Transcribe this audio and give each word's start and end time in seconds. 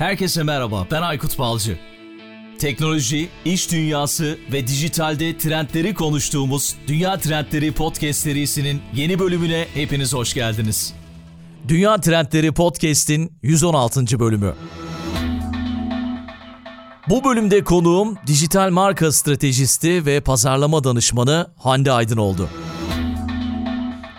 Herkese 0.00 0.42
merhaba, 0.42 0.86
ben 0.90 1.02
Aykut 1.02 1.38
Balcı. 1.38 1.78
Teknoloji, 2.58 3.28
iş 3.44 3.72
dünyası 3.72 4.38
ve 4.52 4.66
dijitalde 4.66 5.38
trendleri 5.38 5.94
konuştuğumuz 5.94 6.76
Dünya 6.86 7.18
Trendleri 7.18 7.72
Podcast 7.72 8.20
serisinin 8.20 8.82
yeni 8.94 9.18
bölümüne 9.18 9.66
hepiniz 9.74 10.14
hoş 10.14 10.34
geldiniz. 10.34 10.94
Dünya 11.68 12.00
Trendleri 12.00 12.52
Podcast'in 12.52 13.32
116. 13.42 14.20
bölümü. 14.20 14.54
Bu 17.08 17.24
bölümde 17.24 17.64
konuğum 17.64 18.16
dijital 18.26 18.70
marka 18.70 19.12
stratejisti 19.12 20.06
ve 20.06 20.20
pazarlama 20.20 20.84
danışmanı 20.84 21.50
Hande 21.56 21.92
Aydın 21.92 22.16
oldu. 22.16 22.48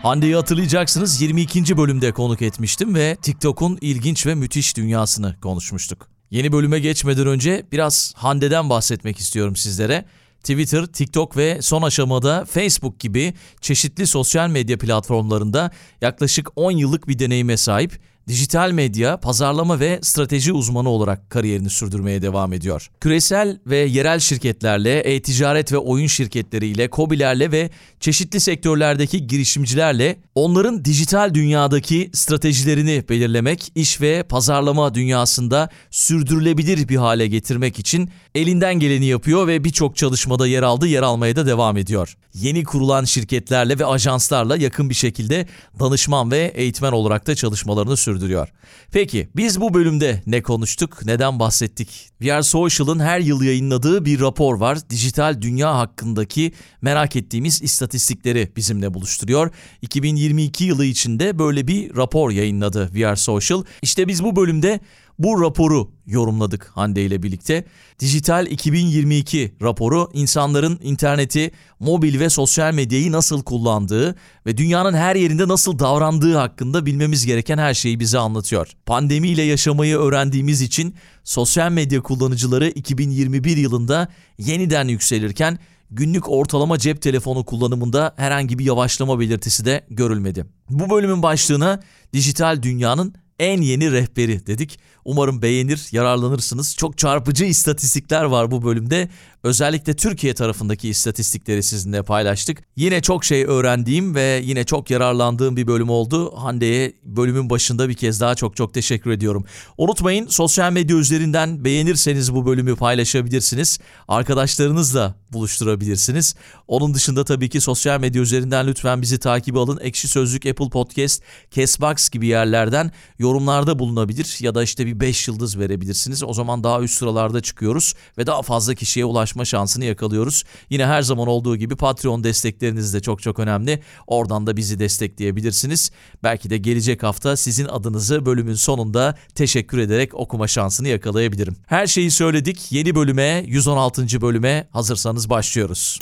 Hande'yi 0.01 0.35
hatırlayacaksınız 0.35 1.21
22. 1.21 1.77
bölümde 1.77 2.11
konuk 2.11 2.41
etmiştim 2.41 2.95
ve 2.95 3.17
TikTok'un 3.21 3.77
ilginç 3.81 4.25
ve 4.25 4.35
müthiş 4.35 4.77
dünyasını 4.77 5.39
konuşmuştuk. 5.39 6.07
Yeni 6.31 6.51
bölüme 6.51 6.79
geçmeden 6.79 7.27
önce 7.27 7.65
biraz 7.71 8.13
Hande'den 8.15 8.69
bahsetmek 8.69 9.19
istiyorum 9.19 9.55
sizlere. 9.55 10.05
Twitter, 10.39 10.85
TikTok 10.85 11.37
ve 11.37 11.61
son 11.61 11.81
aşamada 11.81 12.45
Facebook 12.45 12.99
gibi 12.99 13.33
çeşitli 13.61 14.07
sosyal 14.07 14.49
medya 14.49 14.77
platformlarında 14.77 15.71
yaklaşık 16.01 16.49
10 16.55 16.71
yıllık 16.71 17.07
bir 17.07 17.19
deneyime 17.19 17.57
sahip 17.57 17.99
dijital 18.27 18.71
medya, 18.71 19.17
pazarlama 19.17 19.79
ve 19.79 19.99
strateji 20.01 20.53
uzmanı 20.53 20.89
olarak 20.89 21.29
kariyerini 21.29 21.69
sürdürmeye 21.69 22.21
devam 22.21 22.53
ediyor. 22.53 22.91
Küresel 23.01 23.59
ve 23.67 23.77
yerel 23.77 24.19
şirketlerle, 24.19 24.99
e-ticaret 24.99 25.71
ve 25.71 25.77
oyun 25.77 26.07
şirketleriyle, 26.07 26.89
kobilerle 26.89 27.51
ve 27.51 27.69
çeşitli 27.99 28.39
sektörlerdeki 28.39 29.27
girişimcilerle 29.27 30.19
onların 30.35 30.85
dijital 30.85 31.33
dünyadaki 31.33 32.09
stratejilerini 32.13 33.03
belirlemek, 33.09 33.71
iş 33.75 34.01
ve 34.01 34.23
pazarlama 34.23 34.93
dünyasında 34.93 35.69
sürdürülebilir 35.91 36.89
bir 36.89 36.95
hale 36.95 37.27
getirmek 37.27 37.79
için 37.79 38.09
elinden 38.35 38.79
geleni 38.79 39.05
yapıyor 39.05 39.47
ve 39.47 39.63
birçok 39.63 39.95
çalışmada 39.95 40.47
yer 40.47 40.63
aldı, 40.63 40.87
yer 40.87 41.01
almaya 41.01 41.35
da 41.35 41.45
devam 41.45 41.77
ediyor. 41.77 42.17
Yeni 42.33 42.63
kurulan 42.63 43.03
şirketlerle 43.03 43.79
ve 43.79 43.85
ajanslarla 43.85 44.57
yakın 44.57 44.89
bir 44.89 44.95
şekilde 44.95 45.47
danışman 45.79 46.31
ve 46.31 46.51
eğitmen 46.55 46.91
olarak 46.91 47.27
da 47.27 47.35
çalışmalarını 47.35 47.97
sürdürüyor. 47.97 48.47
Peki 48.91 49.29
biz 49.35 49.61
bu 49.61 49.73
bölümde 49.73 50.23
ne 50.25 50.41
konuştuk, 50.41 51.05
neden 51.05 51.39
bahsettik? 51.39 52.09
VR 52.21 52.41
Social'ın 52.41 52.99
her 52.99 53.19
yıl 53.19 53.41
yayınladığı 53.41 54.05
bir 54.05 54.19
rapor 54.19 54.59
var. 54.59 54.89
Dijital 54.89 55.41
dünya 55.41 55.77
hakkındaki 55.77 56.53
merak 56.81 57.15
ettiğimiz 57.15 57.61
istatistikleri 57.61 58.51
bizimle 58.55 58.93
buluşturuyor. 58.93 59.51
2022 59.81 60.63
yılı 60.63 60.85
içinde 60.85 61.39
böyle 61.39 61.67
bir 61.67 61.95
rapor 61.95 62.31
yayınladı 62.31 62.91
VR 62.95 63.15
Social. 63.15 63.63
İşte 63.81 64.07
biz 64.07 64.23
bu 64.23 64.35
bölümde 64.35 64.79
bu 65.19 65.41
raporu 65.41 65.91
yorumladık 66.05 66.71
Hande 66.73 67.03
ile 67.03 67.23
birlikte. 67.23 67.65
Dijital 67.99 68.47
2022 68.47 69.55
raporu 69.61 70.09
insanların 70.13 70.79
interneti, 70.83 71.51
mobil 71.79 72.19
ve 72.19 72.29
sosyal 72.29 72.73
medyayı 72.73 73.11
nasıl 73.11 73.43
kullandığı 73.43 74.15
ve 74.45 74.57
dünyanın 74.57 74.93
her 74.93 75.15
yerinde 75.15 75.47
nasıl 75.47 75.79
davrandığı 75.79 76.35
hakkında 76.35 76.85
bilmemiz 76.85 77.25
gereken 77.25 77.57
her 77.57 77.73
şeyi 77.73 77.99
bize 77.99 78.19
anlatıyor. 78.19 78.67
Pandemiyle 78.85 79.41
yaşamayı 79.41 79.97
öğrendiğimiz 79.97 80.61
için 80.61 80.95
sosyal 81.23 81.71
medya 81.71 82.01
kullanıcıları 82.01 82.67
2021 82.67 83.57
yılında 83.57 84.07
yeniden 84.37 84.87
yükselirken 84.87 85.59
günlük 85.91 86.29
ortalama 86.29 86.77
cep 86.77 87.01
telefonu 87.01 87.45
kullanımında 87.45 88.13
herhangi 88.17 88.59
bir 88.59 88.65
yavaşlama 88.65 89.19
belirtisi 89.19 89.65
de 89.65 89.85
görülmedi. 89.89 90.45
Bu 90.69 90.89
bölümün 90.89 91.23
başlığına 91.23 91.79
dijital 92.13 92.61
dünyanın 92.63 93.15
en 93.39 93.61
yeni 93.61 93.91
rehberi 93.91 94.47
dedik. 94.47 94.79
Umarım 95.05 95.41
beğenir, 95.41 95.87
yararlanırsınız. 95.91 96.75
Çok 96.75 96.97
çarpıcı 96.97 97.45
istatistikler 97.45 98.23
var 98.23 98.51
bu 98.51 98.63
bölümde. 98.63 99.09
Özellikle 99.43 99.95
Türkiye 99.95 100.33
tarafındaki 100.33 100.89
istatistikleri 100.89 101.63
sizinle 101.63 102.03
paylaştık. 102.03 102.63
Yine 102.75 103.01
çok 103.01 103.25
şey 103.25 103.43
öğrendiğim 103.43 104.15
ve 104.15 104.41
yine 104.43 104.63
çok 104.63 104.89
yararlandığım 104.89 105.57
bir 105.57 105.67
bölüm 105.67 105.89
oldu. 105.89 106.35
Hande'ye 106.35 106.93
bölümün 107.03 107.49
başında 107.49 107.89
bir 107.89 107.93
kez 107.93 108.21
daha 108.21 108.35
çok 108.35 108.55
çok 108.55 108.73
teşekkür 108.73 109.11
ediyorum. 109.11 109.45
Unutmayın 109.77 110.27
sosyal 110.27 110.71
medya 110.71 110.97
üzerinden 110.97 111.65
beğenirseniz 111.65 112.33
bu 112.33 112.45
bölümü 112.45 112.75
paylaşabilirsiniz. 112.75 113.79
Arkadaşlarınızla 114.07 115.15
buluşturabilirsiniz. 115.33 116.35
Onun 116.67 116.93
dışında 116.93 117.25
tabii 117.25 117.49
ki 117.49 117.61
sosyal 117.61 117.99
medya 117.99 118.21
üzerinden 118.21 118.67
lütfen 118.67 119.01
bizi 119.01 119.19
takip 119.19 119.57
alın. 119.57 119.79
Ekşi 119.81 120.07
Sözlük, 120.07 120.45
Apple 120.45 120.69
Podcast, 120.69 121.23
Castbox 121.51 122.09
gibi 122.09 122.27
yerlerden 122.27 122.91
yorumlarda 123.19 123.79
bulunabilir 123.79 124.37
ya 124.39 124.55
da 124.55 124.63
işte 124.63 124.85
bir 124.85 124.90
5 124.99 125.27
yıldız 125.27 125.59
verebilirsiniz. 125.59 126.23
O 126.23 126.33
zaman 126.33 126.63
daha 126.63 126.81
üst 126.81 126.97
sıralarda 126.97 127.41
çıkıyoruz 127.41 127.93
ve 128.17 128.27
daha 128.27 128.41
fazla 128.41 128.75
kişiye 128.75 129.05
ulaşma 129.05 129.45
şansını 129.45 129.85
yakalıyoruz. 129.85 130.43
Yine 130.69 130.85
her 130.85 131.01
zaman 131.01 131.27
olduğu 131.27 131.57
gibi 131.57 131.75
Patreon 131.75 132.23
destekleriniz 132.23 132.93
de 132.93 132.99
çok 132.99 133.21
çok 133.21 133.39
önemli. 133.39 133.81
Oradan 134.07 134.47
da 134.47 134.57
bizi 134.57 134.79
destekleyebilirsiniz. 134.79 135.91
Belki 136.23 136.49
de 136.49 136.57
gelecek 136.57 137.03
hafta 137.03 137.37
sizin 137.37 137.65
adınızı 137.65 138.25
bölümün 138.25 138.53
sonunda 138.53 139.15
teşekkür 139.35 139.77
ederek 139.77 140.13
okuma 140.13 140.47
şansını 140.47 140.87
yakalayabilirim. 140.87 141.55
Her 141.65 141.87
şeyi 141.87 142.11
söyledik. 142.11 142.71
Yeni 142.71 142.95
bölüme, 142.95 143.43
116. 143.47 144.21
bölüme 144.21 144.67
hazırsanız 144.71 145.29
başlıyoruz. 145.29 145.99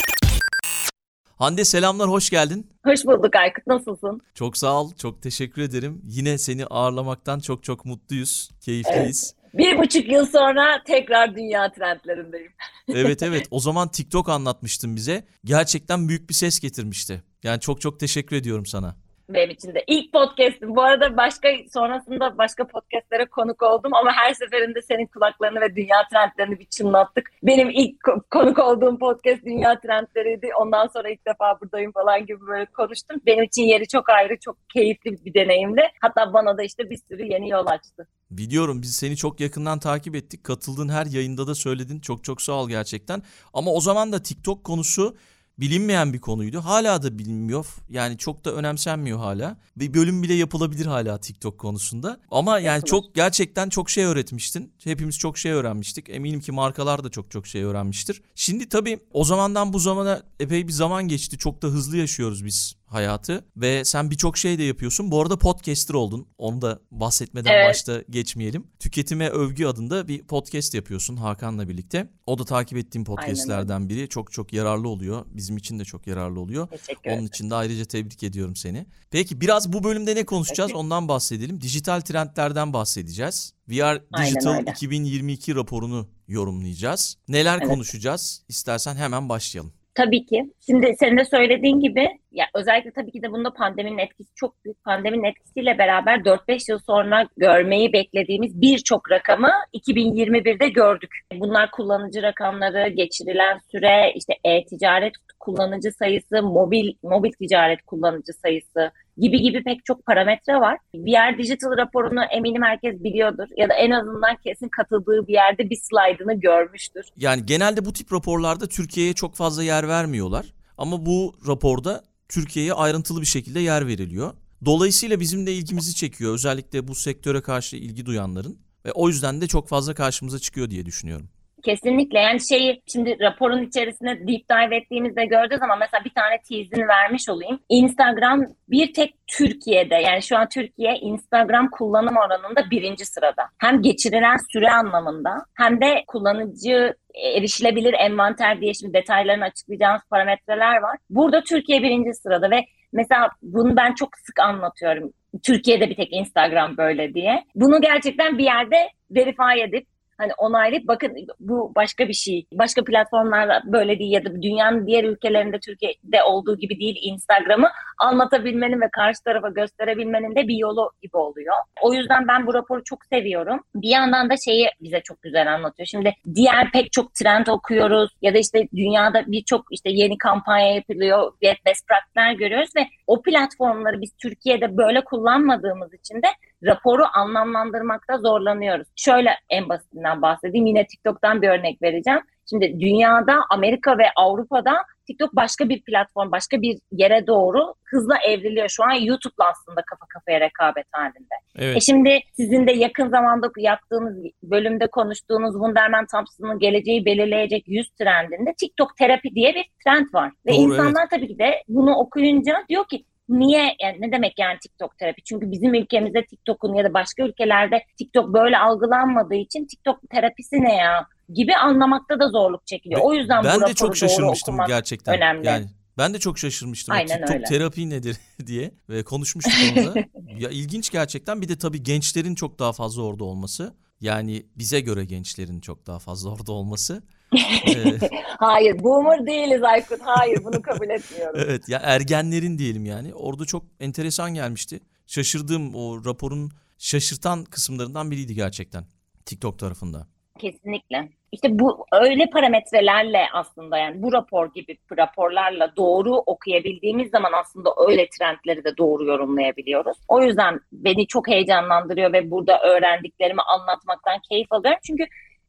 Hande 1.39 1.65
selamlar, 1.65 2.09
hoş 2.09 2.29
geldin. 2.29 2.67
Hoş 2.85 3.05
bulduk 3.05 3.35
Aykut, 3.35 3.67
nasılsın? 3.67 4.21
Çok 4.33 4.57
sağ 4.57 4.81
ol, 4.81 4.91
çok 4.93 5.21
teşekkür 5.21 5.61
ederim. 5.61 6.01
Yine 6.07 6.37
seni 6.37 6.65
ağırlamaktan 6.65 7.39
çok 7.39 7.63
çok 7.63 7.85
mutluyuz, 7.85 8.49
keyifliyiz. 8.61 9.35
Evet. 9.35 9.53
Bir 9.53 9.77
buçuk 9.77 10.11
yıl 10.11 10.25
sonra 10.25 10.83
tekrar 10.87 11.35
dünya 11.35 11.71
trendlerindeyim. 11.71 12.51
evet 12.87 13.23
evet, 13.23 13.47
o 13.51 13.59
zaman 13.59 13.87
TikTok 13.87 14.29
anlatmıştın 14.29 14.95
bize. 14.95 15.23
Gerçekten 15.43 16.09
büyük 16.09 16.29
bir 16.29 16.33
ses 16.33 16.59
getirmişti. 16.59 17.23
Yani 17.43 17.59
çok 17.59 17.81
çok 17.81 17.99
teşekkür 17.99 18.35
ediyorum 18.35 18.65
sana 18.65 18.95
benim 19.33 19.49
için 19.49 19.75
de. 19.75 19.83
İlk 19.87 20.13
podcast'im. 20.13 20.75
Bu 20.75 20.81
arada 20.81 21.17
başka 21.17 21.49
sonrasında 21.73 22.37
başka 22.37 22.67
podcast'lere 22.67 23.25
konuk 23.25 23.63
oldum 23.63 23.93
ama 23.93 24.11
her 24.11 24.33
seferinde 24.33 24.81
senin 24.81 25.05
kulaklarını 25.05 25.61
ve 25.61 25.75
dünya 25.75 26.07
trendlerini 26.11 26.59
bir 26.59 26.65
çınlattık. 26.65 27.31
Benim 27.43 27.69
ilk 27.69 27.95
konuk 28.31 28.59
olduğum 28.59 28.99
podcast 28.99 29.45
dünya 29.45 29.79
trendleriydi. 29.79 30.49
Ondan 30.61 30.87
sonra 30.87 31.09
ilk 31.09 31.27
defa 31.27 31.61
buradayım 31.61 31.91
falan 31.91 32.25
gibi 32.25 32.47
böyle 32.47 32.65
konuştum. 32.65 33.21
Benim 33.25 33.43
için 33.43 33.63
yeri 33.63 33.87
çok 33.87 34.09
ayrı, 34.09 34.39
çok 34.39 34.69
keyifli 34.69 35.25
bir 35.25 35.33
deneyimdi. 35.33 35.81
Hatta 36.01 36.33
bana 36.33 36.57
da 36.57 36.63
işte 36.63 36.89
bir 36.89 36.99
sürü 37.09 37.25
yeni 37.25 37.49
yol 37.49 37.67
açtı. 37.67 38.07
Biliyorum 38.31 38.81
biz 38.81 38.95
seni 38.95 39.17
çok 39.17 39.39
yakından 39.39 39.79
takip 39.79 40.15
ettik. 40.15 40.43
Katıldığın 40.43 40.89
her 40.89 41.05
yayında 41.05 41.47
da 41.47 41.55
söyledin. 41.55 41.99
Çok 41.99 42.23
çok 42.23 42.41
sağ 42.41 42.53
ol 42.53 42.69
gerçekten. 42.69 43.21
Ama 43.53 43.71
o 43.71 43.81
zaman 43.81 44.11
da 44.11 44.21
TikTok 44.21 44.63
konusu 44.63 45.15
bilinmeyen 45.61 46.13
bir 46.13 46.19
konuydu. 46.19 46.59
Hala 46.59 47.03
da 47.03 47.19
bilinmiyor. 47.19 47.65
Yani 47.89 48.17
çok 48.17 48.45
da 48.45 48.51
önemsenmiyor 48.51 49.19
hala. 49.19 49.57
Bir 49.77 49.93
bölüm 49.93 50.23
bile 50.23 50.33
yapılabilir 50.33 50.85
hala 50.85 51.17
TikTok 51.17 51.57
konusunda. 51.57 52.19
Ama 52.31 52.59
yani 52.59 52.85
çok 52.85 53.15
gerçekten 53.15 53.69
çok 53.69 53.89
şey 53.89 54.03
öğretmiştin. 54.03 54.73
Hepimiz 54.83 55.17
çok 55.17 55.37
şey 55.37 55.51
öğrenmiştik. 55.51 56.09
Eminim 56.09 56.39
ki 56.39 56.51
markalar 56.51 57.03
da 57.03 57.09
çok 57.09 57.31
çok 57.31 57.47
şey 57.47 57.63
öğrenmiştir. 57.63 58.21
Şimdi 58.35 58.69
tabii 58.69 58.99
o 59.13 59.23
zamandan 59.23 59.73
bu 59.73 59.79
zamana 59.79 60.23
epey 60.39 60.67
bir 60.67 60.73
zaman 60.73 61.07
geçti. 61.07 61.37
Çok 61.37 61.61
da 61.61 61.67
hızlı 61.67 61.97
yaşıyoruz 61.97 62.45
biz 62.45 62.78
hayatı 62.89 63.45
ve 63.57 63.85
sen 63.85 64.11
birçok 64.11 64.37
şey 64.37 64.57
de 64.57 64.63
yapıyorsun. 64.63 65.11
Bu 65.11 65.21
arada 65.21 65.37
podcaster 65.37 65.93
oldun. 65.93 66.27
Onu 66.37 66.61
da 66.61 66.79
bahsetmeden 66.91 67.53
evet. 67.53 67.69
başta 67.69 68.01
geçmeyelim. 68.09 68.67
Tüketime 68.79 69.29
Övgü 69.29 69.65
adında 69.65 70.07
bir 70.07 70.23
podcast 70.23 70.73
yapıyorsun 70.73 71.15
Hakan'la 71.15 71.69
birlikte. 71.69 72.07
O 72.25 72.37
da 72.37 72.45
takip 72.45 72.77
ettiğim 72.77 73.05
podcastlerden 73.05 73.89
biri. 73.89 74.09
Çok 74.09 74.31
çok 74.31 74.53
yararlı 74.53 74.89
oluyor. 74.89 75.25
Bizim 75.29 75.57
için 75.57 75.79
de 75.79 75.85
çok 75.85 76.07
yararlı 76.07 76.39
oluyor. 76.39 76.67
Teşekkür 76.67 77.11
Onun 77.11 77.27
için 77.27 77.49
de 77.49 77.55
ayrıca 77.55 77.85
tebrik 77.85 78.23
ediyorum 78.23 78.55
seni. 78.55 78.85
Peki 79.11 79.41
biraz 79.41 79.73
bu 79.73 79.83
bölümde 79.83 80.15
ne 80.15 80.25
konuşacağız? 80.25 80.73
Ondan 80.73 81.07
bahsedelim. 81.07 81.61
Dijital 81.61 82.01
trendlerden 82.01 82.73
bahsedeceğiz. 82.73 83.53
VR 83.69 84.01
Digital 84.17 84.67
2022 84.67 85.55
raporunu 85.55 86.07
yorumlayacağız. 86.27 87.17
Neler 87.27 87.57
evet. 87.57 87.67
konuşacağız? 87.67 88.43
İstersen 88.47 88.95
hemen 88.95 89.29
başlayalım. 89.29 89.73
Tabii 89.95 90.25
ki. 90.25 90.53
Şimdi 90.65 90.95
senin 90.99 91.17
de 91.17 91.25
söylediğin 91.25 91.79
gibi 91.79 92.07
ya 92.31 92.45
özellikle 92.53 92.91
tabii 92.91 93.11
ki 93.11 93.21
de 93.21 93.31
bunda 93.31 93.53
pandeminin 93.53 93.97
etkisi 93.97 94.35
çok 94.35 94.65
büyük. 94.65 94.83
Pandeminin 94.83 95.23
etkisiyle 95.23 95.77
beraber 95.77 96.17
4-5 96.17 96.71
yıl 96.71 96.79
sonra 96.79 97.27
görmeyi 97.37 97.93
beklediğimiz 97.93 98.61
birçok 98.61 99.11
rakamı 99.11 99.51
2021'de 99.73 100.69
gördük. 100.69 101.09
Bunlar 101.33 101.71
kullanıcı 101.71 102.23
rakamları, 102.23 102.89
geçirilen 102.89 103.59
süre, 103.71 104.13
işte 104.15 104.33
e-ticaret 104.43 105.13
kullanıcı 105.39 105.91
sayısı, 105.91 106.43
mobil 106.43 106.93
mobil 107.03 107.31
ticaret 107.31 107.81
kullanıcı 107.81 108.33
sayısı 108.33 108.91
gibi 109.17 109.41
gibi 109.41 109.63
pek 109.63 109.85
çok 109.85 110.05
parametre 110.05 110.53
var. 110.53 110.77
Yer 110.93 111.37
digital 111.37 111.77
raporunu 111.77 112.23
eminim 112.23 112.61
herkes 112.63 113.03
biliyordur 113.03 113.47
ya 113.57 113.69
da 113.69 113.73
en 113.73 113.91
azından 113.91 114.35
kesin 114.35 114.69
katıldığı 114.69 115.27
bir 115.27 115.33
yerde 115.33 115.69
bir 115.69 115.75
slaytını 115.75 116.39
görmüştür. 116.39 117.05
Yani 117.17 117.45
genelde 117.45 117.85
bu 117.85 117.93
tip 117.93 118.13
raporlarda 118.13 118.67
Türkiye'ye 118.67 119.13
çok 119.13 119.35
fazla 119.35 119.63
yer 119.63 119.87
vermiyorlar. 119.87 120.45
Ama 120.77 121.05
bu 121.05 121.33
raporda 121.47 122.01
Türkiye'ye 122.29 122.73
ayrıntılı 122.73 123.21
bir 123.21 123.25
şekilde 123.25 123.59
yer 123.59 123.87
veriliyor. 123.87 124.33
Dolayısıyla 124.65 125.19
bizim 125.19 125.47
de 125.47 125.53
ilgimizi 125.53 125.95
çekiyor. 125.95 126.33
Özellikle 126.33 126.87
bu 126.87 126.95
sektöre 126.95 127.41
karşı 127.41 127.75
ilgi 127.75 128.05
duyanların. 128.05 128.57
Ve 128.85 128.91
o 128.91 129.07
yüzden 129.09 129.41
de 129.41 129.47
çok 129.47 129.69
fazla 129.69 129.93
karşımıza 129.93 130.39
çıkıyor 130.39 130.69
diye 130.69 130.85
düşünüyorum. 130.85 131.29
Kesinlikle 131.63 132.19
yani 132.19 132.39
şeyi 132.49 132.81
şimdi 132.87 133.17
raporun 133.19 133.63
içerisine 133.63 134.27
deep 134.27 134.49
dive 134.49 134.75
ettiğimizde 134.75 135.25
göreceğiz 135.25 135.61
ama 135.61 135.75
mesela 135.75 136.05
bir 136.05 136.13
tane 136.13 136.37
tease'ini 136.37 136.87
vermiş 136.87 137.29
olayım. 137.29 137.59
Instagram 137.69 138.41
bir 138.69 138.93
tek 138.93 139.13
Türkiye'de 139.27 139.95
yani 139.95 140.21
şu 140.23 140.37
an 140.37 140.47
Türkiye 140.49 140.95
Instagram 140.95 141.69
kullanım 141.71 142.15
oranında 142.17 142.71
birinci 142.71 143.05
sırada. 143.05 143.43
Hem 143.57 143.81
geçirilen 143.81 144.37
süre 144.51 144.71
anlamında 144.71 145.31
hem 145.57 145.81
de 145.81 146.03
kullanıcı 146.07 146.93
erişilebilir 147.35 147.93
envanter 147.93 148.61
diye 148.61 148.73
şimdi 148.73 148.93
detaylarını 148.93 149.43
açıklayacağımız 149.43 150.01
parametreler 150.09 150.81
var. 150.81 150.97
Burada 151.09 151.43
Türkiye 151.43 151.83
birinci 151.83 152.13
sırada 152.13 152.51
ve 152.51 152.65
mesela 152.93 153.29
bunu 153.41 153.75
ben 153.77 153.93
çok 153.93 154.09
sık 154.17 154.39
anlatıyorum. 154.39 155.13
Türkiye'de 155.43 155.89
bir 155.89 155.95
tek 155.95 156.13
Instagram 156.13 156.77
böyle 156.77 157.13
diye. 157.13 157.43
Bunu 157.55 157.81
gerçekten 157.81 158.37
bir 158.37 158.43
yerde 158.43 158.89
verify 159.11 159.61
edip 159.63 159.87
hani 160.19 160.31
onaylayıp 160.37 160.87
bakın 160.87 161.15
bu 161.39 161.71
başka 161.75 162.07
bir 162.07 162.13
şey. 162.13 162.45
Başka 162.53 162.83
platformlarda 162.83 163.61
böyle 163.65 163.99
değil 163.99 164.11
ya 164.11 164.25
da 164.25 164.41
dünyanın 164.41 164.87
diğer 164.87 165.03
ülkelerinde 165.03 165.59
Türkiye'de 165.59 166.23
olduğu 166.23 166.57
gibi 166.57 166.79
değil 166.79 166.99
Instagram'ı 167.01 167.69
anlatabilmenin 167.97 168.81
ve 168.81 168.89
karşı 168.91 169.23
tarafa 169.23 169.49
gösterebilmenin 169.49 170.35
de 170.35 170.47
bir 170.47 170.55
yolu 170.55 170.91
gibi 171.01 171.17
oluyor. 171.17 171.55
O 171.81 171.93
yüzden 171.93 172.27
ben 172.27 172.47
bu 172.47 172.53
raporu 172.53 172.83
çok 172.83 173.05
seviyorum. 173.05 173.59
Bir 173.75 173.89
yandan 173.89 174.29
da 174.29 174.37
şeyi 174.37 174.69
bize 174.81 175.01
çok 175.01 175.21
güzel 175.21 175.53
anlatıyor. 175.53 175.87
Şimdi 175.87 176.13
diğer 176.35 176.71
pek 176.71 176.91
çok 176.91 177.13
trend 177.13 177.47
okuyoruz 177.47 178.09
ya 178.21 178.33
da 178.33 178.37
işte 178.37 178.67
dünyada 178.75 179.23
birçok 179.27 179.65
işte 179.71 179.89
yeni 179.89 180.17
kampanya 180.17 180.75
yapılıyor, 180.75 181.31
best 181.41 181.87
practice'ler 181.87 182.33
görüyoruz 182.33 182.69
ve 182.75 182.87
o 183.07 183.21
platformları 183.21 184.01
biz 184.01 184.11
Türkiye'de 184.17 184.77
böyle 184.77 185.03
kullanmadığımız 185.03 185.93
için 185.93 186.15
de 186.15 186.27
raporu 186.63 187.03
anlamlandırmakta 187.13 188.17
zorlanıyoruz. 188.17 188.87
Şöyle 188.95 189.29
en 189.49 189.69
basitinden 189.69 190.08
bahsedeyim. 190.21 190.65
Yine 190.65 190.87
TikTok'tan 190.87 191.41
bir 191.41 191.49
örnek 191.49 191.81
vereceğim. 191.81 192.19
Şimdi 192.49 192.79
dünyada, 192.79 193.39
Amerika 193.49 193.97
ve 193.97 194.05
Avrupa'da 194.15 194.73
TikTok 195.07 195.35
başka 195.35 195.69
bir 195.69 195.81
platform, 195.81 196.31
başka 196.31 196.61
bir 196.61 196.77
yere 196.91 197.27
doğru 197.27 197.73
hızla 197.83 198.17
evriliyor. 198.27 198.69
Şu 198.69 198.83
an 198.83 198.91
YouTube'la 198.91 199.49
aslında 199.49 199.81
kafa 199.81 200.05
kafaya 200.09 200.39
rekabet 200.39 200.85
halinde. 200.91 201.35
Evet. 201.55 201.77
E 201.77 201.79
şimdi 201.79 202.19
sizin 202.33 202.67
de 202.67 202.71
yakın 202.71 203.09
zamanda 203.09 203.51
yaptığınız 203.57 204.23
bölümde 204.43 204.87
konuştuğunuz 204.87 205.53
Wunderman 205.53 206.05
Thompson'ın 206.05 206.59
geleceği 206.59 207.05
belirleyecek 207.05 207.63
yüz 207.67 207.89
trendinde 207.89 208.53
TikTok 208.59 208.97
terapi 208.97 209.35
diye 209.35 209.55
bir 209.55 209.65
trend 209.83 210.05
var. 210.13 210.31
Ve 210.45 210.51
Doğru, 210.51 210.61
insanlar 210.61 211.01
evet. 211.01 211.11
tabii 211.11 211.27
ki 211.27 211.39
de 211.39 211.63
bunu 211.67 211.95
okuyunca 211.95 212.53
diyor 212.69 212.85
ki 212.87 213.03
Niye 213.29 213.75
yani 213.81 213.97
ne 214.01 214.11
demek 214.11 214.39
yani 214.39 214.59
TikTok 214.59 214.97
terapi? 214.97 215.23
Çünkü 215.23 215.51
bizim 215.51 215.73
ülkemizde 215.73 216.25
TikTok'un 216.25 216.73
ya 216.73 216.83
da 216.83 216.93
başka 216.93 217.23
ülkelerde 217.23 217.83
TikTok 217.97 218.33
böyle 218.33 218.57
algılanmadığı 218.57 219.35
için 219.35 219.65
TikTok 219.65 220.09
terapisi 220.09 220.55
ne 220.55 220.75
ya 220.75 221.07
gibi 221.33 221.55
anlamakta 221.55 222.19
da 222.19 222.29
zorluk 222.29 222.67
çekiliyor. 222.67 223.01
O 223.03 223.13
yüzden 223.13 223.43
ben 223.43 223.61
bu 223.61 223.67
de 223.67 223.73
çok 223.73 223.97
şaşırmıştım 223.97 224.57
gerçekten. 224.67 225.15
Önemli. 225.15 225.47
Yani 225.47 225.65
ben 225.97 226.13
de 226.13 226.19
çok 226.19 226.39
şaşırmıştım. 226.39 226.95
Aynen 226.95 227.17
TikTok 227.17 227.35
öyle. 227.35 227.43
terapi 227.43 227.89
nedir 227.89 228.17
diye 228.47 228.71
ve 228.89 229.03
konuşmuştuk 229.03 229.53
orada. 229.77 229.99
ya 230.39 230.49
ilginç 230.49 230.89
gerçekten. 230.89 231.41
Bir 231.41 231.47
de 231.47 231.57
tabii 231.57 231.83
gençlerin 231.83 232.35
çok 232.35 232.59
daha 232.59 232.73
fazla 232.73 233.03
orada 233.03 233.23
olması. 233.23 233.73
Yani 234.01 234.45
bize 234.55 234.79
göre 234.79 235.05
gençlerin 235.05 235.59
çok 235.59 235.87
daha 235.87 235.99
fazla 235.99 236.29
orada 236.29 236.51
olması. 236.51 237.03
Hayır, 238.39 238.83
boomer 238.83 239.25
değiliz 239.25 239.63
Aykut. 239.63 239.99
Hayır, 240.01 240.43
bunu 240.43 240.61
kabul 240.61 240.89
etmiyorum. 240.89 241.41
evet, 241.45 241.69
ya 241.69 241.79
ergenlerin 241.83 242.57
diyelim 242.57 242.85
yani. 242.85 243.13
Orada 243.13 243.45
çok 243.45 243.63
enteresan 243.79 244.33
gelmişti. 244.33 244.79
Şaşırdığım 245.07 245.75
o 245.75 246.05
raporun 246.05 246.51
şaşırtan 246.77 247.43
kısımlarından 247.43 248.11
biriydi 248.11 248.35
gerçekten 248.35 248.83
TikTok 249.25 249.59
tarafında. 249.59 250.07
Kesinlikle. 250.39 251.09
İşte 251.31 251.47
bu 251.51 251.85
öyle 251.91 252.29
parametrelerle 252.29 253.25
aslında 253.33 253.77
yani 253.77 254.01
bu 254.01 254.13
rapor 254.13 254.53
gibi 254.53 254.77
raporlarla 254.97 255.75
doğru 255.77 256.15
okuyabildiğimiz 256.15 257.09
zaman 257.09 257.31
aslında 257.33 257.69
öyle 257.87 258.07
trendleri 258.09 258.63
de 258.63 258.77
doğru 258.77 259.05
yorumlayabiliyoruz. 259.05 259.97
O 260.07 260.21
yüzden 260.21 260.59
beni 260.71 261.07
çok 261.07 261.27
heyecanlandırıyor 261.27 262.13
ve 262.13 262.31
burada 262.31 262.59
öğrendiklerimi 262.59 263.41
anlatmaktan 263.41 264.19
keyif 264.29 264.47
alıyorum. 264.51 264.79
Çünkü 264.87 265.05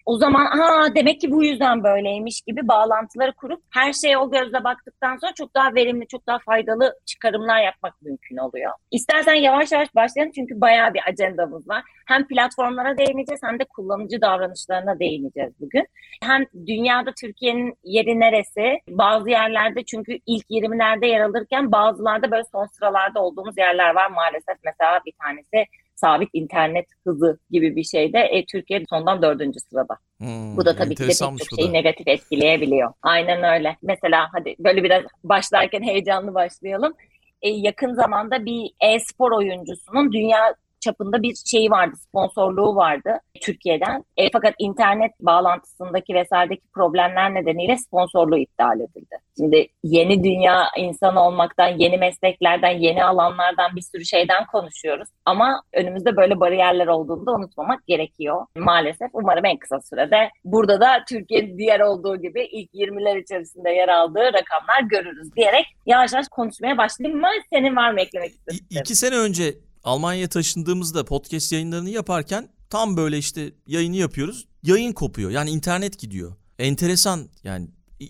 o 0.06 0.18
zaman 0.18 0.46
ha 0.46 0.94
demek 0.94 1.20
ki 1.20 1.30
bu 1.30 1.44
yüzden 1.44 1.84
böyleymiş 1.84 2.40
gibi 2.40 2.68
bağlantıları 2.68 3.32
kurup 3.32 3.62
her 3.70 3.92
şeye 3.92 4.18
o 4.18 4.30
gözle 4.30 4.64
baktıktan 4.64 5.16
sonra 5.16 5.32
çok 5.34 5.54
daha 5.54 5.74
verimli, 5.74 6.06
çok 6.06 6.26
daha 6.26 6.38
faydalı 6.38 6.94
çıkarımlar 7.06 7.62
yapmak 7.62 8.02
mümkün 8.02 8.36
oluyor. 8.36 8.72
İstersen 8.90 9.34
yavaş 9.34 9.72
yavaş 9.72 9.94
başlayalım 9.94 10.32
çünkü 10.34 10.60
bayağı 10.60 10.94
bir 10.94 11.00
ajandamız 11.08 11.68
var. 11.68 11.82
Hem 12.06 12.26
platformlara 12.26 12.98
değineceğiz 12.98 13.40
hem 13.44 13.58
de 13.58 13.64
kullanıcı 13.64 14.20
davranışlarına 14.20 14.98
değineceğiz 14.98 15.52
bugün. 15.60 15.86
Hem 16.22 16.44
dünyada 16.66 17.12
Türkiye'nin 17.20 17.74
yeri 17.84 18.20
neresi? 18.20 18.78
Bazı 18.88 19.30
yerlerde 19.30 19.84
çünkü 19.84 20.18
ilk 20.26 20.50
20'lerde 20.50 21.06
yer 21.06 21.20
alırken 21.20 21.72
bazılarda 21.72 22.30
böyle 22.30 22.44
son 22.52 22.66
sıralarda 22.66 23.22
olduğumuz 23.22 23.58
yerler 23.58 23.94
var 23.94 24.10
maalesef. 24.10 24.56
Mesela 24.64 25.00
bir 25.06 25.12
tanesi 25.22 25.66
sabit 26.00 26.28
internet 26.32 26.86
hızı 27.06 27.38
gibi 27.50 27.76
bir 27.76 27.84
şeyde 27.84 28.18
e, 28.18 28.44
Türkiye 28.46 28.82
sondan 28.90 29.22
dördüncü 29.22 29.60
sırada. 29.60 29.96
Hmm, 30.18 30.56
Bu 30.56 30.64
da 30.64 30.76
tabii 30.76 30.94
ki 30.94 31.08
de 31.08 31.14
çok 31.14 31.32
şeyi 31.56 31.72
negatif 31.72 32.08
etkileyebiliyor. 32.08 32.92
Aynen 33.02 33.42
öyle. 33.58 33.76
Mesela 33.82 34.28
hadi 34.32 34.54
böyle 34.58 34.84
biraz 34.84 35.02
başlarken 35.24 35.82
heyecanlı 35.82 36.34
başlayalım. 36.34 36.94
E, 37.42 37.50
yakın 37.50 37.94
zamanda 37.94 38.44
bir 38.44 38.70
e-spor 38.80 39.32
oyuncusunun 39.32 40.12
dünya 40.12 40.54
çapında 40.80 41.22
bir 41.22 41.34
şey 41.34 41.70
vardı, 41.70 41.96
sponsorluğu 41.96 42.76
vardı 42.76 43.10
Türkiye'den. 43.40 44.04
E, 44.16 44.30
fakat 44.32 44.54
internet 44.58 45.10
bağlantısındaki 45.20 46.14
vesairedeki 46.14 46.68
problemler 46.74 47.34
nedeniyle 47.34 47.76
sponsorluğu 47.76 48.38
iptal 48.38 48.80
edildi. 48.80 49.16
Şimdi 49.38 49.68
yeni 49.82 50.24
dünya 50.24 50.66
insanı 50.78 51.22
olmaktan, 51.26 51.68
yeni 51.68 51.98
mesleklerden, 51.98 52.70
yeni 52.70 53.04
alanlardan 53.04 53.76
bir 53.76 53.82
sürü 53.82 54.04
şeyden 54.04 54.46
konuşuyoruz. 54.46 55.08
Ama 55.24 55.62
önümüzde 55.72 56.16
böyle 56.16 56.40
bariyerler 56.40 56.86
olduğunu 56.86 57.26
da 57.26 57.32
unutmamak 57.32 57.86
gerekiyor. 57.86 58.46
Maalesef 58.56 59.10
umarım 59.12 59.44
en 59.44 59.56
kısa 59.56 59.80
sürede 59.80 60.30
burada 60.44 60.80
da 60.80 61.04
Türkiye'nin 61.08 61.58
diğer 61.58 61.80
olduğu 61.80 62.16
gibi 62.16 62.48
ilk 62.52 62.74
20'ler 62.74 63.22
içerisinde 63.22 63.70
yer 63.70 63.88
aldığı 63.88 64.24
rakamlar 64.24 64.82
görürüz 64.90 65.36
diyerek 65.36 65.66
yavaş 65.86 66.12
yavaş 66.12 66.28
konuşmaya 66.28 66.78
başlayayım 66.78 67.20
mı? 67.20 67.28
Senin 67.52 67.76
var 67.76 67.90
mı 67.90 68.00
eklemek 68.00 68.30
istediğin? 68.30 68.80
İki 68.80 68.94
sene 68.94 69.16
önce 69.16 69.54
Almanya'ya 69.84 70.28
taşındığımızda 70.28 71.04
podcast 71.04 71.52
yayınlarını 71.52 71.90
yaparken 71.90 72.48
tam 72.70 72.96
böyle 72.96 73.18
işte 73.18 73.52
yayını 73.66 73.96
yapıyoruz. 73.96 74.46
Yayın 74.62 74.92
kopuyor. 74.92 75.30
Yani 75.30 75.50
internet 75.50 75.98
gidiyor. 75.98 76.36
Enteresan 76.58 77.28
yani 77.44 77.68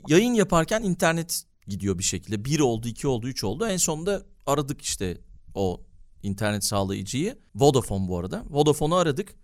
yayın 0.09 0.35
yaparken 0.35 0.83
internet 0.83 1.45
gidiyor 1.67 1.99
bir 1.99 2.05
şekilde. 2.05 2.45
Bir 2.45 2.61
oldu, 2.61 2.89
iki 2.89 3.09
oldu, 3.09 3.29
üç 3.29 3.45
oldu. 3.45 3.67
En 3.67 3.77
sonunda 3.77 4.23
aradık 4.47 4.83
işte 4.83 5.19
o 5.55 5.81
internet 6.23 6.65
sağlayıcıyı. 6.65 7.39
Vodafone 7.55 8.09
bu 8.09 8.19
arada. 8.19 8.45
Vodafone'u 8.51 8.97
aradık. 8.97 9.35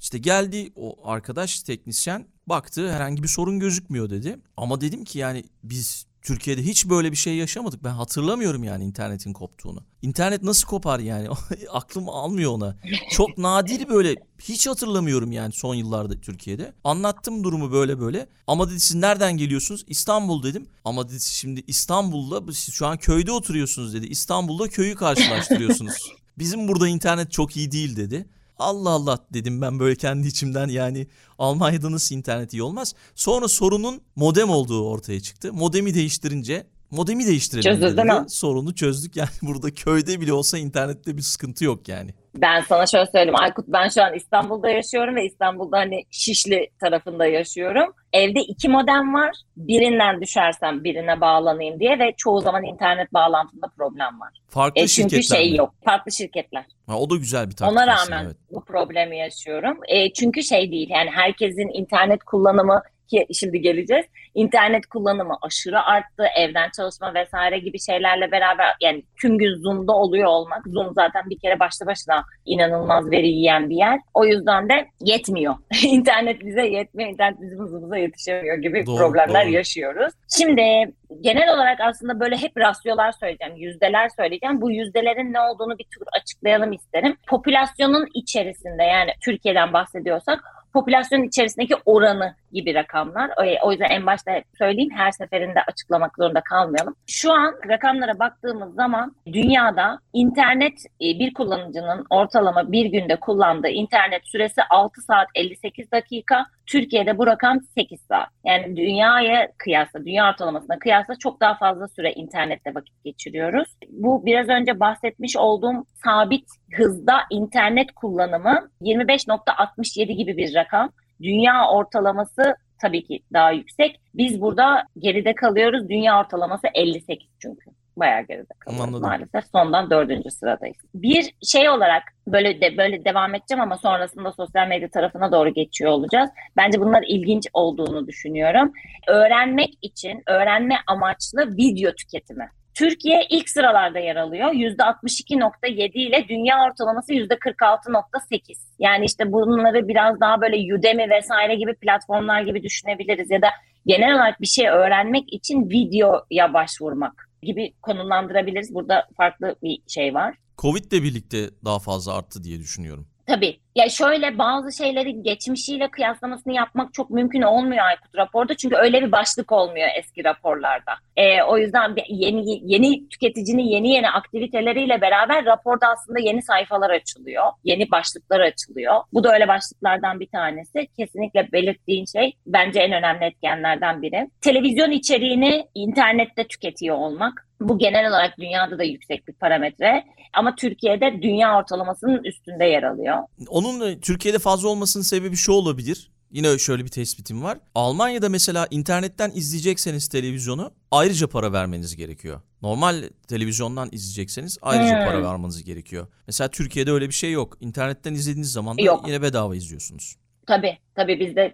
İşte 0.00 0.18
geldi 0.18 0.72
o 0.76 1.08
arkadaş 1.08 1.62
teknisyen 1.62 2.26
baktı 2.46 2.92
herhangi 2.92 3.22
bir 3.22 3.28
sorun 3.28 3.58
gözükmüyor 3.58 4.10
dedi. 4.10 4.38
Ama 4.56 4.80
dedim 4.80 5.04
ki 5.04 5.18
yani 5.18 5.44
biz 5.62 6.06
Türkiye'de 6.24 6.62
hiç 6.62 6.88
böyle 6.88 7.12
bir 7.12 7.16
şey 7.16 7.36
yaşamadık. 7.36 7.84
Ben 7.84 7.90
hatırlamıyorum 7.90 8.64
yani 8.64 8.84
internetin 8.84 9.32
koptuğunu. 9.32 9.82
İnternet 10.02 10.42
nasıl 10.42 10.66
kopar 10.66 10.98
yani? 10.98 11.28
Aklım 11.70 12.08
almıyor 12.08 12.52
ona. 12.52 12.76
Çok 13.10 13.38
nadir 13.38 13.88
böyle 13.88 14.14
hiç 14.40 14.66
hatırlamıyorum 14.66 15.32
yani 15.32 15.52
son 15.52 15.74
yıllarda 15.74 16.20
Türkiye'de. 16.20 16.72
Anlattım 16.84 17.44
durumu 17.44 17.72
böyle 17.72 18.00
böyle. 18.00 18.26
Ama 18.46 18.70
dedi 18.70 18.80
siz 18.80 18.96
nereden 18.96 19.36
geliyorsunuz? 19.36 19.84
İstanbul 19.88 20.42
dedim. 20.42 20.66
Ama 20.84 21.08
dedi 21.08 21.20
şimdi 21.20 21.62
İstanbul'da 21.66 22.52
siz 22.52 22.74
şu 22.74 22.86
an 22.86 22.98
köyde 22.98 23.32
oturuyorsunuz 23.32 23.94
dedi. 23.94 24.06
İstanbul'da 24.06 24.68
köyü 24.68 24.94
karşılaştırıyorsunuz. 24.94 26.12
Bizim 26.38 26.68
burada 26.68 26.88
internet 26.88 27.32
çok 27.32 27.56
iyi 27.56 27.72
değil 27.72 27.96
dedi. 27.96 28.28
Allah 28.58 28.90
Allah 28.90 29.18
dedim 29.32 29.60
ben 29.60 29.78
böyle 29.78 29.96
kendi 29.96 30.28
içimden 30.28 30.68
yani 30.68 31.06
Almanya'da 31.38 31.92
nasıl 31.92 32.14
internet 32.14 32.52
iyi 32.52 32.62
olmaz. 32.62 32.94
Sonra 33.14 33.48
sorunun 33.48 34.00
modem 34.16 34.50
olduğu 34.50 34.88
ortaya 34.88 35.20
çıktı. 35.20 35.52
Modemi 35.52 35.94
değiştirince 35.94 36.66
modemi 36.94 37.26
değiştirelim 37.26 37.82
dedi. 37.82 38.28
Sorunu 38.28 38.74
çözdük 38.74 39.16
yani 39.16 39.28
burada 39.42 39.74
köyde 39.74 40.20
bile 40.20 40.32
olsa 40.32 40.58
internette 40.58 41.16
bir 41.16 41.22
sıkıntı 41.22 41.64
yok 41.64 41.88
yani. 41.88 42.10
Ben 42.36 42.60
sana 42.60 42.86
şöyle 42.86 43.06
söyleyeyim 43.06 43.40
Aykut 43.40 43.64
ben 43.68 43.88
şu 43.88 44.02
an 44.02 44.14
İstanbul'da 44.14 44.70
yaşıyorum 44.70 45.16
ve 45.16 45.26
İstanbul'da 45.26 45.78
hani 45.78 46.04
Şişli 46.10 46.70
tarafında 46.80 47.26
yaşıyorum. 47.26 47.94
Evde 48.12 48.40
iki 48.40 48.68
modem 48.68 49.14
var. 49.14 49.36
Birinden 49.56 50.20
düşersem 50.20 50.84
birine 50.84 51.20
bağlanayım 51.20 51.80
diye 51.80 51.98
ve 51.98 52.14
çoğu 52.16 52.40
zaman 52.40 52.64
internet 52.64 53.12
bağlantımda 53.12 53.66
problem 53.76 54.20
var. 54.20 54.30
Farklı 54.48 54.80
e, 54.82 54.86
çünkü 54.86 55.16
şirketler 55.16 55.36
şey 55.36 55.50
mi? 55.50 55.56
yok. 55.56 55.74
Farklı 55.84 56.12
şirketler. 56.12 56.64
Ha, 56.86 56.98
o 56.98 57.10
da 57.10 57.16
güzel 57.16 57.46
bir 57.50 57.56
taktik. 57.56 57.76
Ona 57.76 57.86
rağmen 57.86 58.24
evet. 58.24 58.36
bu 58.50 58.64
problemi 58.64 59.18
yaşıyorum. 59.18 59.78
E, 59.88 60.12
çünkü 60.12 60.42
şey 60.42 60.70
değil 60.70 60.90
yani 60.90 61.10
herkesin 61.10 61.78
internet 61.78 62.24
kullanımı 62.24 62.82
ki 63.08 63.26
şimdi 63.40 63.60
geleceğiz. 63.60 64.06
İnternet 64.34 64.86
kullanımı 64.86 65.36
aşırı 65.42 65.82
arttı. 65.82 66.24
Evden 66.38 66.70
çalışma 66.76 67.14
vesaire 67.14 67.58
gibi 67.58 67.80
şeylerle 67.80 68.32
beraber 68.32 68.66
yani 68.80 69.02
tüm 69.20 69.38
gün 69.38 69.62
Zoom'da 69.62 69.92
oluyor 69.92 70.26
olmak. 70.26 70.66
Zoom 70.66 70.92
zaten 70.94 71.22
bir 71.30 71.38
kere 71.38 71.60
başlı 71.60 71.86
başına 71.86 72.24
inanılmaz 72.46 73.10
veri 73.10 73.28
yiyen 73.28 73.70
bir 73.70 73.76
yer. 73.76 74.00
O 74.14 74.24
yüzden 74.24 74.68
de 74.68 74.88
yetmiyor. 75.00 75.54
İnternet 75.84 76.40
bize 76.40 76.66
yetmiyor. 76.66 77.10
İnternet 77.10 77.40
bizim 77.40 77.58
hızımıza 77.58 77.96
yetişemiyor 77.96 78.56
gibi 78.58 78.86
Doğru, 78.86 78.96
problemler 78.96 79.46
doğru. 79.46 79.52
yaşıyoruz. 79.52 80.12
Şimdi 80.38 80.92
genel 81.20 81.54
olarak 81.54 81.80
aslında 81.80 82.20
böyle 82.20 82.36
hep 82.36 82.56
rasyolar 82.56 83.12
söyleyeceğim, 83.12 83.56
yüzdeler 83.56 84.08
söyleyeceğim. 84.08 84.60
Bu 84.60 84.70
yüzdelerin 84.70 85.32
ne 85.32 85.40
olduğunu 85.40 85.78
bir 85.78 85.84
tür 85.84 86.02
açıklayalım 86.20 86.72
isterim. 86.72 87.16
Popülasyonun 87.26 88.08
içerisinde 88.14 88.82
yani 88.82 89.10
Türkiye'den 89.24 89.72
bahsediyorsak 89.72 90.44
popülasyonun 90.72 91.24
içerisindeki 91.24 91.74
oranı 91.86 92.34
gibi 92.54 92.74
rakamlar. 92.74 93.30
O- 93.62 93.70
yüzden 93.70 93.90
en 93.90 94.06
başta 94.06 94.42
söyleyeyim 94.58 94.90
her 94.96 95.10
seferinde 95.10 95.62
açıklamak 95.68 96.16
zorunda 96.16 96.40
kalmayalım. 96.40 96.94
Şu 97.06 97.32
an 97.32 97.54
rakamlara 97.68 98.18
baktığımız 98.18 98.74
zaman 98.74 99.16
dünyada 99.26 99.98
internet 100.12 100.72
e, 101.00 101.18
bir 101.18 101.34
kullanıcının 101.34 102.06
ortalama 102.10 102.72
bir 102.72 102.86
günde 102.86 103.16
kullandığı 103.16 103.68
internet 103.68 104.28
süresi 104.28 104.62
6 104.70 105.00
saat 105.00 105.28
58 105.34 105.92
dakika. 105.92 106.46
Türkiye'de 106.66 107.18
bu 107.18 107.26
rakam 107.26 107.60
8 107.60 108.00
saat. 108.00 108.28
Yani 108.44 108.76
dünyaya 108.76 109.48
kıyasla, 109.58 110.04
dünya 110.04 110.30
ortalamasına 110.30 110.78
kıyasla 110.78 111.14
çok 111.18 111.40
daha 111.40 111.54
fazla 111.54 111.88
süre 111.88 112.12
internette 112.12 112.74
vakit 112.74 113.04
geçiriyoruz. 113.04 113.68
Bu 113.88 114.26
biraz 114.26 114.48
önce 114.48 114.80
bahsetmiş 114.80 115.36
olduğum 115.36 115.84
sabit 116.04 116.48
hızda 116.72 117.18
internet 117.30 117.92
kullanımı 117.92 118.68
25.67 118.80 120.12
gibi 120.12 120.36
bir 120.36 120.54
rakam. 120.54 120.90
Dünya 121.24 121.68
ortalaması 121.68 122.56
tabii 122.82 123.04
ki 123.04 123.20
daha 123.32 123.50
yüksek. 123.50 124.00
Biz 124.14 124.40
burada 124.40 124.84
geride 124.98 125.34
kalıyoruz. 125.34 125.88
Dünya 125.88 126.20
ortalaması 126.20 126.66
58 126.74 127.28
çünkü. 127.38 127.70
Bayağı 127.96 128.22
geride 128.22 128.54
kalıyoruz 128.58 128.86
Anladım. 128.88 129.08
maalesef. 129.08 129.44
Sondan 129.52 129.90
dördüncü 129.90 130.30
sıradayız. 130.30 130.76
Bir 130.94 131.34
şey 131.42 131.68
olarak 131.68 132.02
böyle 132.26 132.60
de 132.60 132.76
böyle 132.76 133.04
devam 133.04 133.34
edeceğim 133.34 133.62
ama 133.62 133.76
sonrasında 133.76 134.32
sosyal 134.32 134.68
medya 134.68 134.90
tarafına 134.90 135.32
doğru 135.32 135.54
geçiyor 135.54 135.92
olacağız. 135.92 136.30
Bence 136.56 136.80
bunlar 136.80 137.04
ilginç 137.08 137.46
olduğunu 137.52 138.06
düşünüyorum. 138.06 138.72
Öğrenmek 139.08 139.78
için, 139.82 140.22
öğrenme 140.26 140.76
amaçlı 140.86 141.56
video 141.56 141.92
tüketimi. 141.92 142.48
Türkiye 142.74 143.26
ilk 143.30 143.50
sıralarda 143.50 143.98
yer 143.98 144.16
alıyor. 144.16 144.52
%62.7 144.52 145.98
ile 145.98 146.28
dünya 146.28 146.64
ortalaması 146.64 147.12
%46.8. 147.12 148.56
Yani 148.78 149.04
işte 149.04 149.32
bunları 149.32 149.88
biraz 149.88 150.20
daha 150.20 150.40
böyle 150.40 150.74
Udemy 150.74 151.10
vesaire 151.10 151.54
gibi 151.54 151.74
platformlar 151.74 152.42
gibi 152.42 152.62
düşünebiliriz. 152.62 153.30
Ya 153.30 153.42
da 153.42 153.48
genel 153.86 154.14
olarak 154.14 154.40
bir 154.40 154.46
şey 154.46 154.68
öğrenmek 154.68 155.32
için 155.32 155.70
videoya 155.70 156.54
başvurmak 156.54 157.30
gibi 157.42 157.72
konumlandırabiliriz. 157.82 158.74
Burada 158.74 159.08
farklı 159.16 159.56
bir 159.62 159.78
şey 159.86 160.14
var. 160.14 160.34
Covid'le 160.58 161.02
birlikte 161.02 161.38
daha 161.64 161.78
fazla 161.78 162.14
arttı 162.14 162.44
diye 162.44 162.58
düşünüyorum. 162.58 163.08
Tabii. 163.26 163.63
Ya 163.76 163.88
şöyle 163.88 164.38
bazı 164.38 164.76
şeylerin 164.76 165.22
geçmişiyle 165.22 165.90
kıyaslamasını 165.90 166.52
yapmak 166.52 166.94
çok 166.94 167.10
mümkün 167.10 167.42
olmuyor 167.42 167.84
Aykut 167.84 168.16
raporda. 168.16 168.56
Çünkü 168.56 168.76
öyle 168.76 169.02
bir 169.02 169.12
başlık 169.12 169.52
olmuyor 169.52 169.88
eski 169.98 170.24
raporlarda. 170.24 170.92
Ee, 171.16 171.42
o 171.42 171.58
yüzden 171.58 171.96
yeni 172.08 172.72
yeni 172.72 173.08
tüketicinin 173.08 173.62
yeni 173.62 173.90
yeni 173.90 174.10
aktiviteleriyle 174.10 175.00
beraber 175.00 175.44
raporda 175.44 175.86
aslında 175.88 176.18
yeni 176.18 176.42
sayfalar 176.42 176.90
açılıyor. 176.90 177.44
Yeni 177.64 177.90
başlıklar 177.90 178.40
açılıyor. 178.40 178.94
Bu 179.12 179.24
da 179.24 179.32
öyle 179.32 179.48
başlıklardan 179.48 180.20
bir 180.20 180.28
tanesi. 180.28 180.86
Kesinlikle 180.96 181.52
belirttiğin 181.52 182.04
şey 182.04 182.32
bence 182.46 182.80
en 182.80 182.92
önemli 182.92 183.24
etkenlerden 183.24 184.02
biri. 184.02 184.30
Televizyon 184.40 184.90
içeriğini 184.90 185.66
internette 185.74 186.46
tüketiyor 186.46 186.96
olmak. 186.96 187.48
Bu 187.60 187.78
genel 187.78 188.08
olarak 188.08 188.38
dünyada 188.38 188.78
da 188.78 188.84
yüksek 188.84 189.28
bir 189.28 189.32
parametre. 189.32 190.04
Ama 190.32 190.54
Türkiye'de 190.54 191.22
dünya 191.22 191.58
ortalamasının 191.58 192.24
üstünde 192.24 192.64
yer 192.64 192.82
alıyor. 192.82 193.18
Onun 193.64 194.00
Türkiye'de 194.00 194.38
fazla 194.38 194.68
olmasının 194.68 195.04
sebebi 195.04 195.36
şu 195.36 195.52
olabilir. 195.52 196.10
Yine 196.30 196.58
şöyle 196.58 196.84
bir 196.84 196.88
tespitim 196.88 197.42
var. 197.42 197.58
Almanya'da 197.74 198.28
mesela 198.28 198.66
internetten 198.70 199.32
izleyecekseniz 199.34 200.08
televizyonu 200.08 200.70
ayrıca 200.90 201.26
para 201.26 201.52
vermeniz 201.52 201.96
gerekiyor. 201.96 202.40
Normal 202.62 203.10
televizyondan 203.28 203.88
izleyecekseniz 203.92 204.58
ayrıca 204.62 204.98
Hmm. 204.98 205.06
para 205.06 205.22
vermeniz 205.22 205.64
gerekiyor. 205.64 206.06
Mesela 206.26 206.48
Türkiye'de 206.50 206.92
öyle 206.92 207.08
bir 207.08 207.14
şey 207.14 207.32
yok. 207.32 207.56
İnternetten 207.60 208.14
izlediğiniz 208.14 208.52
zaman 208.52 208.78
da 208.78 208.82
Yok. 208.82 209.04
yine 209.06 209.22
bedava 209.22 209.56
izliyorsunuz. 209.56 210.16
Tabii 210.46 210.78
tabii 210.94 211.20
bizde 211.20 211.52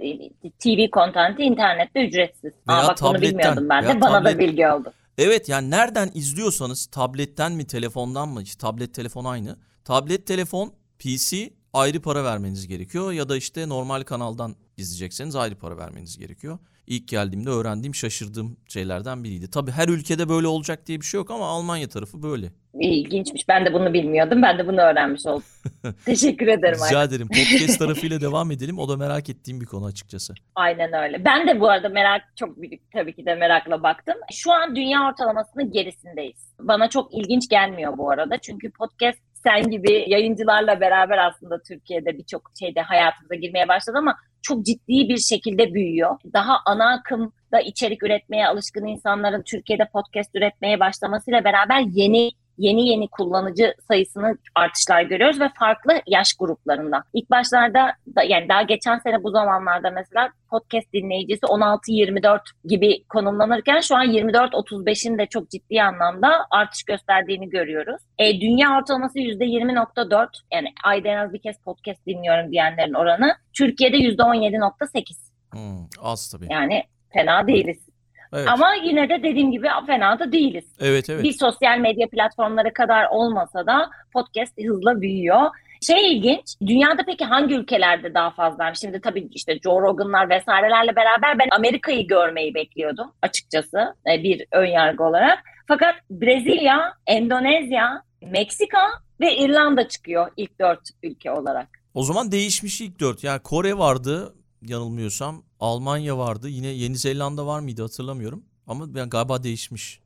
TV 0.58 0.90
kontenti 0.90 1.42
internette 1.42 2.06
ücretsiz. 2.06 2.52
Veya 2.68 2.78
Aa, 2.78 2.88
bak 2.88 3.00
bunu 3.02 3.12
tabletten, 3.12 3.30
bilmiyordum 3.38 3.68
ben 3.68 3.84
de. 3.84 4.00
Bana 4.00 4.10
tablet- 4.22 4.34
da 4.34 4.38
bilgi 4.38 4.68
oldu. 4.68 4.92
Evet 5.18 5.48
yani 5.48 5.70
nereden 5.70 6.10
izliyorsanız 6.14 6.86
tabletten 6.86 7.52
mi 7.52 7.66
telefondan 7.66 8.28
mı 8.28 8.42
işte 8.42 8.58
tablet 8.58 8.94
telefon 8.94 9.24
aynı. 9.24 9.56
Tablet 9.84 10.26
telefon 10.26 10.72
PC 10.98 11.50
ayrı 11.72 12.00
para 12.00 12.24
vermeniz 12.24 12.68
gerekiyor 12.68 13.12
ya 13.12 13.28
da 13.28 13.36
işte 13.36 13.68
normal 13.68 14.02
kanaldan 14.02 14.54
izleyecekseniz 14.76 15.36
ayrı 15.36 15.54
para 15.54 15.76
vermeniz 15.76 16.18
gerekiyor. 16.18 16.58
İlk 16.86 17.08
geldiğimde 17.08 17.50
öğrendiğim 17.50 17.94
şaşırdığım 17.94 18.56
şeylerden 18.68 19.24
biriydi. 19.24 19.50
Tabii 19.50 19.70
her 19.70 19.88
ülkede 19.88 20.28
böyle 20.28 20.46
olacak 20.46 20.86
diye 20.86 21.00
bir 21.00 21.04
şey 21.04 21.18
yok 21.18 21.30
ama 21.30 21.46
Almanya 21.46 21.88
tarafı 21.88 22.22
böyle. 22.22 22.52
İlginçmiş. 22.80 23.48
Ben 23.48 23.66
de 23.66 23.72
bunu 23.72 23.92
bilmiyordum. 23.92 24.42
Ben 24.42 24.58
de 24.58 24.66
bunu 24.66 24.80
öğrenmiş 24.80 25.26
oldum. 25.26 25.42
Teşekkür 26.04 26.46
ederim. 26.46 26.78
Rica 26.86 27.04
ederim. 27.04 27.28
Podcast 27.28 27.78
tarafıyla 27.78 28.20
devam 28.20 28.50
edelim. 28.50 28.78
O 28.78 28.88
da 28.88 28.96
merak 28.96 29.28
ettiğim 29.28 29.60
bir 29.60 29.66
konu 29.66 29.84
açıkçası. 29.84 30.34
Aynen 30.54 30.92
öyle. 30.92 31.24
Ben 31.24 31.48
de 31.48 31.60
bu 31.60 31.70
arada 31.70 31.88
merak 31.88 32.22
çok 32.36 32.60
büyük 32.60 32.92
tabii 32.92 33.14
ki 33.16 33.26
de 33.26 33.34
merakla 33.34 33.82
baktım. 33.82 34.14
Şu 34.32 34.52
an 34.52 34.76
dünya 34.76 35.08
ortalamasının 35.08 35.72
gerisindeyiz. 35.72 36.50
Bana 36.60 36.90
çok 36.90 37.14
ilginç 37.14 37.48
gelmiyor 37.48 37.98
bu 37.98 38.10
arada. 38.10 38.38
Çünkü 38.38 38.70
podcast 38.70 39.18
sen 39.44 39.70
gibi 39.70 40.04
yayıncılarla 40.06 40.80
beraber 40.80 41.18
aslında 41.18 41.62
Türkiye'de 41.62 42.18
birçok 42.18 42.50
şeyde 42.58 42.80
hayatımıza 42.80 43.34
girmeye 43.34 43.68
başladı 43.68 43.98
ama 43.98 44.16
çok 44.42 44.66
ciddi 44.66 45.08
bir 45.08 45.18
şekilde 45.18 45.74
büyüyor. 45.74 46.16
Daha 46.32 46.56
ana 46.66 46.92
akımda 46.92 47.60
içerik 47.64 48.02
üretmeye 48.02 48.46
alışkın 48.46 48.86
insanların 48.86 49.42
Türkiye'de 49.42 49.88
podcast 49.92 50.34
üretmeye 50.34 50.80
başlamasıyla 50.80 51.44
beraber 51.44 51.80
yeni 51.80 52.30
yeni 52.60 52.88
yeni 52.88 53.08
kullanıcı 53.08 53.74
sayısını 53.88 54.38
artışlar 54.54 55.02
görüyoruz 55.02 55.40
ve 55.40 55.48
farklı 55.58 55.92
yaş 56.06 56.28
gruplarında. 56.38 57.02
İlk 57.14 57.30
başlarda 57.30 57.92
da, 58.16 58.22
yani 58.22 58.48
daha 58.48 58.62
geçen 58.62 58.98
sene 58.98 59.22
bu 59.22 59.30
zamanlarda 59.30 59.90
mesela 59.90 60.28
podcast 60.50 60.92
dinleyicisi 60.92 61.46
16-24 61.46 62.40
gibi 62.64 63.04
konumlanırken 63.08 63.80
şu 63.80 63.96
an 63.96 64.06
24-35'in 64.06 65.18
de 65.18 65.26
çok 65.26 65.50
ciddi 65.50 65.82
anlamda 65.82 66.46
artış 66.50 66.82
gösterdiğini 66.82 67.48
görüyoruz. 67.50 68.02
E, 68.18 68.40
dünya 68.40 68.78
ortalaması 68.78 69.18
%20.4 69.18 70.28
yani 70.52 70.68
ayda 70.84 71.08
en 71.08 71.16
az 71.16 71.32
bir 71.32 71.42
kez 71.42 71.56
podcast 71.64 72.06
dinliyorum 72.06 72.52
diyenlerin 72.52 72.94
oranı. 72.94 73.34
Türkiye'de 73.58 73.96
%17.8 73.96 75.30
Hmm, 75.52 75.86
az 76.02 76.30
tabii. 76.32 76.46
yani 76.50 76.82
fena 77.12 77.46
değiliz. 77.46 77.89
Evet. 78.32 78.48
Ama 78.48 78.74
yine 78.74 79.08
de 79.08 79.22
dediğim 79.22 79.52
gibi 79.52 79.68
fena 79.86 80.18
da 80.18 80.32
değiliz. 80.32 80.64
Evet 80.80 81.10
evet. 81.10 81.24
Bir 81.24 81.32
sosyal 81.32 81.78
medya 81.78 82.08
platformları 82.08 82.72
kadar 82.72 83.06
olmasa 83.10 83.66
da 83.66 83.90
podcast 84.12 84.58
hızla 84.58 85.00
büyüyor. 85.00 85.40
Şey 85.82 86.12
ilginç, 86.12 86.56
dünyada 86.66 87.02
peki 87.06 87.24
hangi 87.24 87.54
ülkelerde 87.54 88.14
daha 88.14 88.30
fazla? 88.30 88.74
Şimdi 88.74 89.00
tabii 89.00 89.28
işte 89.32 89.58
Joe 89.58 89.80
Rogan'lar 89.80 90.30
vesairelerle 90.30 90.96
beraber 90.96 91.38
ben 91.38 91.48
Amerika'yı 91.50 92.06
görmeyi 92.06 92.54
bekliyordum 92.54 93.12
açıkçası 93.22 93.94
e, 94.12 94.22
bir 94.22 94.44
ön 94.52 94.66
yargı 94.66 95.04
olarak. 95.04 95.38
Fakat 95.68 95.94
Brezilya, 96.10 96.92
Endonezya, 97.06 98.02
Meksika 98.22 98.78
ve 99.20 99.36
İrlanda 99.36 99.88
çıkıyor 99.88 100.30
ilk 100.36 100.60
dört 100.60 100.80
ülke 101.02 101.30
olarak. 101.30 101.68
O 101.94 102.02
zaman 102.02 102.32
değişmiş 102.32 102.80
ilk 102.80 103.00
dört. 103.00 103.24
Yani 103.24 103.40
Kore 103.40 103.78
vardı 103.78 104.34
yanılmıyorsam. 104.62 105.42
Almanya 105.60 106.18
vardı. 106.18 106.48
Yine 106.48 106.66
Yeni 106.66 106.96
Zelanda 106.96 107.46
var 107.46 107.60
mıydı 107.60 107.82
hatırlamıyorum. 107.82 108.44
Ama 108.66 108.94
ben 108.94 109.08
galiba 109.08 109.42
değişmiş 109.42 110.00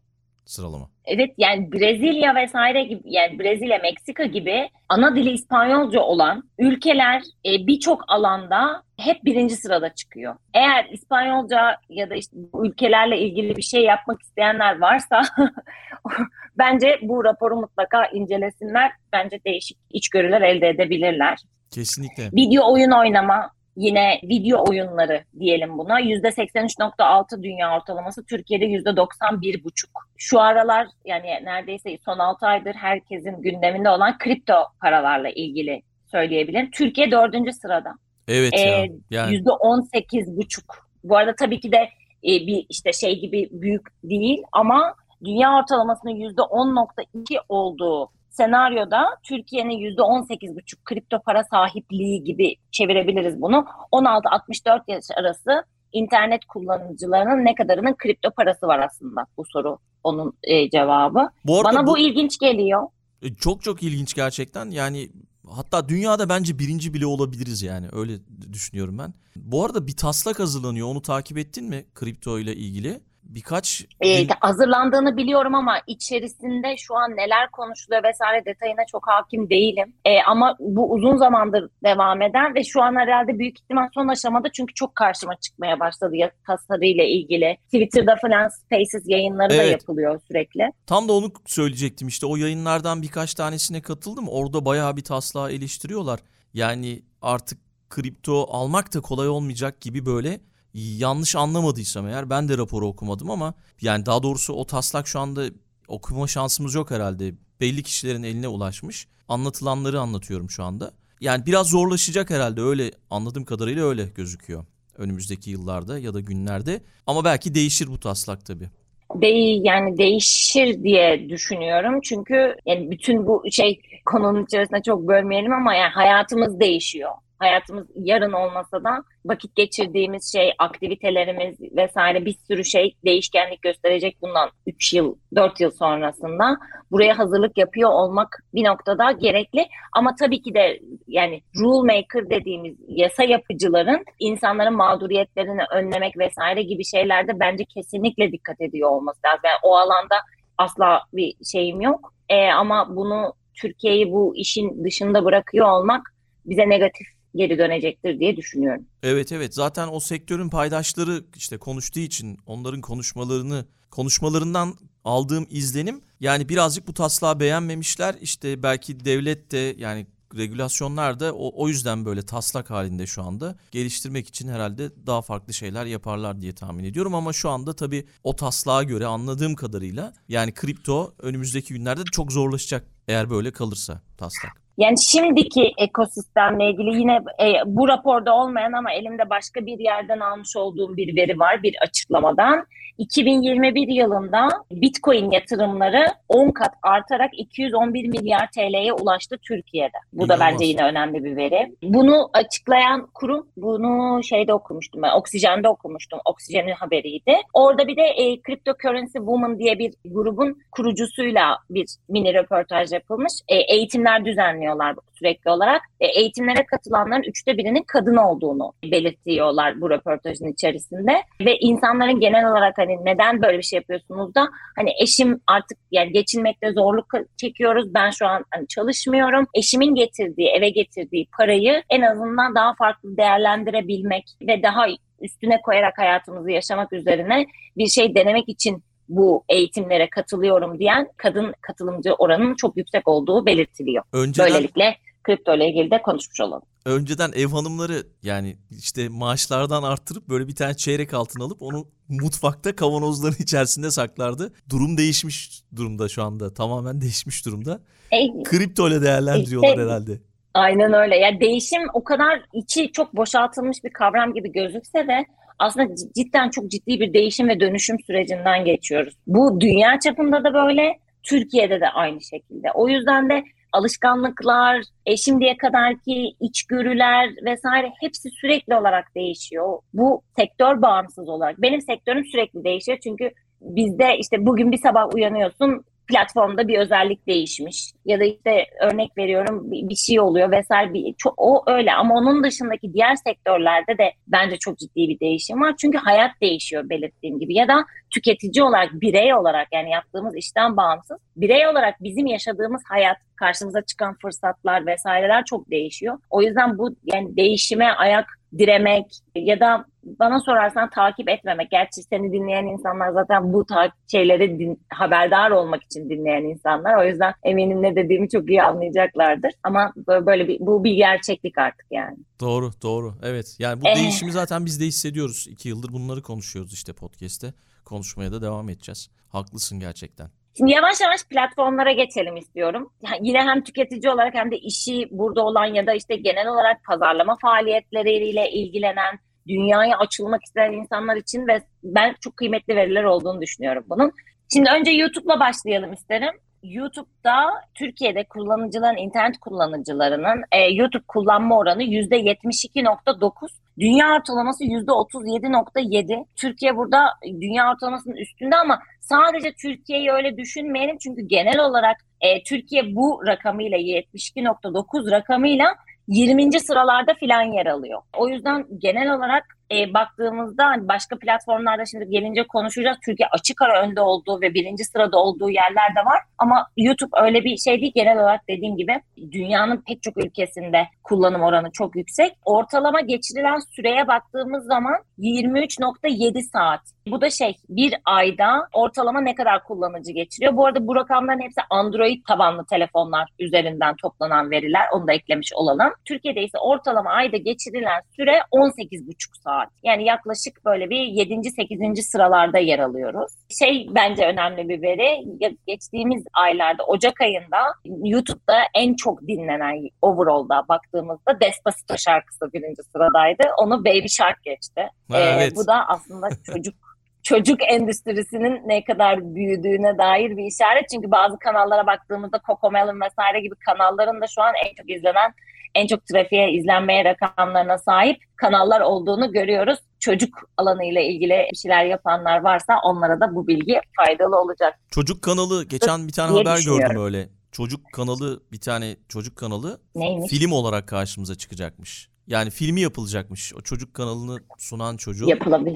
sıralama. 0.44 0.90
Evet 1.04 1.34
yani 1.38 1.72
Brezilya 1.72 2.34
vesaire 2.34 2.84
gibi 2.84 3.02
yani 3.04 3.38
Brezilya, 3.38 3.78
Meksika 3.78 4.24
gibi 4.24 4.68
ana 4.88 5.16
dili 5.16 5.30
İspanyolca 5.30 6.00
olan 6.00 6.42
ülkeler 6.58 7.22
e, 7.46 7.66
birçok 7.66 8.04
alanda 8.08 8.82
hep 8.96 9.24
birinci 9.24 9.56
sırada 9.56 9.94
çıkıyor. 9.94 10.36
Eğer 10.54 10.88
İspanyolca 10.90 11.76
ya 11.88 12.10
da 12.10 12.14
işte 12.14 12.36
bu 12.52 12.66
ülkelerle 12.66 13.18
ilgili 13.18 13.56
bir 13.56 13.62
şey 13.62 13.82
yapmak 13.84 14.22
isteyenler 14.22 14.80
varsa 14.80 15.22
bence 16.58 16.98
bu 17.02 17.24
raporu 17.24 17.56
mutlaka 17.56 18.06
incelesinler. 18.06 18.92
Bence 19.12 19.40
değişik 19.46 19.78
içgörüler 19.90 20.42
elde 20.42 20.68
edebilirler. 20.68 21.38
Kesinlikle. 21.70 22.24
Video 22.32 22.72
oyun 22.72 22.90
oynama 22.90 23.50
yine 23.76 24.20
video 24.22 24.64
oyunları 24.68 25.24
diyelim 25.38 25.78
buna. 25.78 26.00
%83.6 26.00 27.42
dünya 27.42 27.76
ortalaması, 27.76 28.24
Türkiye'de 28.24 28.64
%91.5. 28.64 29.88
Şu 30.16 30.40
aralar 30.40 30.86
yani 31.04 31.26
neredeyse 31.26 31.98
son 32.04 32.18
6 32.18 32.46
aydır 32.46 32.74
herkesin 32.74 33.42
gündeminde 33.42 33.90
olan 33.90 34.18
kripto 34.18 34.54
paralarla 34.80 35.28
ilgili 35.28 35.82
söyleyebilirim. 36.10 36.70
Türkiye 36.70 37.10
dördüncü 37.10 37.52
sırada. 37.52 37.92
Evet 38.28 38.52
Ee, 38.54 38.60
ya. 38.60 38.86
Yani 39.10 39.36
%18.5 39.36 40.62
Bu 41.04 41.16
arada 41.16 41.34
tabii 41.38 41.60
ki 41.60 41.72
de 41.72 41.88
e, 42.24 42.46
bir 42.46 42.66
işte 42.68 42.92
şey 42.92 43.20
gibi 43.20 43.48
büyük 43.52 43.86
değil 44.04 44.42
ama 44.52 44.94
dünya 45.24 45.58
ortalamasının 45.58 46.12
%10.2 46.12 47.38
olduğu 47.48 48.10
senaryoda 48.36 49.06
Türkiye'nin 49.22 49.96
%18,5 49.96 50.84
kripto 50.84 51.18
para 51.26 51.44
sahipliği 51.44 52.24
gibi 52.24 52.54
çevirebiliriz 52.72 53.40
bunu. 53.40 53.66
16-64 53.92 54.80
yaş 54.88 55.04
arası 55.16 55.64
internet 55.92 56.44
kullanıcılarının 56.44 57.44
ne 57.44 57.54
kadarının 57.54 57.94
kripto 57.98 58.30
parası 58.30 58.66
var 58.66 58.78
aslında 58.78 59.26
bu 59.36 59.44
soru 59.52 59.78
onun 60.04 60.32
e, 60.42 60.70
cevabı. 60.70 61.28
Bu 61.44 61.64
Bana 61.64 61.86
bu, 61.86 61.90
bu 61.90 61.98
ilginç 61.98 62.38
geliyor. 62.38 62.82
e, 63.22 63.34
çok 63.34 63.62
çok 63.62 63.82
ilginç 63.82 64.14
gerçekten. 64.14 64.70
Yani 64.70 65.08
hatta 65.50 65.88
dünyada 65.88 66.28
bence 66.28 66.58
birinci 66.58 66.94
bile 66.94 67.06
olabiliriz 67.06 67.62
yani. 67.62 67.86
Öyle 67.92 68.12
düşünüyorum 68.52 68.98
ben. 68.98 69.14
Bu 69.36 69.64
arada 69.64 69.86
bir 69.86 69.96
taslak 69.96 70.38
hazırlanıyor. 70.38 70.88
Onu 70.88 71.02
takip 71.02 71.38
ettin 71.38 71.68
mi 71.68 71.84
kripto 71.94 72.38
ile 72.38 72.56
ilgili? 72.56 73.00
Birkaç 73.24 73.86
E, 74.04 74.26
hazırlandığını 74.40 75.16
biliyorum 75.16 75.54
ama 75.54 75.80
içerisinde 75.86 76.76
şu 76.76 76.96
an 76.96 77.10
neler 77.10 77.50
konuşuluyor 77.50 78.04
vesaire 78.04 78.44
detayına 78.44 78.86
çok 78.92 79.08
hakim 79.08 79.50
değilim. 79.50 79.94
E, 80.04 80.22
ama 80.22 80.56
bu 80.60 80.92
uzun 80.92 81.16
zamandır 81.16 81.70
devam 81.84 82.22
eden 82.22 82.54
ve 82.54 82.64
şu 82.64 82.82
an 82.82 82.94
herhalde 82.96 83.38
büyük 83.38 83.60
ihtimal 83.60 83.88
son 83.94 84.08
aşamada 84.08 84.52
çünkü 84.52 84.74
çok 84.74 84.94
karşıma 84.94 85.36
çıkmaya 85.36 85.80
başladı 85.80 86.16
ya 86.16 86.30
tasarıyla 86.46 87.04
ilgili. 87.04 87.56
Twitter'da 87.64 88.16
falan 88.16 88.48
Spaces 88.48 89.02
yayınları 89.06 89.50
da 89.50 89.54
Evet. 89.54 89.72
yapılıyor 89.72 90.20
sürekli. 90.28 90.70
Tam 90.86 91.08
da 91.08 91.12
onu 91.12 91.32
söyleyecektim 91.46 92.08
işte 92.08 92.26
o 92.26 92.36
yayınlardan 92.36 93.02
birkaç 93.02 93.34
tanesine 93.34 93.82
katıldım. 93.82 94.28
Orada 94.28 94.64
bayağı 94.64 94.96
bir 94.96 95.04
taslağı 95.04 95.52
eleştiriyorlar. 95.52 96.20
Yani 96.54 97.02
artık 97.22 97.58
kripto 97.90 98.46
almak 98.50 98.94
da 98.94 99.00
kolay 99.00 99.28
olmayacak 99.28 99.80
gibi 99.80 100.06
böyle 100.06 100.40
yanlış 100.74 101.36
anlamadıysam 101.36 102.08
eğer 102.08 102.30
ben 102.30 102.48
de 102.48 102.58
raporu 102.58 102.86
okumadım 102.86 103.30
ama 103.30 103.54
yani 103.80 104.06
daha 104.06 104.22
doğrusu 104.22 104.52
o 104.52 104.66
taslak 104.66 105.08
şu 105.08 105.20
anda 105.20 105.44
okuma 105.88 106.26
şansımız 106.26 106.74
yok 106.74 106.90
herhalde. 106.90 107.34
Belli 107.60 107.82
kişilerin 107.82 108.22
eline 108.22 108.48
ulaşmış. 108.48 109.06
Anlatılanları 109.28 110.00
anlatıyorum 110.00 110.50
şu 110.50 110.64
anda. 110.64 110.92
Yani 111.20 111.46
biraz 111.46 111.66
zorlaşacak 111.66 112.30
herhalde 112.30 112.60
öyle 112.60 112.90
anladığım 113.10 113.44
kadarıyla 113.44 113.86
öyle 113.86 114.04
gözüküyor 114.04 114.64
önümüzdeki 114.98 115.50
yıllarda 115.50 115.98
ya 115.98 116.14
da 116.14 116.20
günlerde. 116.20 116.80
Ama 117.06 117.24
belki 117.24 117.54
değişir 117.54 117.86
bu 117.86 118.00
taslak 118.00 118.44
tabii. 118.46 118.68
Değil 119.14 119.60
yani 119.64 119.98
değişir 119.98 120.82
diye 120.82 121.28
düşünüyorum. 121.28 122.00
Çünkü 122.00 122.56
yani 122.66 122.90
bütün 122.90 123.26
bu 123.26 123.42
şey 123.50 123.80
konunun 124.04 124.44
içerisinde 124.44 124.82
çok 124.82 125.08
bölmeyelim 125.08 125.52
ama 125.52 125.74
yani 125.74 125.92
hayatımız 125.92 126.60
değişiyor. 126.60 127.10
Hayatımız 127.44 127.86
yarın 127.94 128.32
olmasa 128.32 128.84
da 128.84 129.04
vakit 129.24 129.56
geçirdiğimiz 129.56 130.32
şey, 130.32 130.52
aktivitelerimiz 130.58 131.76
vesaire 131.76 132.24
bir 132.24 132.36
sürü 132.48 132.64
şey 132.64 132.96
değişkenlik 133.04 133.62
gösterecek 133.62 134.16
bundan 134.22 134.50
3 134.66 134.92
yıl, 134.92 135.16
4 135.34 135.60
yıl 135.60 135.70
sonrasında. 135.70 136.56
Buraya 136.90 137.18
hazırlık 137.18 137.58
yapıyor 137.58 137.90
olmak 137.90 138.44
bir 138.54 138.64
noktada 138.64 139.12
gerekli. 139.12 139.66
Ama 139.92 140.14
tabii 140.20 140.42
ki 140.42 140.54
de 140.54 140.80
yani 141.08 141.42
rule 141.60 141.94
maker 141.94 142.30
dediğimiz 142.30 142.76
yasa 142.88 143.24
yapıcıların 143.24 144.04
insanların 144.18 144.76
mağduriyetlerini 144.76 145.62
önlemek 145.72 146.18
vesaire 146.18 146.62
gibi 146.62 146.84
şeylerde 146.84 147.40
bence 147.40 147.64
kesinlikle 147.64 148.32
dikkat 148.32 148.60
ediyor 148.60 148.90
olması 148.90 149.18
lazım. 149.26 149.40
Yani 149.44 149.58
o 149.62 149.76
alanda 149.76 150.16
asla 150.58 151.02
bir 151.12 151.34
şeyim 151.52 151.80
yok. 151.80 152.12
E, 152.28 152.46
ama 152.46 152.96
bunu 152.96 153.32
Türkiye'yi 153.60 154.12
bu 154.12 154.36
işin 154.36 154.84
dışında 154.84 155.24
bırakıyor 155.24 155.68
olmak 155.68 156.14
bize 156.46 156.68
negatif 156.68 157.13
geri 157.34 157.58
dönecektir 157.58 158.20
diye 158.20 158.36
düşünüyorum. 158.36 158.84
Evet 159.02 159.32
evet 159.32 159.54
zaten 159.54 159.88
o 159.88 160.00
sektörün 160.00 160.48
paydaşları 160.48 161.24
işte 161.36 161.58
konuştuğu 161.58 162.00
için 162.00 162.38
onların 162.46 162.80
konuşmalarını 162.80 163.64
konuşmalarından 163.90 164.74
aldığım 165.04 165.46
izlenim 165.50 166.00
yani 166.20 166.48
birazcık 166.48 166.88
bu 166.88 166.94
taslağı 166.94 167.40
beğenmemişler 167.40 168.14
işte 168.20 168.62
belki 168.62 169.04
devlet 169.04 169.52
de 169.52 169.74
yani 169.78 170.06
regülasyonlar 170.36 171.20
da 171.20 171.32
o, 171.34 171.64
o 171.64 171.68
yüzden 171.68 172.04
böyle 172.04 172.22
taslak 172.22 172.70
halinde 172.70 173.06
şu 173.06 173.22
anda 173.22 173.56
geliştirmek 173.70 174.28
için 174.28 174.48
herhalde 174.48 175.06
daha 175.06 175.22
farklı 175.22 175.54
şeyler 175.54 175.86
yaparlar 175.86 176.40
diye 176.40 176.54
tahmin 176.54 176.84
ediyorum 176.84 177.14
ama 177.14 177.32
şu 177.32 177.50
anda 177.50 177.72
tabii 177.76 178.06
o 178.22 178.36
taslağa 178.36 178.82
göre 178.82 179.06
anladığım 179.06 179.54
kadarıyla 179.54 180.12
yani 180.28 180.54
kripto 180.54 181.14
önümüzdeki 181.18 181.74
günlerde 181.74 182.00
de 182.00 182.10
çok 182.12 182.32
zorlaşacak 182.32 182.86
eğer 183.08 183.30
böyle 183.30 183.50
kalırsa 183.50 184.02
taslak. 184.16 184.63
Yani 184.78 185.02
şimdiki 185.02 185.72
ekosistemle 185.78 186.70
ilgili 186.70 187.00
yine 187.00 187.18
e, 187.40 187.52
bu 187.66 187.88
raporda 187.88 188.34
olmayan 188.34 188.72
ama 188.72 188.92
elimde 188.92 189.30
başka 189.30 189.66
bir 189.66 189.78
yerden 189.78 190.20
almış 190.20 190.56
olduğum 190.56 190.96
bir 190.96 191.16
veri 191.16 191.38
var 191.38 191.62
bir 191.62 191.76
açıklamadan. 191.82 192.66
2021 192.98 193.88
yılında 193.88 194.48
Bitcoin 194.70 195.30
yatırımları 195.30 196.06
10 196.28 196.50
kat 196.50 196.74
artarak 196.82 197.30
211 197.32 198.08
milyar 198.08 198.48
TL'ye 198.54 198.92
ulaştı 198.92 199.38
Türkiye'de. 199.48 199.96
Bu 200.12 200.28
da 200.28 200.40
bence 200.40 200.64
yine 200.64 200.84
önemli 200.84 201.24
bir 201.24 201.36
veri. 201.36 201.72
Bunu 201.82 202.30
açıklayan 202.32 203.08
kurum, 203.14 203.46
bunu 203.56 204.22
şeyde 204.24 204.54
okumuştum 204.54 205.02
ben, 205.02 205.10
Oksijen'de 205.16 205.68
okumuştum. 205.68 206.18
Oksijen'in 206.24 206.74
haberiydi. 206.74 207.36
Orada 207.52 207.88
bir 207.88 207.96
de 207.96 208.02
e, 208.02 208.42
Cryptocurrency 208.42 209.18
Woman 209.18 209.58
diye 209.58 209.78
bir 209.78 209.94
grubun 210.04 210.58
kurucusuyla 210.72 211.58
bir 211.70 211.86
mini 212.08 212.34
röportaj 212.34 212.92
yapılmış. 212.92 213.32
E, 213.48 213.56
eğitimler 213.56 214.24
düzenliyorlar 214.64 214.96
sürekli 215.18 215.50
olarak. 215.50 215.82
E, 216.00 216.06
eğitimlere 216.06 216.66
katılanların 216.66 217.22
üçte 217.22 217.56
birinin 217.56 217.84
kadın 217.86 218.16
olduğunu 218.16 218.72
belirtiyorlar 218.84 219.80
bu 219.80 219.90
röportajın 219.90 220.52
içerisinde. 220.52 221.12
Ve 221.40 221.56
insanların 221.60 222.20
genel 222.20 222.50
olarak 222.50 222.78
hani 222.78 223.04
neden 223.04 223.42
böyle 223.42 223.58
bir 223.58 223.62
şey 223.62 223.76
yapıyorsunuz 223.76 224.34
da 224.34 224.48
hani 224.76 224.90
eşim 225.02 225.40
artık 225.46 225.78
yani 225.90 226.12
geçinmekte 226.12 226.72
zorluk 226.72 227.06
çekiyoruz. 227.36 227.94
Ben 227.94 228.10
şu 228.10 228.26
an 228.26 228.44
hani 228.50 228.68
çalışmıyorum. 228.68 229.46
Eşimin 229.54 229.94
getirdiği, 229.94 230.48
eve 230.48 230.68
getirdiği 230.68 231.26
parayı 231.38 231.82
en 231.90 232.02
azından 232.02 232.54
daha 232.54 232.74
farklı 232.74 233.16
değerlendirebilmek 233.16 234.24
ve 234.42 234.62
daha 234.62 234.86
üstüne 235.20 235.60
koyarak 235.62 235.98
hayatımızı 235.98 236.50
yaşamak 236.50 236.92
üzerine 236.92 237.46
bir 237.76 237.86
şey 237.86 238.14
denemek 238.14 238.48
için 238.48 238.82
bu 239.08 239.44
eğitimlere 239.48 240.10
katılıyorum 240.10 240.78
diyen 240.78 241.08
kadın 241.16 241.54
katılımcı 241.60 242.12
oranının 242.14 242.54
çok 242.54 242.76
yüksek 242.76 243.08
olduğu 243.08 243.46
belirtiliyor. 243.46 244.04
Önceden 244.12 244.50
Böylelikle 244.52 244.96
kripto 245.22 245.54
ile 245.56 245.68
ilgili 245.68 245.90
de 245.90 246.02
konuşmuş 246.02 246.40
olalım. 246.40 246.62
önceden 246.86 247.32
ev 247.34 247.46
hanımları 247.48 248.02
yani 248.22 248.56
işte 248.78 249.08
maaşlardan 249.08 249.82
arttırıp 249.82 250.28
böyle 250.28 250.48
bir 250.48 250.54
tane 250.54 250.74
çeyrek 250.74 251.14
altın 251.14 251.40
alıp 251.40 251.62
onu 251.62 251.86
mutfakta 252.08 252.76
kavanozların 252.76 253.36
içerisinde 253.42 253.90
saklardı. 253.90 254.52
Durum 254.70 254.96
değişmiş 254.98 255.62
durumda 255.76 256.08
şu 256.08 256.22
anda. 256.22 256.54
Tamamen 256.54 257.00
değişmiş 257.00 257.46
durumda. 257.46 257.80
E, 258.12 258.42
Kripto 258.42 258.88
ile 258.88 259.02
değerlendiriyorlar 259.02 259.68
İşte- 259.68 259.82
herhalde. 259.82 260.20
Aynen 260.54 260.92
öyle. 260.92 261.16
Ya 261.16 261.40
değişim 261.40 261.82
o 261.94 262.04
kadar 262.04 262.42
içi 262.52 262.92
çok 262.92 263.16
boşaltılmış 263.16 263.84
bir 263.84 263.90
kavram 263.92 264.34
gibi 264.34 264.52
gözükse 264.52 265.06
de 265.08 265.26
aslında 265.58 265.94
cidden 266.16 266.50
çok 266.50 266.70
ciddi 266.70 267.00
bir 267.00 267.12
değişim 267.14 267.48
ve 267.48 267.60
dönüşüm 267.60 267.96
sürecinden 268.06 268.64
geçiyoruz. 268.64 269.14
Bu 269.26 269.60
dünya 269.60 269.98
çapında 269.98 270.44
da 270.44 270.54
böyle, 270.54 270.98
Türkiye'de 271.22 271.80
de 271.80 271.88
aynı 271.88 272.20
şekilde. 272.20 272.68
O 272.74 272.88
yüzden 272.88 273.30
de 273.30 273.44
alışkanlıklar, 273.72 274.82
e, 275.06 275.16
şimdiye 275.16 275.56
kadarki 275.56 276.34
içgörüler 276.40 277.30
vesaire 277.44 277.92
hepsi 278.00 278.30
sürekli 278.30 278.74
olarak 278.74 279.14
değişiyor. 279.14 279.78
Bu 279.94 280.22
sektör 280.36 280.82
bağımsız 280.82 281.28
olarak. 281.28 281.62
Benim 281.62 281.80
sektörüm 281.80 282.24
sürekli 282.24 282.64
değişiyor 282.64 282.98
çünkü 283.02 283.30
bizde 283.60 284.18
işte 284.18 284.46
bugün 284.46 284.72
bir 284.72 284.78
sabah 284.78 285.14
uyanıyorsun 285.14 285.84
platformda 286.08 286.68
bir 286.68 286.78
özellik 286.78 287.26
değişmiş 287.26 287.92
ya 288.04 288.20
da 288.20 288.24
işte 288.24 288.66
örnek 288.80 289.18
veriyorum 289.18 289.70
bir, 289.70 289.96
şey 289.96 290.20
oluyor 290.20 290.50
vesaire 290.50 290.94
bir 290.94 291.14
çok 291.18 291.34
o 291.36 291.62
öyle 291.66 291.92
ama 291.92 292.14
onun 292.14 292.44
dışındaki 292.44 292.92
diğer 292.92 293.14
sektörlerde 293.14 293.98
de 293.98 294.12
bence 294.26 294.56
çok 294.56 294.78
ciddi 294.78 295.08
bir 295.08 295.20
değişim 295.20 295.60
var. 295.60 295.74
Çünkü 295.80 295.98
hayat 295.98 296.30
değişiyor 296.40 296.88
belirttiğim 296.88 297.38
gibi 297.38 297.54
ya 297.54 297.68
da 297.68 297.84
tüketici 298.14 298.62
olarak 298.64 298.92
birey 298.92 299.34
olarak 299.34 299.68
yani 299.72 299.90
yaptığımız 299.90 300.36
işten 300.36 300.76
bağımsız 300.76 301.18
birey 301.36 301.68
olarak 301.68 302.02
bizim 302.02 302.26
yaşadığımız 302.26 302.82
hayat 302.88 303.16
karşımıza 303.36 303.82
çıkan 303.82 304.16
fırsatlar 304.22 304.86
vesaireler 304.86 305.44
çok 305.44 305.70
değişiyor. 305.70 306.18
O 306.30 306.42
yüzden 306.42 306.78
bu 306.78 306.96
yani 307.04 307.36
değişime 307.36 307.86
ayak 307.86 308.26
diremek 308.58 309.06
ya 309.34 309.60
da 309.60 309.84
bana 310.04 310.40
sorarsan 310.40 310.90
takip 310.90 311.28
etmemek. 311.28 311.70
Gerçi 311.70 312.02
seni 312.02 312.32
dinleyen 312.32 312.66
insanlar 312.66 313.12
zaten 313.12 313.52
bu 313.52 313.66
şeyleri 314.10 314.58
din- 314.58 314.80
haberdar 314.90 315.50
olmak 315.50 315.82
için 315.82 316.10
dinleyen 316.10 316.42
insanlar. 316.44 317.04
O 317.04 317.08
yüzden 317.08 317.34
eminim 317.42 317.82
ne 317.82 317.96
dediğimi 317.96 318.28
çok 318.28 318.48
iyi 318.50 318.62
anlayacaklardır. 318.62 319.50
Ama 319.62 319.92
böyle, 319.96 320.48
bir 320.48 320.56
bu 320.60 320.84
bir 320.84 320.94
gerçeklik 320.94 321.58
artık 321.58 321.86
yani. 321.90 322.16
Doğru 322.40 322.70
doğru 322.82 323.14
evet 323.22 323.56
yani 323.58 323.82
bu 323.82 323.88
Eh. 323.88 323.96
değişimi 323.96 324.32
zaten 324.32 324.66
biz 324.66 324.80
de 324.80 324.84
hissediyoruz. 324.84 325.46
İki 325.50 325.68
yıldır 325.68 325.92
bunları 325.92 326.22
konuşuyoruz 326.22 326.72
işte 326.72 326.92
podcast'te. 326.92 327.52
Konuşmaya 327.84 328.32
da 328.32 328.42
devam 328.42 328.68
edeceğiz. 328.68 329.08
Haklısın 329.28 329.80
gerçekten. 329.80 330.30
Şimdi 330.56 330.72
yavaş 330.72 331.00
yavaş 331.00 331.24
platformlara 331.24 331.92
geçelim 331.92 332.36
istiyorum. 332.36 332.92
Yani 333.02 333.28
yine 333.28 333.42
hem 333.42 333.64
tüketici 333.64 334.12
olarak 334.12 334.34
hem 334.34 334.50
de 334.50 334.58
işi 334.58 335.08
burada 335.10 335.44
olan 335.44 335.66
ya 335.66 335.86
da 335.86 335.94
işte 335.94 336.16
genel 336.16 336.48
olarak 336.48 336.84
pazarlama 336.84 337.36
faaliyetleriyle 337.42 338.50
ilgilenen 338.50 339.18
dünyaya 339.48 339.98
açılmak 339.98 340.44
isteyen 340.44 340.72
insanlar 340.72 341.16
için 341.16 341.46
ve 341.46 341.62
ben 341.82 342.14
çok 342.20 342.36
kıymetli 342.36 342.76
veriler 342.76 343.04
olduğunu 343.04 343.40
düşünüyorum 343.40 343.84
bunun. 343.88 344.12
Şimdi 344.52 344.70
önce 344.70 344.90
YouTube'la 344.90 345.40
başlayalım 345.40 345.92
isterim. 345.92 346.34
YouTube'da 346.64 347.46
Türkiye'de 347.74 348.24
kullanıcıların, 348.24 348.96
internet 348.96 349.38
kullanıcılarının 349.38 350.44
e, 350.52 350.58
YouTube 350.72 351.04
kullanma 351.08 351.58
oranı 351.58 351.82
%72.9. 351.82 353.32
Dünya 353.78 354.06
ortalaması 354.14 354.64
%37.7. 354.64 356.24
Türkiye 356.36 356.76
burada 356.76 357.06
dünya 357.24 357.70
ortalamasının 357.72 358.16
üstünde 358.16 358.56
ama 358.56 358.78
sadece 359.00 359.52
Türkiye'yi 359.52 360.10
öyle 360.10 360.36
düşünmeyelim. 360.36 360.98
Çünkü 360.98 361.22
genel 361.22 361.58
olarak 361.58 361.96
e, 362.20 362.42
Türkiye 362.42 362.94
bu 362.96 363.22
rakamıyla 363.26 363.78
72.9 363.78 365.10
rakamıyla 365.10 365.66
20. 366.08 366.60
sıralarda 366.60 367.14
filan 367.14 367.42
yer 367.42 367.66
alıyor. 367.66 368.02
O 368.18 368.28
yüzden 368.28 368.66
genel 368.78 369.14
olarak 369.14 369.44
e, 369.72 369.94
baktığımızda 369.94 370.64
hani 370.66 370.88
başka 370.88 371.18
platformlarda 371.18 371.84
şimdi 371.84 372.10
gelince 372.10 372.46
konuşacağız. 372.46 372.98
Türkiye 373.06 373.28
açık 373.32 373.62
ara 373.62 373.82
önde 373.82 374.00
olduğu 374.00 374.40
ve 374.40 374.54
birinci 374.54 374.84
sırada 374.84 375.18
olduğu 375.18 375.50
yerler 375.50 375.90
de 375.96 376.06
var. 376.06 376.20
Ama 376.38 376.66
YouTube 376.76 377.10
öyle 377.22 377.44
bir 377.44 377.56
şey 377.56 377.80
değil. 377.80 377.92
Genel 377.94 378.18
olarak 378.18 378.40
dediğim 378.48 378.76
gibi 378.76 379.00
dünyanın 379.32 379.82
pek 379.86 380.02
çok 380.02 380.24
ülkesinde 380.24 380.86
kullanım 381.04 381.42
oranı 381.42 381.70
çok 381.72 381.96
yüksek. 381.96 382.32
Ortalama 382.44 383.00
geçirilen 383.00 383.58
süreye 383.76 384.08
baktığımız 384.08 384.64
zaman 384.66 384.94
23.7 385.18 386.42
saat. 386.52 386.80
Bu 387.06 387.20
da 387.20 387.30
şey 387.30 387.56
bir 387.68 387.94
ayda 388.04 388.68
ortalama 388.72 389.20
ne 389.20 389.34
kadar 389.34 389.64
kullanıcı 389.64 390.12
geçiriyor. 390.12 390.56
Bu 390.56 390.66
arada 390.66 390.86
bu 390.86 390.96
rakamların 390.96 391.42
hepsi 391.42 391.60
Android 391.70 392.24
tabanlı 392.28 392.64
telefonlar 392.66 393.28
üzerinden 393.38 393.94
toplanan 394.02 394.50
veriler. 394.50 394.86
Onu 394.92 395.06
da 395.06 395.12
eklemiş 395.12 395.50
olalım. 395.54 395.92
Türkiye'de 396.04 396.42
ise 396.42 396.58
ortalama 396.58 397.10
ayda 397.10 397.36
geçirilen 397.36 398.00
süre 398.16 398.40
18,5 398.52 399.42
saat. 399.44 399.53
Yani 399.82 400.04
yaklaşık 400.04 400.64
böyle 400.64 400.90
bir 400.90 401.00
7. 401.00 401.50
8. 401.50 402.06
sıralarda 402.06 402.58
yer 402.58 402.78
alıyoruz. 402.78 403.32
Şey 403.60 403.86
bence 403.90 404.26
önemli 404.26 404.68
bir 404.68 404.82
veri. 404.82 405.24
Geçtiğimiz 405.66 406.24
aylarda 406.32 406.84
Ocak 406.84 407.20
ayında 407.20 407.58
YouTube'da 408.04 408.56
en 408.74 408.94
çok 408.94 409.22
dinlenen 409.22 409.88
overall'da 410.02 410.68
baktığımızda 410.68 411.40
Despacito 411.40 411.94
şarkısı 411.98 412.52
birinci 412.52 412.82
sıradaydı. 412.82 413.42
Onu 413.58 413.84
Baby 413.84 414.06
Shark 414.08 414.42
geçti. 414.44 414.88
Ha, 415.10 415.20
evet. 415.20 415.52
Ee, 415.52 415.56
bu 415.56 415.66
da 415.66 415.88
aslında 415.88 416.28
çocuk 416.52 416.74
çocuk 417.22 417.62
endüstrisinin 417.62 418.62
ne 418.66 418.84
kadar 418.84 419.34
büyüdüğüne 419.34 419.98
dair 419.98 420.36
bir 420.36 420.44
işaret. 420.44 420.88
Çünkü 420.92 421.10
bazı 421.10 421.38
kanallara 421.38 421.86
baktığımızda 421.86 422.40
Cocomelon 422.46 423.00
vesaire 423.00 423.40
gibi 423.40 423.54
kanalların 423.54 424.20
da 424.20 424.26
şu 424.26 424.42
an 424.42 424.52
en 424.64 424.74
çok 424.74 424.90
izlenen, 424.90 425.32
en 425.74 425.86
çok 425.86 426.06
trafiğe, 426.06 426.52
izlenmeye 426.52 427.04
rakamlarına 427.04 427.78
sahip 427.78 428.16
kanallar 428.36 428.80
olduğunu 428.80 429.32
görüyoruz. 429.32 429.78
Çocuk 430.00 430.50
alanıyla 430.56 431.00
ilgili 431.00 431.48
bir 431.52 431.56
şeyler 431.56 431.84
yapanlar 431.84 432.40
varsa 432.40 432.80
onlara 432.84 433.20
da 433.20 433.34
bu 433.34 433.46
bilgi 433.46 433.80
faydalı 433.96 434.40
olacak. 434.40 434.74
Çocuk 434.90 435.22
kanalı 435.22 435.64
geçen 435.64 436.08
bir 436.08 436.12
tane 436.12 436.38
haber 436.38 436.58
gördüm 436.64 437.04
öyle. 437.04 437.28
Çocuk 437.52 437.80
kanalı 437.92 438.42
bir 438.52 438.60
tane 438.60 438.96
çocuk 439.08 439.36
kanalı 439.36 439.80
Neymiş? 439.94 440.30
film 440.30 440.52
olarak 440.52 440.88
karşımıza 440.88 441.34
çıkacakmış. 441.34 442.08
Yani 442.26 442.50
filmi 442.50 442.80
yapılacakmış. 442.80 443.54
O 443.54 443.60
çocuk 443.60 443.94
kanalını 443.94 444.38
sunan 444.58 444.96
çocuğu 444.96 445.26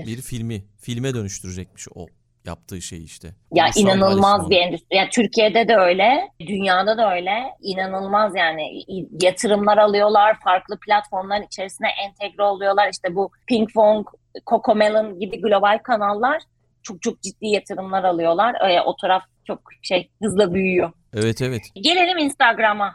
bir 0.06 0.22
filmi 0.22 0.64
filme 0.80 1.14
dönüştürecekmiş 1.14 1.86
o 1.94 2.06
yaptığı 2.48 2.82
şey 2.82 3.04
işte. 3.04 3.28
Ya 3.54 3.64
Ulusal 3.64 3.82
inanılmaz 3.82 4.50
bir 4.50 4.56
endüstri. 4.56 4.96
Ya 4.96 5.08
Türkiye'de 5.08 5.68
de 5.68 5.76
öyle, 5.76 6.28
dünyada 6.40 6.98
da 6.98 7.14
öyle. 7.14 7.36
İnanılmaz 7.62 8.32
yani 8.36 8.84
yatırımlar 9.22 9.78
alıyorlar, 9.78 10.36
farklı 10.44 10.78
platformların 10.86 11.42
içerisine 11.42 11.88
entegre 12.04 12.42
oluyorlar. 12.42 12.88
İşte 12.92 13.14
bu 13.14 13.30
Pinkfong, 13.46 14.06
Cocomelon 14.46 15.20
gibi 15.20 15.40
global 15.40 15.78
kanallar 15.78 16.42
çok 16.82 17.02
çok 17.02 17.22
ciddi 17.22 17.46
yatırımlar 17.46 18.04
alıyorlar. 18.04 18.54
Ee, 18.70 18.80
o 18.80 18.96
taraf 18.96 19.22
çok 19.46 19.60
şey 19.82 20.10
hızla 20.22 20.54
büyüyor. 20.54 20.92
Evet 21.14 21.42
evet. 21.42 21.62
Gelelim 21.74 22.18
Instagram'a 22.18 22.94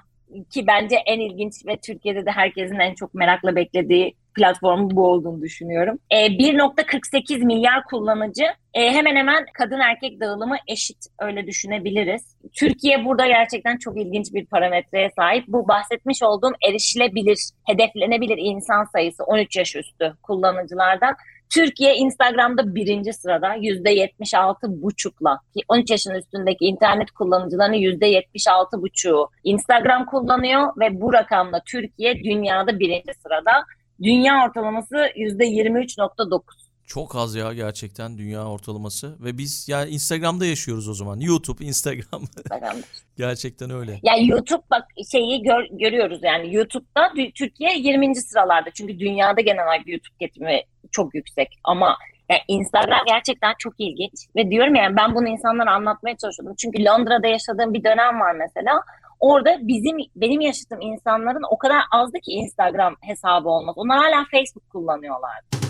ki 0.50 0.68
bence 0.68 0.96
en 1.06 1.20
ilginç 1.20 1.54
ve 1.68 1.78
Türkiye'de 1.78 2.26
de 2.26 2.32
herkesin 2.32 2.80
en 2.80 2.94
çok 2.94 3.14
merakla 3.14 3.56
beklediği 3.56 4.16
platformu 4.34 4.92
bu 4.92 5.08
olduğunu 5.08 5.42
düşünüyorum. 5.42 6.00
Ee, 6.12 6.16
1.48 6.16 7.46
milyar 7.46 7.84
kullanıcı 7.84 8.44
e, 8.74 8.92
hemen 8.92 9.16
hemen 9.16 9.46
kadın 9.54 9.80
erkek 9.80 10.20
dağılımı 10.20 10.56
eşit 10.68 10.98
öyle 11.20 11.48
düşünebiliriz. 11.48 12.36
Türkiye 12.54 13.06
burada 13.06 13.28
gerçekten 13.28 13.78
çok 13.78 14.02
ilginç 14.02 14.34
bir 14.34 14.46
parametreye 14.46 15.10
sahip. 15.16 15.48
Bu 15.48 15.68
bahsetmiş 15.68 16.24
olduğum 16.24 16.52
erişilebilir, 16.70 17.40
hedeflenebilir 17.64 18.38
insan 18.38 18.84
sayısı 18.84 19.24
13 19.24 19.58
yaş 19.58 19.76
üstü 19.76 20.14
kullanıcılardan. 20.24 21.16
Türkiye 21.50 21.96
Instagram'da 21.96 22.76
birinci 22.76 23.14
sırada 23.14 23.56
%76 23.56 24.82
buçukla. 24.82 25.40
13 25.68 25.90
yaşın 25.92 26.12
üstündeki 26.16 26.66
internet 26.66 27.12
kullanıcılarının 27.12 27.78
%76 27.78 28.82
buçuğu 28.82 29.30
Instagram 29.44 30.06
kullanıyor 30.06 30.68
ve 30.80 31.02
bu 31.02 31.14
rakamla 31.14 31.62
Türkiye 31.66 32.24
dünyada 32.24 32.80
birinci 32.80 33.14
sırada. 33.24 33.52
Dünya 34.04 34.46
ortalaması 34.48 34.96
%23.9. 34.96 36.42
Çok 36.88 37.16
az 37.16 37.36
ya 37.36 37.54
gerçekten 37.54 38.18
dünya 38.18 38.46
ortalaması 38.46 39.16
ve 39.24 39.38
biz 39.38 39.70
yani 39.70 39.90
Instagram'da 39.90 40.46
yaşıyoruz 40.46 40.90
o 40.90 40.94
zaman. 40.94 41.20
YouTube, 41.20 41.66
Instagram 41.66 42.22
gerçekten 43.18 43.70
öyle. 43.70 44.00
Yani 44.04 44.30
YouTube 44.30 44.64
bak 44.72 44.84
şeyi 45.12 45.44
gör- 45.44 45.68
görüyoruz 45.72 46.20
yani 46.24 46.56
YouTube'da 46.56 47.12
Türkiye 47.36 47.78
20. 47.78 48.16
sıralarda. 48.16 48.70
Çünkü 48.74 49.00
dünyada 49.00 49.42
genel 49.42 49.64
olarak 49.64 49.88
YouTube 49.88 50.10
tüketimi 50.20 50.62
çok 50.94 51.16
yüksek 51.16 51.60
ama 51.64 51.98
yani 52.30 52.42
Instagram 52.48 53.00
gerçekten 53.08 53.54
çok 53.60 53.74
ilginç 53.78 54.28
ve 54.36 54.50
diyorum 54.50 54.76
yani 54.76 54.96
ben 54.98 55.16
bunu 55.16 55.28
insanlara 55.28 55.72
anlatmaya 55.72 56.18
çalışıyordum. 56.18 56.56
Çünkü 56.56 56.86
Londra'da 56.86 57.28
yaşadığım 57.28 57.74
bir 57.74 57.84
dönem 57.84 58.20
var 58.20 58.36
mesela. 58.36 58.84
Orada 59.20 59.58
bizim 59.62 59.98
benim 60.16 60.42
yaşadığım 60.42 60.82
insanların 60.82 61.44
o 61.50 61.58
kadar 61.58 61.82
azdı 61.92 62.20
ki 62.20 62.32
Instagram 62.32 62.96
hesabı 63.02 63.50
olmaz. 63.50 63.76
Onlar 63.78 63.98
hala 63.98 64.26
Facebook 64.32 64.70
kullanıyorlar. 64.70 65.63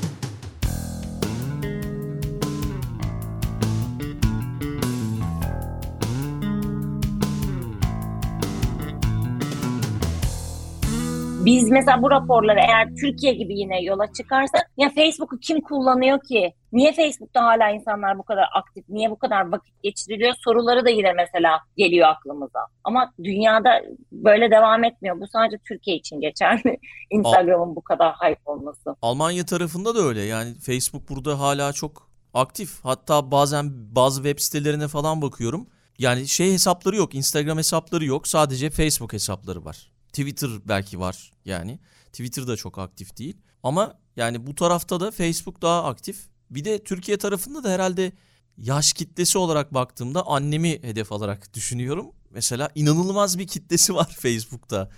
Biz 11.45 11.69
mesela 11.69 12.01
bu 12.01 12.12
raporları 12.12 12.60
eğer 12.60 12.95
Türkiye 13.01 13.34
gibi 13.34 13.60
yine 13.60 13.84
yola 13.84 14.13
çıkarsak 14.13 14.71
ya 14.77 14.89
Facebook'u 14.89 15.39
kim 15.39 15.62
kullanıyor 15.62 16.19
ki? 16.27 16.53
Niye 16.71 16.93
Facebook'ta 16.93 17.43
hala 17.43 17.69
insanlar 17.69 18.17
bu 18.17 18.23
kadar 18.23 18.45
aktif? 18.56 18.89
Niye 18.89 19.10
bu 19.12 19.19
kadar 19.19 19.51
vakit 19.51 19.84
geçiriliyor? 19.84 20.34
Soruları 20.43 20.86
da 20.86 20.89
yine 20.89 21.13
mesela 21.13 21.60
geliyor 21.77 22.08
aklımıza. 22.08 22.60
Ama 22.84 23.12
dünyada 23.23 23.82
böyle 24.12 24.51
devam 24.51 24.84
etmiyor. 24.84 25.21
Bu 25.21 25.27
sadece 25.27 25.58
Türkiye 25.67 25.97
için 25.97 26.21
geçerli. 26.21 26.77
Instagram'ın 27.10 27.75
bu 27.75 27.82
kadar 27.82 28.13
hype 28.13 28.41
olması. 28.45 28.95
Almanya 29.01 29.45
tarafında 29.45 29.95
da 29.95 29.99
öyle. 29.99 30.21
Yani 30.21 30.53
Facebook 30.56 31.10
burada 31.10 31.39
hala 31.39 31.73
çok 31.73 32.10
aktif. 32.34 32.79
Hatta 32.84 33.32
bazen 33.32 33.95
bazı 33.95 34.23
web 34.23 34.39
sitelerine 34.39 34.88
falan 34.88 35.21
bakıyorum. 35.21 35.67
Yani 35.99 36.27
şey 36.27 36.53
hesapları 36.53 36.95
yok. 36.95 37.15
Instagram 37.15 37.58
hesapları 37.58 38.06
yok. 38.06 38.27
Sadece 38.27 38.69
Facebook 38.69 39.13
hesapları 39.13 39.65
var. 39.65 39.92
Twitter 40.13 40.49
belki 40.65 40.99
var 40.99 41.32
yani. 41.45 41.80
Twitter 42.12 42.47
da 42.47 42.56
çok 42.56 42.80
aktif 42.80 43.17
değil. 43.17 43.38
Ama 43.63 43.97
yani 44.15 44.47
bu 44.47 44.56
tarafta 44.56 44.99
da 44.99 45.12
Facebook 45.12 45.62
daha 45.62 45.84
aktif. 45.84 46.28
Bir 46.49 46.65
de 46.65 46.84
Türkiye 46.84 47.17
tarafında 47.17 47.63
da 47.63 47.69
herhalde 47.69 48.12
yaş 48.58 48.93
kitlesi 48.93 49.38
olarak 49.38 49.73
baktığımda 49.73 50.28
annemi 50.28 50.84
hedef 50.84 51.12
alarak 51.12 51.54
düşünüyorum. 51.54 52.12
Mesela 52.30 52.69
inanılmaz 52.76 53.39
bir 53.39 53.47
kitlesi 53.47 53.95
var 53.95 54.15
Facebook'ta. 54.19 54.89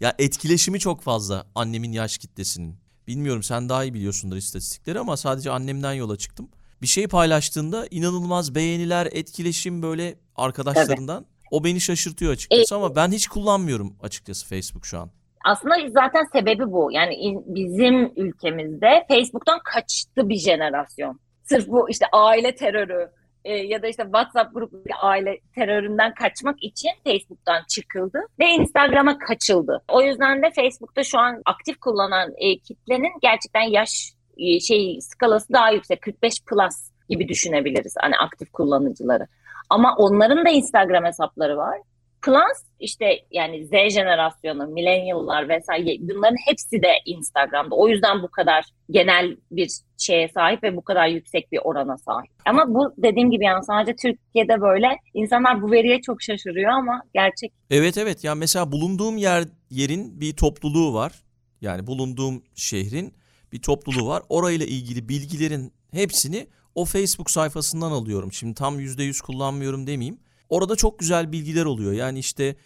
Ya 0.00 0.14
etkileşimi 0.18 0.80
çok 0.80 1.02
fazla 1.02 1.46
annemin 1.54 1.92
yaş 1.92 2.18
kitlesinin. 2.18 2.76
Bilmiyorum 3.06 3.42
sen 3.42 3.68
daha 3.68 3.84
iyi 3.84 3.94
biliyorsundur 3.94 4.36
istatistikleri 4.36 4.98
ama 4.98 5.16
sadece 5.16 5.50
annemden 5.50 5.92
yola 5.92 6.16
çıktım. 6.16 6.48
Bir 6.82 6.86
şey 6.86 7.06
paylaştığında 7.06 7.86
inanılmaz 7.90 8.54
beğeniler, 8.54 9.08
etkileşim 9.12 9.82
böyle 9.82 10.18
arkadaşlarından. 10.36 11.26
O 11.50 11.64
beni 11.64 11.80
şaşırtıyor 11.80 12.32
açıkçası 12.32 12.76
ama 12.76 12.96
ben 12.96 13.08
hiç 13.08 13.28
kullanmıyorum 13.28 13.96
açıkçası 14.02 14.48
Facebook 14.48 14.86
şu 14.86 14.98
an. 14.98 15.10
Aslında 15.44 15.74
zaten 15.88 16.24
sebebi 16.32 16.72
bu. 16.72 16.88
Yani 16.92 17.42
bizim 17.46 18.12
ülkemizde 18.16 19.04
Facebook'tan 19.08 19.60
kaçtı 19.64 20.28
bir 20.28 20.36
jenerasyon. 20.36 21.20
Sırf 21.44 21.68
bu 21.68 21.90
işte 21.90 22.06
aile 22.12 22.54
terörü 22.54 23.10
e, 23.44 23.52
ya 23.52 23.82
da 23.82 23.88
işte 23.88 24.02
WhatsApp 24.02 24.54
grubu 24.54 24.82
aile 25.02 25.38
teröründen 25.54 26.14
kaçmak 26.14 26.62
için 26.62 26.90
Facebook'tan 27.04 27.62
çıkıldı 27.68 28.18
ve 28.38 28.46
Instagram'a 28.46 29.18
kaçıldı. 29.18 29.82
O 29.88 30.02
yüzden 30.02 30.42
de 30.42 30.50
Facebook'ta 30.50 31.04
şu 31.04 31.18
an 31.18 31.42
aktif 31.44 31.80
kullanan 31.80 32.32
e, 32.36 32.58
kitlenin 32.58 33.12
gerçekten 33.22 33.62
yaş 33.62 34.12
e, 34.38 34.60
şey 34.60 34.98
skalası 35.00 35.52
daha 35.52 35.70
yüksek. 35.70 36.02
45 36.02 36.34
plus 36.46 36.74
gibi 37.08 37.28
düşünebiliriz 37.28 37.94
hani 38.00 38.16
aktif 38.16 38.52
kullanıcıları. 38.52 39.26
Ama 39.70 39.94
onların 39.96 40.44
da 40.44 40.50
Instagram 40.50 41.04
hesapları 41.04 41.56
var. 41.56 41.78
Plus 42.22 42.58
işte 42.80 43.06
yani 43.30 43.66
Z 43.66 43.70
jenerasyonu, 43.70 44.66
millennial'lar 44.66 45.48
vesaire 45.48 45.96
bunların 46.00 46.36
hepsi 46.46 46.82
de 46.82 46.88
Instagram'da. 47.04 47.74
O 47.74 47.88
yüzden 47.88 48.22
bu 48.22 48.30
kadar 48.30 48.64
genel 48.90 49.36
bir 49.50 49.70
şeye 49.98 50.28
sahip 50.28 50.62
ve 50.62 50.76
bu 50.76 50.82
kadar 50.82 51.06
yüksek 51.06 51.52
bir 51.52 51.60
orana 51.64 51.98
sahip. 51.98 52.30
Ama 52.46 52.74
bu 52.74 52.92
dediğim 52.98 53.30
gibi 53.30 53.44
yani 53.44 53.64
sadece 53.64 53.96
Türkiye'de 53.96 54.60
böyle 54.60 54.88
insanlar 55.14 55.62
bu 55.62 55.70
veriye 55.70 56.00
çok 56.00 56.22
şaşırıyor 56.22 56.70
ama 56.70 57.02
gerçek. 57.14 57.52
Evet 57.70 57.98
evet 57.98 58.24
ya 58.24 58.34
mesela 58.34 58.72
bulunduğum 58.72 59.16
yer 59.16 59.44
yerin 59.70 60.20
bir 60.20 60.32
topluluğu 60.32 60.94
var. 60.94 61.12
Yani 61.60 61.86
bulunduğum 61.86 62.42
şehrin 62.54 63.14
bir 63.52 63.62
topluluğu 63.62 64.08
var. 64.08 64.22
Orayla 64.28 64.66
ilgili 64.66 65.08
bilgilerin 65.08 65.72
hepsini 65.92 66.46
o 66.74 66.84
Facebook 66.84 67.30
sayfasından 67.30 67.90
alıyorum. 67.90 68.32
Şimdi 68.32 68.54
tam 68.54 68.80
%100 68.80 69.22
kullanmıyorum 69.22 69.86
demeyeyim. 69.86 70.18
Orada 70.48 70.76
çok 70.76 70.98
güzel 70.98 71.32
bilgiler 71.32 71.64
oluyor. 71.64 71.92
Yani 71.92 72.18
işte 72.18 72.56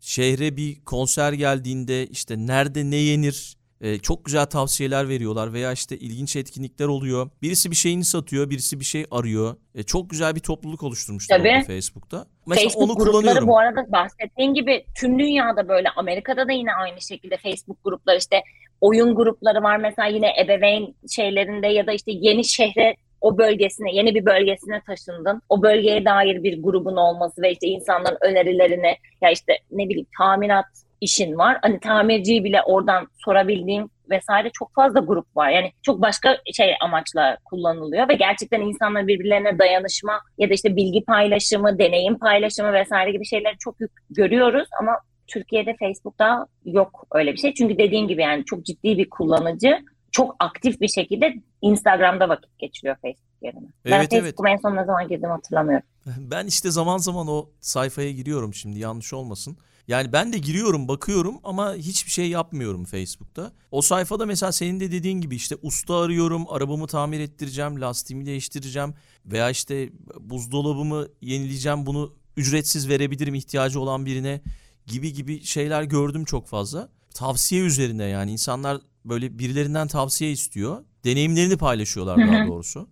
şehre 0.00 0.56
bir 0.56 0.84
konser 0.84 1.32
geldiğinde 1.32 2.06
işte 2.06 2.36
nerede 2.38 2.90
ne 2.90 2.96
yenir 2.96 3.58
e, 3.80 3.98
çok 3.98 4.24
güzel 4.24 4.46
tavsiyeler 4.46 5.08
veriyorlar 5.08 5.52
veya 5.52 5.72
işte 5.72 5.96
ilginç 5.96 6.36
etkinlikler 6.36 6.86
oluyor. 6.86 7.30
Birisi 7.42 7.70
bir 7.70 7.76
şeyini 7.76 8.04
satıyor, 8.04 8.50
birisi 8.50 8.80
bir 8.80 8.84
şey 8.84 9.04
arıyor. 9.10 9.56
E, 9.74 9.82
çok 9.82 10.10
güzel 10.10 10.34
bir 10.34 10.40
topluluk 10.40 10.82
oluşturmuşlar 10.82 11.38
Tabii. 11.38 11.64
Facebook'ta. 11.66 12.26
Mesela 12.46 12.68
Facebook 12.68 12.90
onu 12.90 12.94
grupları 12.94 13.46
bu 13.46 13.58
arada 13.58 13.92
bahsettiğin 13.92 14.54
gibi 14.54 14.84
tüm 15.00 15.18
dünyada 15.18 15.68
böyle 15.68 15.88
Amerika'da 15.96 16.48
da 16.48 16.52
yine 16.52 16.72
aynı 16.72 17.00
şekilde 17.00 17.36
Facebook 17.36 17.84
grupları 17.84 18.18
işte 18.18 18.42
oyun 18.80 19.14
grupları 19.14 19.62
var 19.62 19.76
mesela 19.76 20.08
yine 20.08 20.32
ebeveyn 20.40 20.94
şeylerinde 21.10 21.66
ya 21.66 21.86
da 21.86 21.92
işte 21.92 22.12
yeni 22.14 22.44
şehre 22.44 22.96
o 23.20 23.38
bölgesine 23.38 23.92
yeni 23.92 24.14
bir 24.14 24.24
bölgesine 24.26 24.82
taşındın. 24.86 25.42
O 25.48 25.62
bölgeye 25.62 26.04
dair 26.04 26.42
bir 26.42 26.62
grubun 26.62 26.96
olması 26.96 27.42
ve 27.42 27.52
işte 27.52 27.66
insanların 27.66 28.18
önerilerini 28.20 28.96
ya 29.22 29.30
işte 29.30 29.58
ne 29.70 29.88
bileyim 29.88 30.06
tamirat 30.18 30.66
işin 31.00 31.38
var. 31.38 31.58
Hani 31.62 31.80
tamirciyi 31.80 32.44
bile 32.44 32.62
oradan 32.62 33.08
sorabildiğin 33.24 33.90
vesaire 34.10 34.50
çok 34.52 34.74
fazla 34.74 35.00
grup 35.00 35.36
var. 35.36 35.50
Yani 35.50 35.72
çok 35.82 36.02
başka 36.02 36.38
şey 36.52 36.74
amaçla 36.80 37.38
kullanılıyor 37.44 38.08
ve 38.08 38.14
gerçekten 38.14 38.60
insanlar 38.60 39.06
birbirlerine 39.06 39.58
dayanışma 39.58 40.20
ya 40.38 40.50
da 40.50 40.54
işte 40.54 40.76
bilgi 40.76 41.04
paylaşımı, 41.04 41.78
deneyim 41.78 42.18
paylaşımı 42.18 42.72
vesaire 42.72 43.12
gibi 43.12 43.26
şeyleri 43.26 43.54
çok 43.58 43.76
görüyoruz 44.10 44.68
ama 44.80 44.98
Türkiye'de 45.26 45.76
Facebook'ta 45.78 46.46
yok 46.64 47.06
öyle 47.12 47.32
bir 47.32 47.38
şey. 47.38 47.54
Çünkü 47.54 47.78
dediğin 47.78 48.08
gibi 48.08 48.22
yani 48.22 48.44
çok 48.44 48.64
ciddi 48.64 48.98
bir 48.98 49.10
kullanıcı 49.10 49.78
çok 50.12 50.36
aktif 50.38 50.80
bir 50.80 50.88
şekilde 50.88 51.34
Instagram'da 51.62 52.28
vakit 52.28 52.58
geçiriyor 52.58 52.96
Facebook 53.02 53.42
yerine. 53.42 53.68
ben 53.84 53.92
Evet, 53.92 54.12
evet. 54.12 54.22
Facebook'a 54.22 54.50
en 54.50 54.56
son 54.56 54.76
ne 54.76 54.84
zaman 54.84 55.08
girdim 55.08 55.30
hatırlamıyorum. 55.30 55.86
Ben 56.18 56.46
işte 56.46 56.70
zaman 56.70 56.98
zaman 56.98 57.28
o 57.28 57.50
sayfaya 57.60 58.12
giriyorum 58.12 58.54
şimdi 58.54 58.78
yanlış 58.78 59.12
olmasın. 59.12 59.56
Yani 59.88 60.12
ben 60.12 60.32
de 60.32 60.38
giriyorum 60.38 60.88
bakıyorum 60.88 61.40
ama 61.44 61.74
hiçbir 61.74 62.10
şey 62.10 62.28
yapmıyorum 62.28 62.84
Facebook'ta. 62.84 63.52
O 63.70 63.82
sayfada 63.82 64.26
mesela 64.26 64.52
senin 64.52 64.80
de 64.80 64.92
dediğin 64.92 65.20
gibi 65.20 65.36
işte 65.36 65.56
usta 65.62 65.96
arıyorum, 65.96 66.44
arabamı 66.48 66.86
tamir 66.86 67.20
ettireceğim, 67.20 67.80
lastiğimi 67.80 68.26
değiştireceğim 68.26 68.94
veya 69.26 69.50
işte 69.50 69.88
buzdolabımı 70.20 71.08
yenileyeceğim 71.20 71.86
bunu 71.86 72.14
ücretsiz 72.36 72.88
verebilirim 72.88 73.34
ihtiyacı 73.34 73.80
olan 73.80 74.06
birine 74.06 74.40
gibi 74.86 75.12
gibi 75.12 75.44
şeyler 75.44 75.82
gördüm 75.82 76.24
çok 76.24 76.48
fazla. 76.48 76.88
Tavsiye 77.14 77.62
üzerine 77.62 78.04
yani 78.04 78.32
insanlar 78.32 78.80
böyle 79.08 79.38
birilerinden 79.38 79.88
tavsiye 79.88 80.30
istiyor. 80.30 80.84
Deneyimlerini 81.04 81.56
paylaşıyorlar 81.56 82.18
daha 82.28 82.46
doğrusu. 82.46 82.88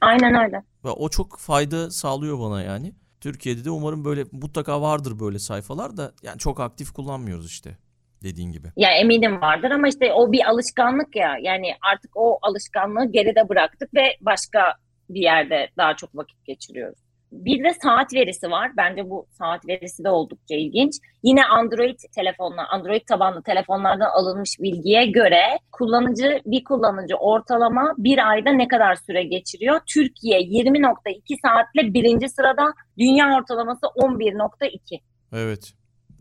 Aynen 0.00 0.34
öyle. 0.44 0.62
Ve 0.84 0.88
o 0.88 1.08
çok 1.08 1.38
fayda 1.38 1.90
sağlıyor 1.90 2.40
bana 2.40 2.62
yani. 2.62 2.94
Türkiye'de 3.20 3.64
de 3.64 3.70
umarım 3.70 4.04
böyle 4.04 4.24
mutlaka 4.32 4.82
vardır 4.82 5.20
böyle 5.20 5.38
sayfalar 5.38 5.96
da 5.96 6.12
yani 6.22 6.38
çok 6.38 6.60
aktif 6.60 6.92
kullanmıyoruz 6.92 7.46
işte 7.46 7.78
dediğin 8.22 8.52
gibi. 8.52 8.68
Ya 8.76 8.90
eminim 8.90 9.40
vardır 9.40 9.70
ama 9.70 9.88
işte 9.88 10.12
o 10.12 10.32
bir 10.32 10.50
alışkanlık 10.50 11.16
ya. 11.16 11.36
Yani 11.42 11.66
artık 11.92 12.10
o 12.16 12.38
alışkanlığı 12.42 13.12
geride 13.12 13.48
bıraktık 13.48 13.94
ve 13.94 14.16
başka 14.20 14.74
bir 15.10 15.20
yerde 15.20 15.70
daha 15.76 15.96
çok 15.96 16.16
vakit 16.16 16.44
geçiriyoruz. 16.44 16.98
Bir 17.34 17.64
de 17.64 17.74
saat 17.82 18.14
verisi 18.14 18.50
var. 18.50 18.70
Bence 18.76 19.10
bu 19.10 19.26
saat 19.38 19.68
verisi 19.68 20.04
de 20.04 20.10
oldukça 20.10 20.54
ilginç. 20.54 20.94
Yine 21.22 21.44
Android 21.44 21.98
telefonlar, 22.14 22.66
Android 22.70 23.00
tabanlı 23.06 23.42
telefonlardan 23.42 24.10
alınmış 24.10 24.50
bilgiye 24.60 25.06
göre 25.06 25.42
kullanıcı 25.72 26.40
bir 26.46 26.64
kullanıcı 26.64 27.16
ortalama 27.16 27.94
bir 27.98 28.30
ayda 28.30 28.50
ne 28.50 28.68
kadar 28.68 28.94
süre 28.96 29.22
geçiriyor? 29.24 29.80
Türkiye 29.94 30.40
20.2 30.40 31.40
saatle 31.42 31.94
birinci 31.94 32.28
sırada, 32.28 32.64
dünya 32.98 33.36
ortalaması 33.38 33.86
11.2. 33.86 35.00
Evet. 35.32 35.72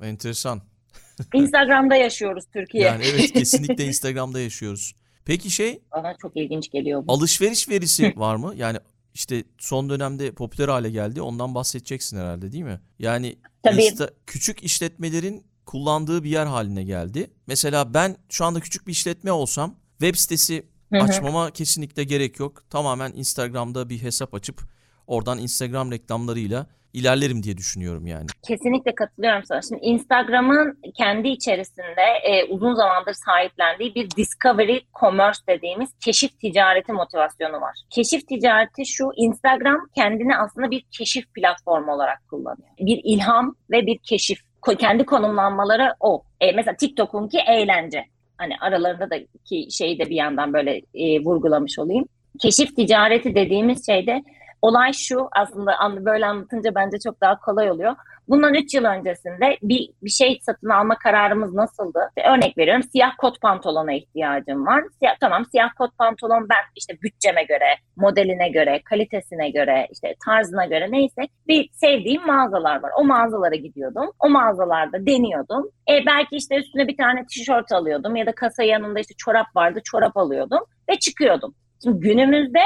Enteresan. 0.04 0.62
Instagram'da 1.34 1.95
yaşıyoruz 1.95 2.43
Türkiye. 2.54 2.84
Yani 2.84 3.04
evet 3.13 3.32
kesinlikle 3.34 3.86
Instagram'da 3.86 4.39
yaşıyoruz. 4.39 4.93
Peki 5.26 5.49
şey 5.49 5.82
Bana 5.91 6.15
çok 6.21 6.38
ilginç 6.38 6.71
geliyor 6.71 7.08
bu. 7.08 7.13
alışveriş 7.13 7.69
verisi 7.69 8.13
var 8.17 8.36
mı? 8.36 8.54
Yani 8.56 8.78
işte 9.13 9.43
son 9.58 9.89
dönemde 9.89 10.32
popüler 10.32 10.69
hale 10.69 10.89
geldi. 10.89 11.21
Ondan 11.21 11.56
bahsedeceksin 11.56 12.17
herhalde 12.17 12.52
değil 12.52 12.63
mi? 12.63 12.82
Yani 12.99 13.39
Tabii. 13.63 13.84
Insta, 13.84 14.10
küçük 14.26 14.63
işletmelerin 14.63 15.45
kullandığı 15.65 16.23
bir 16.23 16.30
yer 16.30 16.45
haline 16.45 16.84
geldi. 16.84 17.32
Mesela 17.47 17.93
ben 17.93 18.17
şu 18.30 18.45
anda 18.45 18.60
küçük 18.60 18.88
bir 18.88 18.91
işletme 18.91 19.32
olsam 19.32 19.76
web 19.99 20.15
sitesi 20.15 20.65
Hı 20.93 20.99
hı. 20.99 21.04
açmama 21.04 21.52
kesinlikle 21.52 22.04
gerek 22.04 22.39
yok. 22.39 22.63
Tamamen 22.69 23.13
Instagram'da 23.15 23.89
bir 23.89 24.02
hesap 24.02 24.34
açıp 24.34 24.62
oradan 25.08 25.38
Instagram 25.38 25.91
reklamlarıyla 25.91 26.67
ilerlerim 26.93 27.43
diye 27.43 27.58
düşünüyorum 27.58 28.08
yani. 28.08 28.25
Kesinlikle 28.47 28.95
katılıyorum 28.95 29.43
sana. 29.45 29.62
Şimdi 29.62 29.82
Instagram'ın 29.82 30.79
kendi 30.97 31.27
içerisinde 31.27 32.06
e, 32.23 32.45
uzun 32.45 32.73
zamandır 32.73 33.13
sahiplendiği 33.13 33.95
bir 33.95 34.10
discovery 34.10 34.79
commerce 34.99 35.39
dediğimiz 35.49 35.89
keşif 36.06 36.39
ticareti 36.39 36.93
motivasyonu 36.93 37.62
var. 37.62 37.75
Keşif 37.89 38.27
ticareti 38.27 38.86
şu, 38.86 39.10
Instagram 39.15 39.77
kendini 39.95 40.38
aslında 40.38 40.71
bir 40.71 40.86
keşif 40.97 41.34
platformu 41.34 41.93
olarak 41.93 42.27
kullanıyor. 42.29 42.69
Bir 42.79 43.01
ilham 43.03 43.56
ve 43.71 43.86
bir 43.86 43.97
keşif. 43.97 44.39
Kendi 44.79 45.06
konumlanmaları 45.06 45.93
o. 45.99 46.23
E, 46.41 46.51
mesela 46.51 46.75
TikTok'unki 46.75 47.38
eğlence. 47.47 48.06
Hani 48.38 48.53
aralarında 48.62 49.10
da 49.10 49.15
ki 49.45 49.67
şeyi 49.71 49.99
de 49.99 50.10
bir 50.10 50.15
yandan 50.15 50.53
böyle 50.53 50.82
e, 50.93 51.19
vurgulamış 51.19 51.79
olayım. 51.79 52.06
Keşif 52.39 52.75
ticareti 52.75 53.36
dediğimiz 53.36 53.86
şeyde 53.86 54.23
olay 54.63 54.93
şu 54.93 55.28
aslında 55.32 55.71
böyle 56.06 56.26
anlatınca 56.26 56.76
bence 56.76 56.97
çok 57.04 57.21
daha 57.21 57.39
kolay 57.39 57.71
oluyor. 57.71 57.95
Bundan 58.28 58.54
3 58.54 58.73
yıl 58.73 58.84
öncesinde 58.84 59.58
bir, 59.63 59.89
bir 60.04 60.10
şey 60.10 60.39
satın 60.41 60.69
alma 60.69 60.97
kararımız 60.97 61.54
nasıldı? 61.54 61.99
Örnek 62.34 62.58
veriyorum 62.58 62.84
siyah 62.84 63.12
kot 63.17 63.41
pantolona 63.41 63.93
ihtiyacım 63.93 64.65
var. 64.65 64.84
Siyah, 64.99 65.15
tamam 65.19 65.45
siyah 65.52 65.69
kot 65.78 65.97
pantolon 65.97 66.49
ben 66.49 66.63
işte 66.76 66.93
bütçeme 67.02 67.43
göre, 67.43 67.76
modeline 67.95 68.49
göre, 68.49 68.82
kalitesine 68.86 69.49
göre, 69.49 69.88
işte 69.91 70.15
tarzına 70.26 70.65
göre 70.65 70.91
neyse 70.91 71.21
bir 71.47 71.69
sevdiğim 71.71 72.26
mağazalar 72.26 72.84
var. 72.84 72.91
O 72.99 73.04
mağazalara 73.04 73.56
gidiyordum. 73.56 74.12
O 74.19 74.30
mağazalarda 74.30 75.06
deniyordum. 75.06 75.69
E 75.89 76.06
belki 76.06 76.36
işte 76.36 76.56
üstüne 76.56 76.88
bir 76.88 76.97
tane 76.97 77.26
tişört 77.26 77.71
alıyordum 77.71 78.15
ya 78.15 78.26
da 78.26 78.32
kasa 78.36 78.63
yanında 78.63 78.99
işte 78.99 79.13
çorap 79.17 79.56
vardı 79.56 79.80
çorap 79.84 80.17
alıyordum 80.17 80.60
ve 80.89 80.99
çıkıyordum. 80.99 81.56
Şimdi 81.84 81.99
günümüzde 81.99 82.60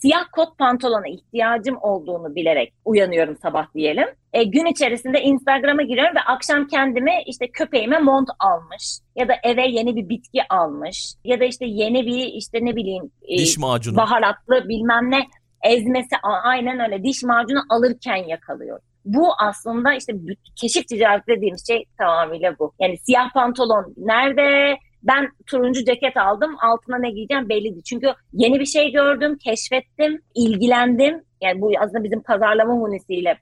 siyah 0.00 0.24
kot 0.32 0.58
pantolona 0.58 1.08
ihtiyacım 1.08 1.76
olduğunu 1.80 2.34
bilerek 2.34 2.72
uyanıyorum 2.84 3.36
sabah 3.42 3.74
diyelim. 3.74 4.08
E, 4.32 4.44
gün 4.44 4.66
içerisinde 4.66 5.20
Instagram'a 5.20 5.82
giriyorum 5.82 6.16
ve 6.16 6.20
akşam 6.20 6.66
kendime 6.66 7.22
işte 7.26 7.46
köpeğime 7.48 7.98
mont 7.98 8.28
almış 8.38 8.98
ya 9.16 9.28
da 9.28 9.34
eve 9.42 9.66
yeni 9.66 9.96
bir 9.96 10.08
bitki 10.08 10.40
almış 10.50 11.14
ya 11.24 11.40
da 11.40 11.44
işte 11.44 11.66
yeni 11.66 12.06
bir 12.06 12.24
işte 12.24 12.58
ne 12.62 12.76
bileyim 12.76 13.10
e, 13.28 13.38
Diş 13.38 13.58
macunu. 13.58 13.96
baharatlı 13.96 14.68
bilmem 14.68 15.10
ne 15.10 15.26
ezmesi 15.62 16.16
aynen 16.22 16.80
öyle 16.80 17.02
diş 17.04 17.22
macunu 17.22 17.60
alırken 17.70 18.16
yakalıyor. 18.16 18.80
Bu 19.04 19.28
aslında 19.38 19.94
işte 19.94 20.12
keşif 20.56 20.88
ticareti 20.88 21.26
dediğimiz 21.26 21.66
şey 21.66 21.84
tamamıyla 21.98 22.58
bu. 22.58 22.72
Yani 22.80 22.98
siyah 22.98 23.32
pantolon 23.32 23.94
nerede? 23.96 24.76
Ben 25.06 25.28
turuncu 25.46 25.84
ceket 25.84 26.16
aldım. 26.16 26.56
Altına 26.62 26.98
ne 26.98 27.10
giyeceğim 27.10 27.48
belli 27.48 27.64
değil. 27.64 27.82
Çünkü 27.82 28.06
yeni 28.32 28.60
bir 28.60 28.66
şey 28.66 28.92
gördüm, 28.92 29.38
keşfettim, 29.44 30.20
ilgilendim. 30.34 31.22
Yani 31.42 31.60
bu 31.60 31.72
aslında 31.80 32.04
bizim 32.04 32.22
pazarlama 32.22 32.74
hunisiyle 32.74 33.38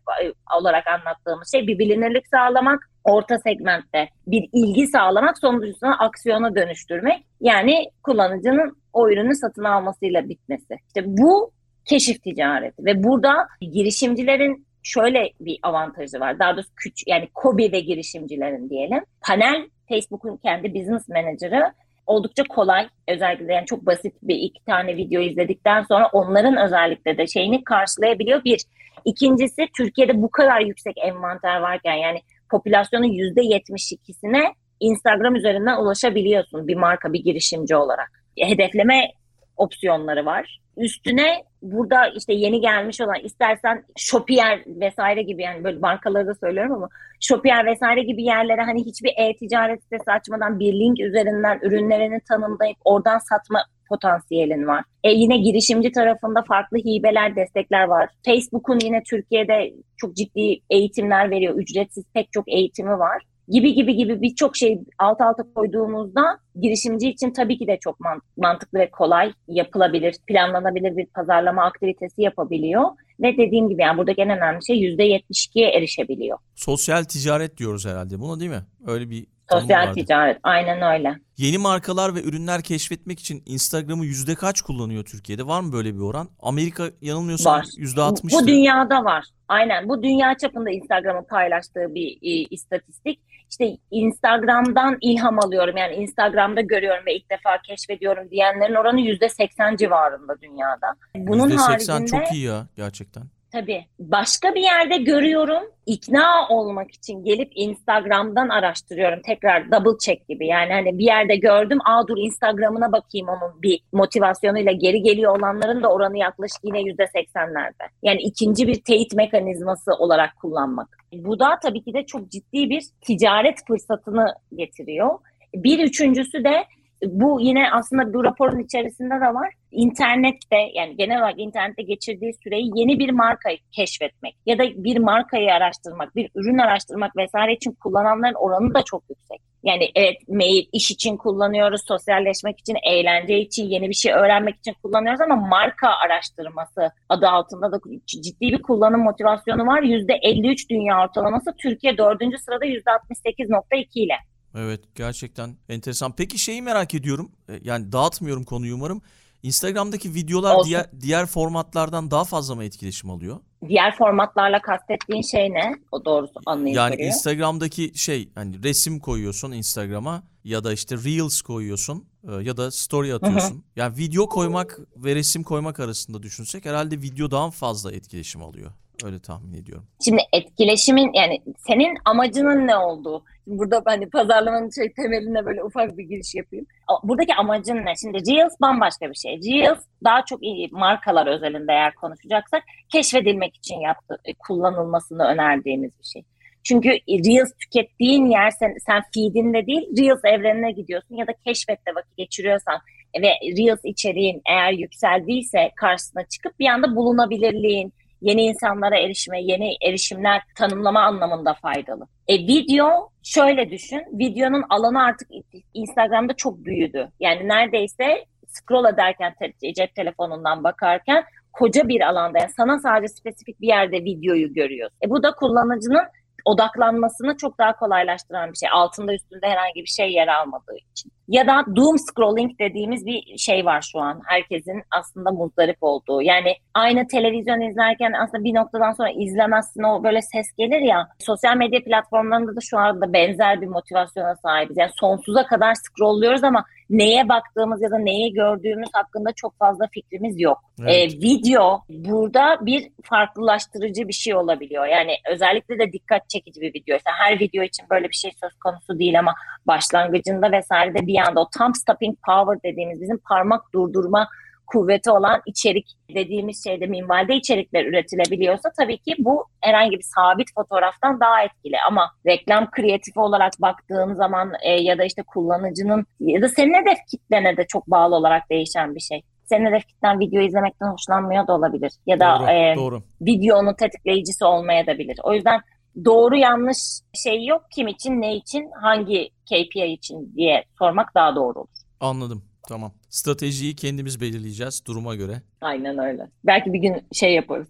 olarak 0.60 0.86
anlattığımız 0.86 1.52
şey 1.52 1.66
bir 1.66 1.78
bilinirlik 1.78 2.26
sağlamak, 2.26 2.90
orta 3.04 3.38
segmentte 3.38 4.08
bir 4.26 4.48
ilgi 4.52 4.86
sağlamak, 4.86 5.38
sonuncusuna 5.38 5.98
aksiyona 5.98 6.54
dönüştürmek. 6.54 7.24
Yani 7.40 7.84
kullanıcının 8.02 8.76
o 8.92 9.10
ürünü 9.10 9.34
satın 9.34 9.64
almasıyla 9.64 10.28
bitmesi. 10.28 10.74
İşte 10.86 11.02
bu 11.06 11.50
keşif 11.84 12.22
ticareti 12.22 12.84
ve 12.84 13.04
burada 13.04 13.46
girişimcilerin 13.60 14.66
şöyle 14.84 15.30
bir 15.40 15.58
avantajı 15.62 16.20
var. 16.20 16.38
Daha 16.38 16.56
doğrusu 16.56 16.74
küçük 16.76 17.08
yani 17.08 17.28
KOBİ 17.34 17.72
ve 17.72 17.80
girişimcilerin 17.80 18.70
diyelim. 18.70 19.04
Panel 19.26 19.68
Facebook'un 19.88 20.36
kendi 20.36 20.74
business 20.74 21.08
manager'ı 21.08 21.72
oldukça 22.06 22.44
kolay. 22.44 22.88
Özellikle 23.08 23.54
yani 23.54 23.66
çok 23.66 23.86
basit 23.86 24.14
bir 24.22 24.36
iki 24.36 24.64
tane 24.64 24.96
video 24.96 25.22
izledikten 25.22 25.82
sonra 25.82 26.08
onların 26.12 26.56
özellikle 26.56 27.18
de 27.18 27.26
şeyini 27.26 27.64
karşılayabiliyor 27.64 28.44
bir. 28.44 28.60
İkincisi 29.04 29.68
Türkiye'de 29.76 30.22
bu 30.22 30.30
kadar 30.30 30.60
yüksek 30.60 30.98
envanter 30.98 31.60
varken 31.60 31.94
yani 31.94 32.18
popülasyonun 32.50 33.12
yüzde 33.12 33.40
72'sine 33.40 34.54
Instagram 34.80 35.36
üzerinden 35.36 35.76
ulaşabiliyorsun 35.76 36.68
bir 36.68 36.74
marka, 36.74 37.12
bir 37.12 37.24
girişimci 37.24 37.76
olarak. 37.76 38.12
Hedefleme 38.38 39.10
opsiyonları 39.56 40.26
var. 40.26 40.60
Üstüne 40.76 41.44
burada 41.64 42.08
işte 42.08 42.32
yeni 42.32 42.60
gelmiş 42.60 43.00
olan 43.00 43.24
istersen 43.24 43.84
Shopier 43.96 44.62
vesaire 44.66 45.22
gibi 45.22 45.42
yani 45.42 45.64
böyle 45.64 45.78
markaları 45.78 46.26
da 46.26 46.34
söylüyorum 46.34 46.72
ama 46.72 46.88
Shopier 47.20 47.66
vesaire 47.66 48.02
gibi 48.02 48.24
yerlere 48.24 48.62
hani 48.62 48.84
hiçbir 48.84 49.12
e-ticaret 49.16 49.82
sitesi 49.82 50.10
açmadan 50.10 50.60
bir 50.60 50.72
link 50.72 51.00
üzerinden 51.00 51.58
ürünlerini 51.62 52.20
tanımlayıp 52.28 52.76
oradan 52.84 53.18
satma 53.18 53.64
potansiyelin 53.88 54.66
var. 54.66 54.84
E 55.04 55.10
yine 55.10 55.36
girişimci 55.38 55.92
tarafında 55.92 56.42
farklı 56.42 56.78
hibeler, 56.78 57.36
destekler 57.36 57.84
var. 57.84 58.08
Facebook'un 58.26 58.78
yine 58.84 59.02
Türkiye'de 59.10 59.72
çok 59.96 60.16
ciddi 60.16 60.58
eğitimler 60.70 61.30
veriyor. 61.30 61.54
Ücretsiz 61.54 62.04
pek 62.14 62.32
çok 62.32 62.48
eğitimi 62.48 62.98
var 62.98 63.22
gibi 63.48 63.74
gibi 63.74 63.96
gibi 63.96 64.22
birçok 64.22 64.56
şey 64.56 64.80
alt 64.98 65.20
alta 65.20 65.42
koyduğumuzda 65.54 66.38
girişimci 66.60 67.08
için 67.08 67.30
tabii 67.30 67.58
ki 67.58 67.66
de 67.66 67.78
çok 67.80 67.98
mantıklı 68.36 68.78
ve 68.78 68.90
kolay 68.90 69.32
yapılabilir, 69.48 70.16
planlanabilir 70.26 70.96
bir 70.96 71.06
pazarlama 71.06 71.64
aktivitesi 71.64 72.22
yapabiliyor. 72.22 72.84
Ve 73.20 73.36
dediğim 73.36 73.68
gibi 73.68 73.82
yani 73.82 73.98
buradaki 73.98 74.22
en 74.22 74.30
önemli 74.30 74.66
şey 74.66 74.76
%72'ye 74.76 75.70
erişebiliyor. 75.70 76.38
Sosyal 76.54 77.04
ticaret 77.04 77.56
diyoruz 77.56 77.86
herhalde 77.86 78.20
buna 78.20 78.40
değil 78.40 78.50
mi? 78.50 78.62
Öyle 78.86 79.10
bir 79.10 79.26
Sosyal 79.50 79.92
ticaret 79.92 80.38
aynen 80.42 80.98
öyle. 80.98 81.14
Yeni 81.36 81.58
markalar 81.58 82.14
ve 82.14 82.22
ürünler 82.22 82.62
keşfetmek 82.62 83.20
için 83.20 83.42
Instagram'ı 83.46 84.06
yüzde 84.06 84.34
kaç 84.34 84.62
kullanıyor 84.62 85.04
Türkiye'de? 85.04 85.46
Var 85.46 85.60
mı 85.60 85.72
böyle 85.72 85.94
bir 85.94 86.00
oran? 86.00 86.28
Amerika 86.40 86.84
yanılmıyorsam 87.00 87.62
yüzde 87.76 88.00
altmış. 88.00 88.34
Bu 88.34 88.46
dünyada 88.46 89.04
var. 89.04 89.24
Aynen 89.48 89.88
bu 89.88 90.02
dünya 90.02 90.36
çapında 90.36 90.70
Instagram'ın 90.70 91.24
paylaştığı 91.24 91.94
bir 91.94 92.18
e, 92.22 92.46
istatistik. 92.50 93.20
İşte 93.54 93.76
Instagram'dan 93.90 94.98
ilham 95.00 95.38
alıyorum 95.38 95.76
yani 95.76 95.94
Instagram'da 95.94 96.60
görüyorum 96.60 97.06
ve 97.06 97.14
ilk 97.14 97.30
defa 97.30 97.58
keşfediyorum 97.62 98.30
diyenlerin 98.30 98.74
oranı 98.74 99.00
yüzde 99.00 99.28
seksen 99.28 99.76
civarında 99.76 100.40
dünyada. 100.40 100.94
Bunun 101.16 101.50
%80 101.50 101.56
haricinde 101.56 102.06
çok 102.06 102.32
iyi 102.32 102.44
ya 102.44 102.66
gerçekten. 102.76 103.22
Tabii. 103.54 103.84
Başka 103.98 104.54
bir 104.54 104.60
yerde 104.60 104.96
görüyorum. 104.96 105.62
ikna 105.86 106.48
olmak 106.48 106.90
için 106.90 107.24
gelip 107.24 107.52
Instagram'dan 107.54 108.48
araştırıyorum. 108.48 109.22
Tekrar 109.26 109.72
double 109.72 109.98
check 109.98 110.28
gibi. 110.28 110.46
Yani 110.46 110.72
hani 110.72 110.98
bir 110.98 111.04
yerde 111.04 111.36
gördüm. 111.36 111.78
Aa 111.84 112.08
dur 112.08 112.16
Instagram'ına 112.18 112.92
bakayım 112.92 113.28
onun 113.28 113.62
bir 113.62 113.80
motivasyonuyla 113.92 114.72
geri 114.72 115.02
geliyor 115.02 115.38
olanların 115.38 115.82
da 115.82 115.88
oranı 115.92 116.18
yaklaşık 116.18 116.64
yine 116.64 116.80
yüzde 116.80 117.06
seksenlerde. 117.06 117.84
Yani 118.02 118.20
ikinci 118.20 118.66
bir 118.68 118.82
teyit 118.82 119.14
mekanizması 119.14 119.92
olarak 119.92 120.30
kullanmak. 120.40 120.88
Bu 121.12 121.38
da 121.38 121.58
tabii 121.62 121.82
ki 121.84 121.94
de 121.94 122.06
çok 122.06 122.30
ciddi 122.30 122.70
bir 122.70 122.82
ticaret 123.00 123.66
fırsatını 123.66 124.34
getiriyor. 124.56 125.18
Bir 125.54 125.78
üçüncüsü 125.78 126.44
de 126.44 126.64
bu 127.06 127.40
yine 127.40 127.70
aslında 127.72 128.14
bu 128.14 128.24
raporun 128.24 128.58
içerisinde 128.58 129.14
de 129.14 129.34
var. 129.34 129.54
İnternette 129.74 130.56
yani 130.74 130.96
genel 130.96 131.18
olarak 131.18 131.38
internette 131.38 131.82
geçirdiği 131.82 132.32
süreyi 132.44 132.70
yeni 132.74 132.98
bir 132.98 133.10
markayı 133.10 133.58
keşfetmek 133.72 134.34
ya 134.46 134.58
da 134.58 134.62
bir 134.62 134.98
markayı 134.98 135.52
araştırmak, 135.52 136.16
bir 136.16 136.30
ürün 136.34 136.58
araştırmak 136.58 137.16
vesaire 137.16 137.52
için 137.54 137.72
kullananların 137.72 138.34
oranı 138.34 138.74
da 138.74 138.82
çok 138.82 139.02
yüksek. 139.10 139.40
Yani 139.64 139.90
evet 139.94 140.28
mail 140.28 140.64
iş 140.72 140.90
için 140.90 141.16
kullanıyoruz, 141.16 141.80
sosyalleşmek 141.88 142.60
için, 142.60 142.76
eğlence 142.90 143.38
için, 143.38 143.64
yeni 143.64 143.88
bir 143.88 143.94
şey 143.94 144.12
öğrenmek 144.12 144.56
için 144.56 144.74
kullanıyoruz 144.82 145.20
ama 145.20 145.36
marka 145.36 145.88
araştırması 145.88 146.90
adı 147.08 147.28
altında 147.28 147.72
da 147.72 147.80
ciddi 148.06 148.40
bir 148.40 148.62
kullanım 148.62 149.00
motivasyonu 149.00 149.66
var. 149.66 149.82
%53 149.82 150.68
dünya 150.70 151.04
ortalaması, 151.04 151.54
Türkiye 151.62 151.98
dördüncü 151.98 152.38
sırada 152.38 152.64
%68.2 152.66 153.86
ile. 153.94 154.14
Evet 154.58 154.80
gerçekten 154.94 155.56
enteresan. 155.68 156.12
Peki 156.16 156.38
şeyi 156.38 156.62
merak 156.62 156.94
ediyorum. 156.94 157.32
E, 157.48 157.52
yani 157.62 157.92
dağıtmıyorum 157.92 158.44
konuyu 158.44 158.74
umarım. 158.74 159.02
Instagram'daki 159.44 160.14
videolar 160.14 160.54
Olsun. 160.54 160.68
diğer 160.68 160.86
diğer 161.00 161.26
formatlardan 161.26 162.10
daha 162.10 162.24
fazla 162.24 162.54
mı 162.54 162.64
etkileşim 162.64 163.10
alıyor? 163.10 163.40
Diğer 163.68 163.96
formatlarla 163.96 164.62
kastettiğin 164.62 165.22
şey 165.22 165.50
ne? 165.50 165.74
O 165.92 166.04
doğrusu 166.04 166.32
anlayış 166.46 166.76
Yani 166.76 166.92
veriyor. 166.92 167.08
Instagram'daki 167.08 167.92
şey 167.94 168.28
hani 168.34 168.62
resim 168.62 168.98
koyuyorsun 168.98 169.52
Instagram'a 169.52 170.22
ya 170.44 170.64
da 170.64 170.72
işte 170.72 170.96
Reels 170.96 171.42
koyuyorsun 171.42 172.04
e, 172.28 172.32
ya 172.32 172.56
da 172.56 172.70
story 172.70 173.14
atıyorsun. 173.14 173.54
Hı 173.54 173.58
hı. 173.58 173.62
Yani 173.76 173.96
video 173.96 174.28
koymak 174.28 174.78
ve 174.96 175.14
resim 175.14 175.42
koymak 175.42 175.80
arasında 175.80 176.22
düşünsek 176.22 176.64
herhalde 176.64 177.02
video 177.02 177.30
daha 177.30 177.50
fazla 177.50 177.92
etkileşim 177.92 178.42
alıyor. 178.42 178.70
Öyle 179.04 179.20
tahmin 179.20 179.54
ediyorum. 179.54 179.86
Şimdi 180.04 180.22
etkileşimin 180.32 181.12
yani 181.14 181.42
senin 181.66 181.98
amacının 182.04 182.66
ne 182.66 182.76
olduğu. 182.76 183.24
Burada 183.46 183.82
hani 183.84 184.10
pazarlamanın 184.10 184.70
şey 184.70 184.92
temeline 184.92 185.46
böyle 185.46 185.64
ufak 185.64 185.98
bir 185.98 186.04
giriş 186.04 186.34
yapayım. 186.34 186.66
Buradaki 187.02 187.34
amacın 187.34 187.76
ne? 187.76 187.92
Şimdi 188.00 188.18
Reels 188.18 188.60
bambaşka 188.60 189.10
bir 189.10 189.14
şey. 189.14 189.36
Reels 189.36 189.78
daha 190.04 190.24
çok 190.24 190.42
iyi 190.42 190.68
markalar 190.72 191.26
özelinde 191.26 191.72
eğer 191.72 191.94
konuşacaksak 191.94 192.62
keşfedilmek 192.92 193.56
için 193.56 193.80
yaptı, 193.80 194.18
e, 194.24 194.34
kullanılmasını 194.34 195.24
önerdiğimiz 195.24 195.90
bir 195.98 196.04
şey. 196.04 196.22
Çünkü 196.62 196.88
Reels 197.08 197.52
tükettiğin 197.60 198.26
yer 198.26 198.50
sen, 198.50 198.74
sen 198.86 199.02
feedinde 199.14 199.66
değil 199.66 199.86
Reels 199.98 200.24
evrenine 200.24 200.72
gidiyorsun 200.72 201.16
ya 201.16 201.26
da 201.26 201.32
keşfette 201.44 201.94
vakit 201.94 202.16
geçiriyorsan 202.16 202.80
ve 203.22 203.28
Reels 203.56 203.80
içeriğin 203.84 204.42
eğer 204.50 204.72
yükseldiyse 204.72 205.70
karşısına 205.76 206.24
çıkıp 206.24 206.58
bir 206.58 206.66
anda 206.66 206.96
bulunabilirliğin, 206.96 207.92
yeni 208.24 208.42
insanlara 208.42 208.96
erişime, 208.96 209.42
yeni 209.42 209.76
erişimler 209.82 210.42
tanımlama 210.56 211.00
anlamında 211.00 211.54
faydalı. 211.54 212.06
E, 212.28 212.34
video 212.34 213.10
şöyle 213.22 213.70
düşün, 213.70 214.02
videonun 214.12 214.64
alanı 214.70 215.02
artık 215.02 215.28
Instagram'da 215.74 216.32
çok 216.32 216.64
büyüdü. 216.64 217.08
Yani 217.20 217.48
neredeyse 217.48 218.24
scroll 218.46 218.84
ederken 218.94 219.34
cep 219.76 219.94
telefonundan 219.94 220.64
bakarken 220.64 221.24
koca 221.52 221.88
bir 221.88 222.00
alanda 222.00 222.38
yani 222.38 222.50
sana 222.56 222.78
sadece 222.78 223.08
spesifik 223.08 223.60
bir 223.60 223.68
yerde 223.68 224.04
videoyu 224.04 224.52
görüyorsun. 224.54 224.98
E, 225.04 225.10
bu 225.10 225.22
da 225.22 225.30
kullanıcının 225.34 226.04
odaklanmasını 226.44 227.36
çok 227.36 227.58
daha 227.58 227.76
kolaylaştıran 227.76 228.52
bir 228.52 228.58
şey. 228.58 228.68
Altında 228.72 229.14
üstünde 229.14 229.48
herhangi 229.48 229.82
bir 229.82 229.86
şey 229.96 230.12
yer 230.12 230.28
almadığı 230.28 230.76
için. 230.92 231.12
Ya 231.28 231.46
da 231.46 231.76
doom 231.76 231.98
scrolling 231.98 232.58
dediğimiz 232.58 233.06
bir 233.06 233.38
şey 233.38 233.64
var 233.64 233.88
şu 233.92 234.00
an. 234.00 234.20
Herkesin 234.24 234.82
aslında 234.90 235.30
muzdarip 235.30 235.76
olduğu. 235.80 236.22
Yani 236.22 236.54
aynı 236.74 237.06
televizyon 237.06 237.60
izlerken 237.60 238.12
aslında 238.12 238.44
bir 238.44 238.54
noktadan 238.54 238.92
sonra 238.92 239.10
izlemezsin 239.10 239.82
o 239.82 240.04
böyle 240.04 240.22
ses 240.22 240.46
gelir 240.58 240.80
ya. 240.80 241.08
Sosyal 241.18 241.56
medya 241.56 241.84
platformlarında 241.84 242.56
da 242.56 242.60
şu 242.60 242.78
anda 242.78 243.12
benzer 243.12 243.60
bir 243.60 243.66
motivasyona 243.66 244.36
sahibiz. 244.36 244.76
Yani 244.76 244.90
sonsuza 245.00 245.46
kadar 245.46 245.74
scrollluyoruz 245.74 246.44
ama 246.44 246.64
neye 246.90 247.28
baktığımız 247.28 247.82
ya 247.82 247.90
da 247.90 247.98
neyi 247.98 248.32
gördüğümüz 248.32 248.88
hakkında 248.92 249.32
çok 249.32 249.58
fazla 249.58 249.86
fikrimiz 249.92 250.40
yok. 250.40 250.58
Evet. 250.82 251.14
Ee, 251.14 251.18
video 251.18 251.82
burada 251.88 252.58
bir 252.60 252.88
farklılaştırıcı 253.02 254.08
bir 254.08 254.12
şey 254.12 254.34
olabiliyor. 254.34 254.86
Yani 254.86 255.12
özellikle 255.30 255.78
de 255.78 255.92
dikkat 255.92 256.28
çekici 256.28 256.60
bir 256.60 256.74
video. 256.74 256.96
İşte 256.96 257.10
her 257.10 257.40
video 257.40 257.62
için 257.62 257.86
böyle 257.90 258.08
bir 258.08 258.14
şey 258.14 258.30
söz 258.40 258.54
konusu 258.54 258.98
değil 258.98 259.18
ama 259.18 259.34
başlangıcında 259.66 260.52
vesaire 260.52 260.94
de 260.94 261.06
bir 261.06 261.13
anda 261.22 261.40
o 261.40 261.48
thumb 261.58 261.74
stopping 261.74 262.16
power 262.26 262.72
dediğimiz 262.72 263.00
bizim 263.00 263.18
parmak 263.18 263.62
durdurma 263.74 264.28
kuvveti 264.66 265.10
olan 265.10 265.42
içerik 265.46 265.86
dediğimiz 266.14 266.64
şeyde 266.64 266.86
minvalde 266.86 267.34
içerikler 267.34 267.84
üretilebiliyorsa 267.84 268.70
tabii 268.78 268.98
ki 268.98 269.14
bu 269.18 269.46
herhangi 269.60 269.98
bir 269.98 270.04
sabit 270.14 270.54
fotoğraftan 270.54 271.20
daha 271.20 271.42
etkili 271.42 271.76
ama 271.88 272.10
reklam 272.26 272.70
kreatifi 272.70 273.20
olarak 273.20 273.52
baktığın 273.60 274.14
zaman 274.14 274.52
e, 274.62 274.70
ya 274.70 274.98
da 274.98 275.04
işte 275.04 275.22
kullanıcının 275.22 276.06
ya 276.20 276.42
da 276.42 276.48
senin 276.48 276.74
hedef 276.74 276.98
kitlene 277.10 277.56
de 277.56 277.66
çok 277.68 277.86
bağlı 277.86 278.16
olarak 278.16 278.50
değişen 278.50 278.94
bir 278.94 279.00
şey. 279.00 279.22
Senin 279.44 279.66
hedef 279.66 279.86
kitlen 279.86 280.20
video 280.20 280.42
izlemekten 280.42 280.86
hoşlanmıyor 280.86 281.46
da 281.46 281.54
olabilir 281.54 281.92
ya 282.06 282.20
da 282.20 282.38
doğru, 282.38 282.50
e, 282.50 282.74
doğru. 282.76 283.02
videonun 283.20 283.74
tetikleyicisi 283.74 284.44
olmaya 284.44 284.86
da 284.86 284.98
bilir. 284.98 285.18
O 285.22 285.34
yüzden 285.34 285.60
doğru 286.04 286.36
yanlış 286.36 286.78
şey 287.14 287.44
yok 287.46 287.62
kim 287.70 287.88
için 287.88 288.10
ne 288.20 288.36
için 288.36 288.70
hangi 288.82 289.30
KPI 289.46 289.92
için 289.92 290.32
diye 290.36 290.64
sormak 290.78 291.14
daha 291.14 291.36
doğru 291.36 291.58
olur. 291.58 291.68
Anladım. 292.00 292.44
Tamam. 292.68 292.92
Stratejiyi 293.08 293.76
kendimiz 293.76 294.20
belirleyeceğiz 294.20 294.82
duruma 294.86 295.14
göre. 295.14 295.42
Aynen 295.60 295.98
öyle. 295.98 296.28
Belki 296.44 296.72
bir 296.72 296.78
gün 296.78 297.02
şey 297.12 297.34
yaparız. 297.34 297.66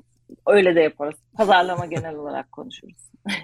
Öyle 0.46 0.74
de 0.74 0.80
yaparız. 0.80 1.14
Pazarlama 1.36 1.86
genel 1.86 2.14
olarak 2.14 2.52
konuşuruz. 2.52 3.10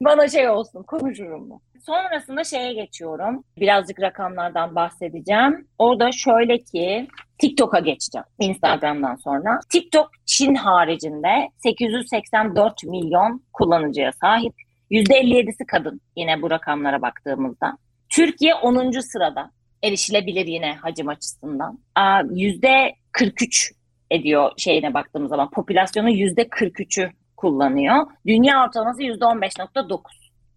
Bana 0.00 0.28
şey 0.28 0.48
olsun 0.48 0.82
konuşurum 0.82 1.50
ben. 1.50 1.80
Sonrasında 1.86 2.44
şeye 2.44 2.72
geçiyorum. 2.72 3.44
Birazcık 3.58 4.00
rakamlardan 4.00 4.74
bahsedeceğim. 4.74 5.68
Orada 5.78 6.12
şöyle 6.12 6.58
ki 6.58 7.08
TikTok'a 7.38 7.78
geçeceğim 7.78 8.24
Instagram'dan 8.38 9.14
sonra. 9.14 9.60
TikTok 9.70 10.10
Çin 10.26 10.54
haricinde 10.54 11.48
884 11.62 12.84
milyon 12.84 13.42
kullanıcıya 13.52 14.12
sahip. 14.12 14.54
%57'si 14.90 15.66
kadın 15.66 16.00
yine 16.16 16.42
bu 16.42 16.50
rakamlara 16.50 17.02
baktığımızda. 17.02 17.78
Türkiye 18.08 18.54
10. 18.54 19.00
sırada 19.00 19.50
erişilebilir 19.82 20.46
yine 20.46 20.74
hacim 20.74 21.08
açısından. 21.08 21.78
Aa, 21.94 22.22
Yüzde 22.30 22.94
43 23.12 23.72
ediyor 24.10 24.50
şeyine 24.56 24.94
baktığımız 24.94 25.30
zaman. 25.30 25.50
Popülasyonun 25.50 26.08
yüzde 26.08 26.42
43'ü 26.42 27.10
kullanıyor. 27.36 28.06
Dünya 28.26 28.64
ortalaması 28.64 29.02
yüzde 29.02 29.24
15.9. 29.24 30.00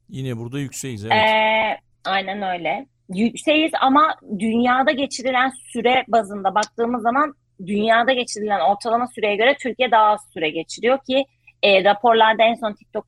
Yine 0.09 0.37
burada 0.37 0.59
yükseğiz 0.59 1.05
evet. 1.05 1.13
Ee, 1.13 1.77
aynen 2.05 2.41
öyle. 2.41 2.85
Yükseğiz 3.09 3.71
ama 3.81 4.15
dünyada 4.39 4.91
geçirilen 4.91 5.49
süre 5.49 6.05
bazında 6.07 6.55
baktığımız 6.55 7.01
zaman 7.01 7.33
dünyada 7.65 8.13
geçirilen 8.13 8.59
ortalama 8.59 9.07
süreye 9.07 9.35
göre 9.35 9.55
Türkiye 9.61 9.91
daha 9.91 10.05
az 10.05 10.19
süre 10.33 10.49
geçiriyor 10.49 10.99
ki 11.09 11.25
e, 11.63 11.83
raporlarda 11.83 12.43
en 12.43 12.55
son 12.55 12.73
TikTok 12.73 13.05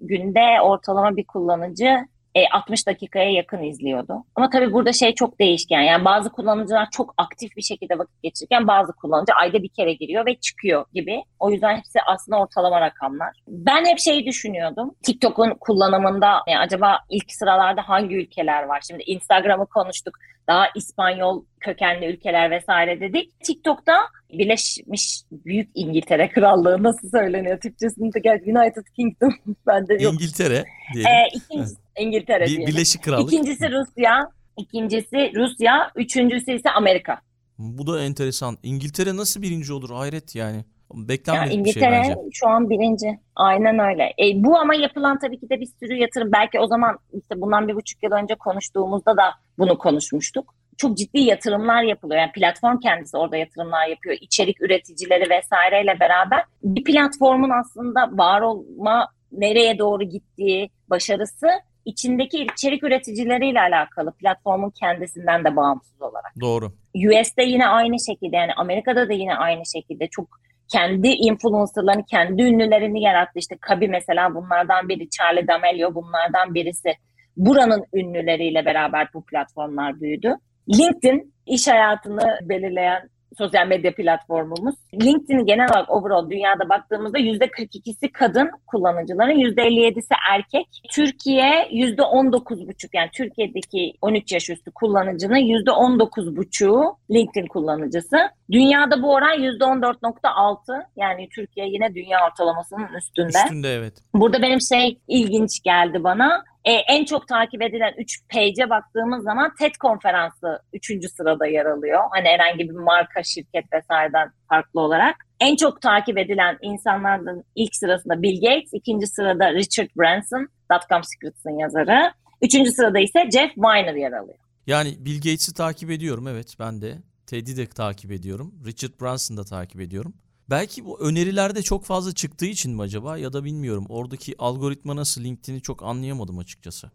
günde 0.00 0.60
ortalama 0.62 1.16
bir 1.16 1.24
kullanıcı 1.24 1.98
e, 2.34 2.48
60 2.48 2.86
dakikaya 2.86 3.32
yakın 3.32 3.62
izliyordu. 3.62 4.24
Ama 4.34 4.50
tabii 4.50 4.72
burada 4.72 4.92
şey 4.92 5.14
çok 5.14 5.40
değişken. 5.40 5.80
Yani 5.80 6.04
bazı 6.04 6.30
kullanıcılar 6.30 6.88
çok 6.90 7.14
aktif 7.16 7.56
bir 7.56 7.62
şekilde 7.62 7.98
vakit 7.98 8.22
geçirirken 8.22 8.66
bazı 8.66 8.92
kullanıcı 8.92 9.32
ayda 9.32 9.62
bir 9.62 9.68
kere 9.68 9.92
giriyor 9.92 10.26
ve 10.26 10.34
çıkıyor 10.34 10.84
gibi. 10.94 11.22
O 11.38 11.50
yüzden 11.50 11.76
hepsi 11.76 11.98
aslında 12.06 12.38
ortalama 12.38 12.80
rakamlar. 12.80 13.36
Ben 13.48 13.84
hep 13.84 13.98
şeyi 13.98 14.26
düşünüyordum. 14.26 14.94
TikTok'un 15.02 15.54
kullanımında 15.60 16.42
yani 16.48 16.58
acaba 16.58 16.98
ilk 17.10 17.32
sıralarda 17.32 17.88
hangi 17.88 18.14
ülkeler 18.14 18.62
var? 18.62 18.82
Şimdi 18.88 19.02
Instagram'ı 19.02 19.66
konuştuk. 19.66 20.14
Daha 20.48 20.66
İspanyol 20.74 21.44
kökenli 21.60 22.06
ülkeler 22.06 22.50
vesaire 22.50 23.00
dedik. 23.00 23.40
TikTok'ta 23.40 23.98
Birleşmiş 24.32 25.22
Büyük 25.32 25.70
İngiltere 25.74 26.28
Krallığı 26.28 26.82
nasıl 26.82 27.10
söyleniyor 27.10 27.60
Türkçesinde? 27.60 28.20
Gel 28.20 28.40
United 28.46 28.84
Kingdom 28.96 29.34
bende 29.66 29.94
yok. 29.94 30.14
İngiltere 30.14 30.64
diyelim. 30.94 31.10
Ee, 31.10 31.26
ikinci, 31.34 31.70
İngiltere 31.98 32.46
Bir. 32.46 32.66
Birleşik 32.66 33.02
Krallık. 33.02 33.32
İkincisi 33.32 33.70
Rusya, 33.70 34.30
ikincisi 34.56 35.32
Rusya, 35.34 35.90
üçüncüsü 35.96 36.52
ise 36.52 36.70
Amerika. 36.70 37.20
Bu 37.58 37.86
da 37.86 38.02
enteresan. 38.02 38.58
İngiltere 38.62 39.16
nasıl 39.16 39.42
birinci 39.42 39.72
olur? 39.72 39.90
Hayret 39.90 40.34
yani. 40.34 40.56
Ya 40.56 41.08
Beklenmedik 41.08 41.50
bir 41.50 41.52
şey 41.52 41.60
İngiltere 41.60 41.90
bence. 41.90 42.14
şu 42.32 42.48
an 42.48 42.70
birinci. 42.70 43.18
Aynen 43.36 43.78
öyle. 43.78 44.04
E, 44.04 44.44
bu 44.44 44.58
ama 44.58 44.74
yapılan 44.74 45.18
tabii 45.18 45.40
ki 45.40 45.50
de 45.50 45.60
bir 45.60 45.68
sürü 45.80 45.94
yatırım. 45.94 46.32
Belki 46.32 46.60
o 46.60 46.66
zaman 46.66 46.98
işte 47.22 47.40
bundan 47.40 47.68
bir 47.68 47.74
buçuk 47.74 48.02
yıl 48.02 48.12
önce 48.12 48.34
konuştuğumuzda 48.34 49.16
da 49.16 49.34
bunu 49.58 49.78
konuşmuştuk. 49.78 50.54
Çok 50.76 50.96
ciddi 50.96 51.20
yatırımlar 51.20 51.82
yapılıyor. 51.82 52.20
Yani 52.20 52.32
platform 52.32 52.78
kendisi 52.78 53.16
orada 53.16 53.36
yatırımlar 53.36 53.86
yapıyor. 53.86 54.16
İçerik 54.20 54.62
üreticileri 54.62 55.30
vesaireyle 55.30 56.00
beraber 56.00 56.44
bir 56.62 56.84
platformun 56.84 57.50
aslında 57.50 58.10
var 58.12 58.40
olma 58.40 59.08
nereye 59.32 59.78
doğru 59.78 60.04
gittiği 60.04 60.70
başarısı 60.90 61.46
içindeki 61.90 62.46
içerik 62.52 62.84
üreticileriyle 62.84 63.60
alakalı 63.60 64.12
platformun 64.12 64.70
kendisinden 64.70 65.44
de 65.44 65.56
bağımsız 65.56 66.02
olarak. 66.02 66.32
Doğru. 66.40 66.66
US'de 66.94 67.42
yine 67.42 67.66
aynı 67.66 67.96
şekilde 68.08 68.36
yani 68.36 68.52
Amerika'da 68.56 69.08
da 69.08 69.12
yine 69.12 69.34
aynı 69.34 69.62
şekilde 69.74 70.06
çok 70.06 70.28
kendi 70.72 71.08
influencerlarını, 71.08 72.04
kendi 72.04 72.42
ünlülerini 72.42 73.02
yarattı. 73.02 73.38
İşte 73.38 73.56
Kabi 73.60 73.88
mesela 73.88 74.34
bunlardan 74.34 74.88
biri, 74.88 75.10
Charlie 75.10 75.48
D'Amelio 75.48 75.94
bunlardan 75.94 76.54
birisi. 76.54 76.92
Buranın 77.36 77.84
ünlüleriyle 77.94 78.64
beraber 78.64 79.08
bu 79.14 79.24
platformlar 79.24 80.00
büyüdü. 80.00 80.34
LinkedIn 80.68 81.34
iş 81.46 81.68
hayatını 81.68 82.38
belirleyen 82.42 83.08
sosyal 83.38 83.66
medya 83.66 83.94
platformumuz. 83.94 84.74
LinkedIn 84.94 85.46
genel 85.46 85.68
olarak 85.70 85.90
overall 85.90 86.30
dünyada 86.30 86.68
baktığımızda 86.68 87.18
%42'si 87.18 88.12
kadın 88.12 88.50
kullanıcıların, 88.66 89.38
%57'si 89.38 90.14
erkek. 90.30 90.66
Türkiye 90.90 91.68
%19,5 91.70 92.88
yani 92.92 93.10
Türkiye'deki 93.12 93.92
13 94.00 94.32
yaş 94.32 94.50
üstü 94.50 94.70
kullanıcının 94.70 95.38
%19,5'u 95.38 96.96
LinkedIn 97.10 97.46
kullanıcısı. 97.46 98.16
Dünyada 98.52 99.02
bu 99.02 99.14
oran 99.14 99.38
%14,6 99.38 100.82
yani 100.96 101.28
Türkiye 101.34 101.66
yine 101.66 101.94
dünya 101.94 102.18
ortalamasının 102.26 102.88
üstünde. 102.98 103.38
Üstünde 103.44 103.74
evet. 103.74 103.94
Burada 104.14 104.42
benim 104.42 104.60
şey 104.60 104.98
ilginç 105.08 105.62
geldi 105.64 106.04
bana. 106.04 106.44
Ee, 106.68 106.72
en 106.72 107.04
çok 107.04 107.28
takip 107.28 107.62
edilen 107.62 107.94
3 107.98 108.20
page'e 108.28 108.70
baktığımız 108.70 109.24
zaman 109.24 109.54
TED 109.58 109.74
konferansı 109.80 110.58
3. 110.72 111.10
sırada 111.16 111.46
yer 111.46 111.66
alıyor. 111.66 112.00
Hani 112.10 112.28
herhangi 112.28 112.68
bir 112.68 112.74
marka, 112.74 113.22
şirket 113.22 113.64
vesaireden 113.72 114.30
farklı 114.48 114.80
olarak. 114.80 115.16
En 115.40 115.56
çok 115.56 115.82
takip 115.82 116.18
edilen 116.18 116.58
insanlardan 116.62 117.44
ilk 117.54 117.76
sırasında 117.76 118.22
Bill 118.22 118.40
Gates, 118.40 118.70
ikinci 118.72 119.06
sırada 119.06 119.52
Richard 119.52 119.88
Branson, 119.96 120.48
Dotcom 120.72 121.02
Secrets'ın 121.04 121.58
yazarı. 121.58 122.12
Üçüncü 122.42 122.72
sırada 122.72 122.98
ise 122.98 123.30
Jeff 123.32 123.54
Weiner 123.54 123.94
yer 123.94 124.12
alıyor. 124.12 124.38
Yani 124.66 124.96
Bill 124.98 125.16
Gates'i 125.16 125.54
takip 125.54 125.90
ediyorum 125.90 126.28
evet 126.28 126.56
ben 126.58 126.82
de. 126.82 126.94
Ted'i 127.26 127.56
de 127.56 127.66
takip 127.66 128.12
ediyorum. 128.12 128.54
Richard 128.66 129.00
Branson'ı 129.00 129.38
da 129.38 129.44
takip 129.44 129.80
ediyorum. 129.80 130.14
Belki 130.50 130.84
bu 130.84 131.00
önerilerde 131.00 131.62
çok 131.62 131.84
fazla 131.84 132.14
çıktığı 132.14 132.46
için 132.46 132.76
mi 132.76 132.82
acaba 132.82 133.18
ya 133.18 133.32
da 133.32 133.44
bilmiyorum. 133.44 133.86
Oradaki 133.88 134.34
algoritma 134.38 134.96
nasıl 134.96 135.24
LinkedIn'i 135.24 135.62
çok 135.62 135.82
anlayamadım 135.82 136.38
açıkçası. 136.38 136.90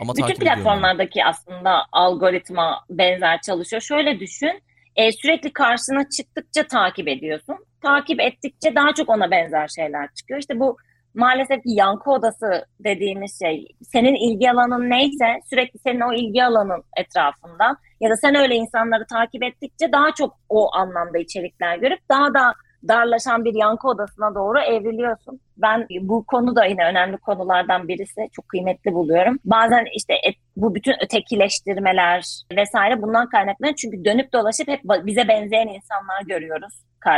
Ama 0.00 0.12
Bütün 0.12 0.22
takip 0.22 0.36
ediyorum. 0.36 0.58
yani. 0.58 0.64
platformlardaki 0.64 1.24
aslında 1.24 1.86
algoritma 1.92 2.84
benzer 2.90 3.40
çalışıyor. 3.40 3.82
Şöyle 3.82 4.20
düşün, 4.20 4.62
e, 4.96 5.12
sürekli 5.12 5.52
karşına 5.52 6.08
çıktıkça 6.16 6.66
takip 6.66 7.08
ediyorsun. 7.08 7.56
Takip 7.82 8.20
ettikçe 8.20 8.74
daha 8.74 8.94
çok 8.94 9.08
ona 9.08 9.30
benzer 9.30 9.68
şeyler 9.68 10.08
çıkıyor. 10.14 10.40
İşte 10.40 10.60
bu 10.60 10.76
maalesef 11.14 11.62
ki 11.62 11.70
yankı 11.70 12.10
odası 12.10 12.66
dediğimiz 12.80 13.38
şey. 13.42 13.66
Senin 13.82 14.14
ilgi 14.14 14.50
alanın 14.50 14.90
neyse 14.90 15.26
sürekli 15.50 15.78
senin 15.78 16.00
o 16.00 16.12
ilgi 16.12 16.44
alanın 16.44 16.82
etrafında 16.96 17.76
ya 18.00 18.10
da 18.10 18.16
sen 18.16 18.34
öyle 18.34 18.54
insanları 18.54 19.06
takip 19.06 19.42
ettikçe 19.42 19.92
daha 19.92 20.14
çok 20.14 20.38
o 20.48 20.74
anlamda 20.74 21.18
içerikler 21.18 21.78
görüp 21.78 22.00
daha 22.08 22.34
da 22.34 22.54
darlaşan 22.88 23.44
bir 23.44 23.54
yankı 23.54 23.88
odasına 23.88 24.34
doğru 24.34 24.58
evriliyorsun. 24.58 25.40
Ben 25.56 25.86
bu 26.00 26.24
konu 26.26 26.56
da 26.56 26.64
yine 26.64 26.84
önemli 26.86 27.16
konulardan 27.16 27.88
birisi. 27.88 28.28
Çok 28.32 28.48
kıymetli 28.48 28.92
buluyorum. 28.92 29.38
Bazen 29.44 29.84
işte 29.96 30.14
et, 30.14 30.34
bu 30.56 30.74
bütün 30.74 30.94
ötekileştirmeler 31.04 32.24
vesaire 32.56 33.02
bundan 33.02 33.28
kaynaklanıyor. 33.28 33.76
Çünkü 33.76 34.04
dönüp 34.04 34.32
dolaşıp 34.32 34.68
hep 34.68 34.80
bize 34.84 35.28
benzeyen 35.28 35.68
insanlar 35.68 36.22
görüyoruz. 36.26 36.74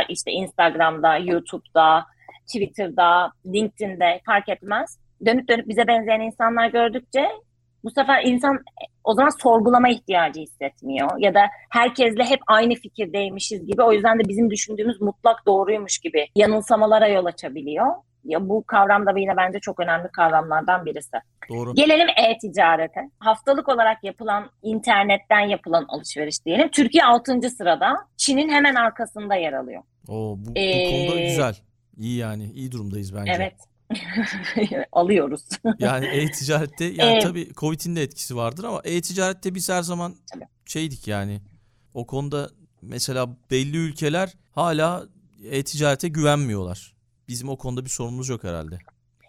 İşte 0.09 0.31
Instagram'da, 0.31 1.17
YouTube'da, 1.17 2.05
Twitter'da, 2.47 3.31
LinkedIn'de 3.45 4.21
fark 4.25 4.49
etmez. 4.49 4.99
Dönüp 5.25 5.49
dönüp 5.49 5.67
bize 5.67 5.87
benzeyen 5.87 6.19
insanlar 6.19 6.67
gördükçe 6.67 7.27
bu 7.87 7.91
sefer 7.91 8.23
insan 8.25 8.59
o 9.03 9.13
zaman 9.13 9.29
sorgulama 9.41 9.89
ihtiyacı 9.89 10.39
hissetmiyor. 10.41 11.09
Ya 11.17 11.33
da 11.33 11.39
herkesle 11.69 12.23
hep 12.23 12.39
aynı 12.47 12.73
fikirdeymişiz 12.75 13.65
gibi. 13.67 13.81
O 13.83 13.93
yüzden 13.93 14.19
de 14.19 14.23
bizim 14.27 14.49
düşündüğümüz 14.49 15.01
mutlak 15.01 15.45
doğruymuş 15.45 15.99
gibi 15.99 16.25
yanılsamalara 16.35 17.07
yol 17.07 17.25
açabiliyor. 17.25 17.87
Ya 18.23 18.49
bu 18.49 18.63
kavram 18.67 19.05
da 19.05 19.19
yine 19.19 19.37
bence 19.37 19.59
çok 19.59 19.79
önemli 19.79 20.07
kavramlardan 20.11 20.85
birisi. 20.85 21.17
Doğru. 21.49 21.73
Gelelim 21.73 22.07
e-ticarete. 22.09 22.99
Haftalık 23.19 23.69
olarak 23.69 24.03
yapılan 24.03 24.49
internetten 24.63 25.39
yapılan 25.39 25.85
alışveriş 25.89 26.45
diyelim. 26.45 26.69
Türkiye 26.71 27.03
6. 27.03 27.41
sırada. 27.49 27.93
Çin'in 28.17 28.49
hemen 28.49 28.75
arkasında 28.75 29.35
yer 29.35 29.53
alıyor. 29.53 29.81
Oo, 30.09 30.35
bu, 30.37 30.45
bu 30.45 30.51
Ee, 30.55 31.07
konuda 31.07 31.21
güzel. 31.21 31.55
İyi 31.97 32.17
yani. 32.17 32.43
iyi 32.43 32.71
durumdayız 32.71 33.15
bence. 33.15 33.31
Evet. 33.35 33.53
Alıyoruz. 34.91 35.41
Yani 35.79 36.05
e-ticarette 36.05 36.85
yani 36.95 37.17
Ee, 37.17 37.19
tabii 37.19 37.53
Covid'in 37.53 37.95
de 37.95 38.01
etkisi 38.01 38.35
vardır 38.35 38.63
ama 38.63 38.81
e-ticarette 38.83 39.55
biz 39.55 39.69
her 39.69 39.81
zaman 39.81 40.15
Tabii. 40.33 40.45
şeydik 40.65 41.07
yani. 41.07 41.41
O 41.93 42.07
konuda 42.07 42.49
mesela 42.81 43.27
belli 43.51 43.77
ülkeler 43.77 44.33
hala 44.51 45.03
e-ticarete 45.51 46.07
güvenmiyorlar. 46.07 46.93
Bizim 47.27 47.49
o 47.49 47.57
konuda 47.57 47.85
bir 47.85 47.89
sorunumuz 47.89 48.29
yok 48.29 48.43
herhalde. 48.43 48.77